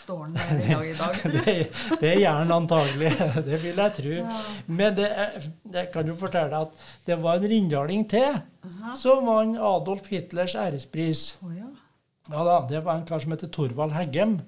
Står 0.00 0.20
den 0.26 0.36
der 0.38 0.52
i 0.56 0.68
dag 0.70 0.86
i 0.88 0.94
dag, 0.98 1.16
tror 1.20 1.34
du? 1.34 1.40
det, 1.44 1.56
det 2.00 2.12
gjør 2.22 2.38
den 2.42 2.54
antagelig. 2.56 3.10
Det 3.48 3.58
vil 3.62 3.82
jeg 3.82 3.96
tro. 3.98 4.14
Ja. 4.20 4.38
Men 4.66 4.96
det, 4.96 5.08
jeg 5.74 5.90
kan 5.92 6.08
jo 6.08 6.14
fortelle 6.18 6.48
deg 6.52 6.70
at 6.70 6.86
det 7.10 7.18
var 7.22 7.36
en 7.40 7.50
rinddaling 7.52 8.06
til 8.10 8.30
Aha. 8.38 8.94
som 8.98 9.28
vant 9.28 9.58
Adolf 9.58 10.08
Hitlers 10.12 10.56
ærespris. 10.56 11.26
Oh, 11.44 11.52
ja. 11.56 11.68
Ja 12.30 12.46
da, 12.46 12.56
Det 12.70 12.80
var 12.86 13.00
en 13.00 13.06
kar 13.08 13.20
som 13.22 13.32
heter 13.34 13.50
Torvald 13.52 13.92
Heggem. 13.96 14.38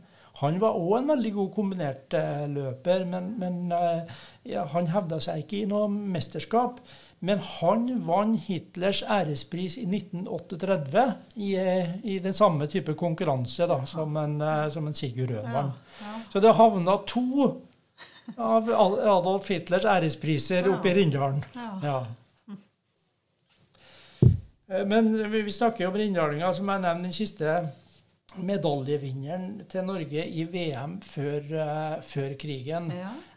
Han 0.40 0.56
var 0.62 0.78
òg 0.78 0.94
en 1.02 1.10
veldig 1.12 1.32
god 1.36 1.48
kombinert 1.54 2.14
eh, 2.16 2.44
løper, 2.50 3.04
men, 3.06 3.32
men 3.38 3.72
eh, 3.76 4.12
ja, 4.54 4.64
han 4.72 4.88
hevda 4.90 5.18
seg 5.20 5.42
ikke 5.44 5.58
i 5.60 5.66
noe 5.70 5.90
mesterskap. 5.92 6.78
Men 7.22 7.38
han 7.38 7.84
vant 8.02 8.40
Hitlers 8.48 9.04
ærespris 9.06 9.76
i 9.78 9.84
1938 9.86 11.04
i, 11.38 11.52
i 12.02 12.16
den 12.22 12.34
samme 12.34 12.66
type 12.66 12.96
konkurranse 12.98 13.68
da, 13.70 13.78
som, 13.86 14.16
en, 14.18 14.40
eh, 14.42 14.64
som 14.74 14.88
en 14.90 14.96
Sigurd 14.96 15.36
vant. 15.36 15.54
Ja, 15.54 16.08
ja. 16.08 16.16
Så 16.32 16.42
det 16.42 16.56
havna 16.58 16.96
to 17.06 17.52
av 18.36 18.70
Adolf 18.70 19.46
Hitlers 19.50 19.86
ærespriser 19.86 20.66
oppe 20.72 20.90
i 20.90 20.96
Rindalen. 20.98 21.44
Ja. 21.82 22.00
Eh, 24.72 24.86
men 24.86 25.30
vi 25.30 25.52
snakker 25.52 25.86
om 25.86 25.94
rinddalinga, 25.94 26.52
som 26.54 26.68
jeg 26.68 26.84
nevnte 26.84 27.06
den 27.06 27.16
siste 27.16 27.54
medaljevinneren 28.42 29.62
til 29.68 29.84
Norge 29.84 30.24
i 30.24 30.44
VM 30.48 30.96
før, 31.04 31.40
uh, 31.52 31.96
før 32.00 32.32
krigen. 32.40 32.88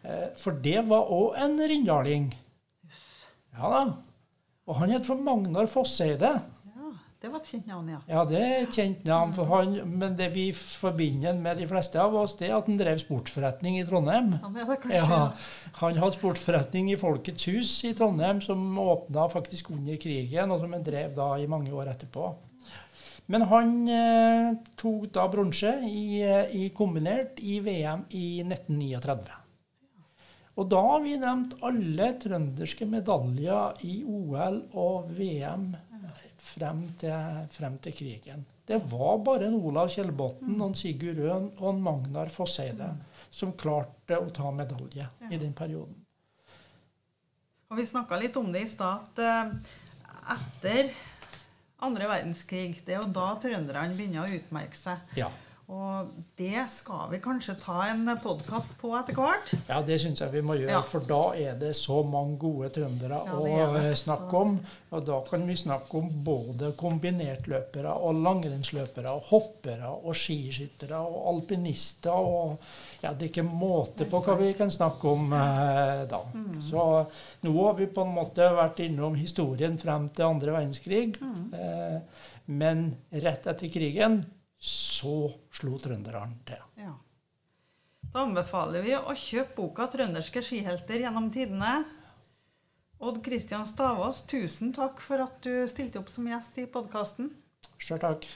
Uh, 0.05 0.31
for 0.39 0.55
det 0.63 0.85
var 0.87 1.11
òg 1.11 1.35
en 1.43 1.57
rindaling. 1.59 2.29
Yes. 2.87 3.34
Ja 3.55 3.71
da. 3.71 3.81
Og 4.65 4.77
han 4.81 4.93
het 4.95 5.05
for 5.07 5.19
Magnar 5.21 5.67
Fosseide. 5.69 6.31
Ja, 6.75 6.91
Det 7.21 7.29
var 7.31 7.39
et 7.39 7.49
kjent 7.49 7.67
navn, 7.69 7.89
ja. 7.89 7.99
Ja, 8.09 8.23
det 8.29 8.39
er 8.41 8.55
et 8.63 8.75
kjent 8.75 9.05
navn. 9.05 9.33
for 9.33 9.45
han, 9.49 9.75
Men 9.97 10.15
det 10.17 10.31
vi 10.33 10.51
forbinder 10.53 11.33
med 11.33 11.57
de 11.57 11.67
fleste 11.67 12.01
av 12.01 12.15
oss, 12.15 12.35
det 12.35 12.49
er 12.49 12.57
at 12.57 12.67
han 12.67 12.77
drev 12.77 12.99
sportsforretning 13.01 13.79
i 13.79 13.85
Trondheim. 13.85 14.33
Han, 14.43 14.57
er 14.57 14.65
det 14.65 14.79
kanskje, 14.83 14.99
ja, 14.99 15.31
han 15.79 16.01
hadde 16.01 16.17
sportsforretning 16.17 16.91
i 16.91 16.97
Folkets 16.97 17.45
hus 17.45 17.71
i 17.85 17.93
Trondheim, 17.93 18.41
som 18.41 18.77
åpna 18.77 19.29
faktisk 19.29 19.71
under 19.71 19.97
krigen, 20.01 20.51
og 20.51 20.59
som 20.59 20.73
han 20.73 20.83
drev 20.83 21.15
da 21.15 21.31
i 21.39 21.47
mange 21.47 21.71
år 21.73 21.93
etterpå. 21.95 22.33
Men 23.27 23.41
han 23.49 23.71
eh, 23.89 24.51
tok 24.77 25.07
da 25.15 25.25
bronse 25.31 25.71
i, 25.87 26.21
eh, 26.21 26.51
i 26.53 26.69
kombinert 26.69 27.39
i 27.41 27.59
VM 27.59 28.05
i 28.13 28.43
1939. 28.43 29.44
Og 30.55 30.69
da 30.71 30.79
har 30.79 31.01
vi 31.03 31.17
nevnt 31.19 31.57
alle 31.67 32.13
trønderske 32.21 32.87
medaljer 32.87 33.81
i 33.87 33.97
OL 34.07 34.61
og 34.79 35.09
VM 35.17 35.73
frem 36.45 36.85
til, 37.01 37.41
frem 37.51 37.75
til 37.83 37.95
krigen. 37.97 38.45
Det 38.65 38.77
var 38.89 39.19
bare 39.25 39.49
en 39.49 39.57
Olav 39.59 39.89
Kjellbotn, 39.93 40.55
en 40.61 40.77
Sigurd 40.77 41.19
Røen 41.19 41.49
og 41.59 41.67
en 41.73 41.83
Magnar 41.83 42.31
Fosseide 42.33 42.93
som 43.33 43.53
klarte 43.59 44.17
å 44.17 44.31
ta 44.33 44.51
medalje 44.55 45.09
i 45.29 45.39
den 45.41 45.53
perioden. 45.57 45.97
Og 47.69 47.81
Vi 47.81 47.85
snakka 47.89 48.17
litt 48.21 48.37
om 48.39 48.51
det 48.53 48.63
i 48.63 48.69
stad, 48.69 49.09
at 49.09 49.19
eh, 49.19 49.73
etter 50.35 50.93
andre 51.85 52.07
verdenskrig, 52.07 52.77
det 52.85 52.95
er 52.95 53.01
jo 53.01 53.11
da 53.13 53.33
trønderne 53.41 53.97
begynner 53.97 54.23
å 54.23 54.37
utmerke 54.39 54.77
seg. 54.77 55.01
Ja. 55.19 55.27
Og 55.65 56.09
det 56.37 56.61
skal 56.69 57.07
vi 57.09 57.17
kanskje 57.23 57.55
ta 57.57 57.87
en 57.89 58.05
podkast 58.21 58.75
på 58.77 58.91
etter 58.99 59.17
hvert. 59.17 59.53
Ja, 59.65 59.79
det 59.81 59.97
syns 60.03 60.21
jeg 60.21 60.29
vi 60.35 60.43
må 60.45 60.59
gjøre, 60.59 60.75
ja. 60.75 60.81
for 60.85 61.07
da 61.09 61.21
er 61.41 61.55
det 61.57 61.71
så 61.79 62.03
mange 62.05 62.37
gode 62.43 62.69
trøndere 62.75 63.17
ja, 63.25 63.37
å 63.39 63.71
eh, 63.79 63.87
snakke 63.97 64.43
om. 64.43 64.59
Og 64.93 65.07
da 65.07 65.17
kan 65.25 65.47
vi 65.49 65.55
snakke 65.57 65.97
om 65.97 66.11
både 66.27 66.69
kombinertløpere 66.77 67.95
og 67.97 68.21
langrennsløpere 68.27 69.15
og 69.17 69.25
hoppere 69.31 69.89
og 69.95 70.13
skiskyttere 70.13 71.01
og 71.01 71.17
alpinister 71.33 72.13
og 72.13 72.61
Ja, 73.01 73.11
det 73.13 73.27
er 73.27 73.33
ikke 73.33 73.45
måte 73.45 74.05
på 74.09 74.21
hva 74.21 74.37
vi 74.39 74.53
kan 74.57 74.69
snakke 74.73 75.09
om 75.09 75.33
eh, 75.33 76.05
da. 76.13 76.21
Mm. 76.29 76.61
Så 76.69 76.85
nå 77.45 77.57
har 77.57 77.75
vi 77.81 77.89
på 77.89 78.05
en 78.05 78.15
måte 78.15 78.53
vært 78.53 78.85
innom 78.85 79.17
historien 79.17 79.81
frem 79.81 80.11
til 80.13 80.29
andre 80.29 80.59
verdenskrig. 80.59 81.17
Mm. 81.17 81.43
Eh, 81.57 82.33
men 82.53 82.87
rett 83.09 83.49
etter 83.49 83.73
krigen 83.73 84.21
så 84.59 85.33
slo 85.53 85.79
trønderne 85.81 86.39
til. 86.47 86.61
Ja. 86.79 86.93
Da 88.13 88.23
anbefaler 88.23 88.85
vi 88.85 88.93
å 88.95 89.11
kjøpe 89.11 89.57
boka 89.57 89.89
'Trønderske 89.91 90.43
skihelter 90.45 91.03
gjennom 91.03 91.31
tidene'. 91.33 91.83
Odd 93.03 93.19
Kristian 93.25 93.67
Stavås, 93.67 94.21
tusen 94.31 94.71
takk 94.73 95.01
for 95.03 95.19
at 95.25 95.41
du 95.43 95.67
stilte 95.67 95.99
opp 95.99 96.09
som 96.09 96.27
gjest 96.29 96.57
i 96.63 96.65
podkasten. 96.71 97.33
Sjøl 97.75 97.99
takk. 97.99 98.29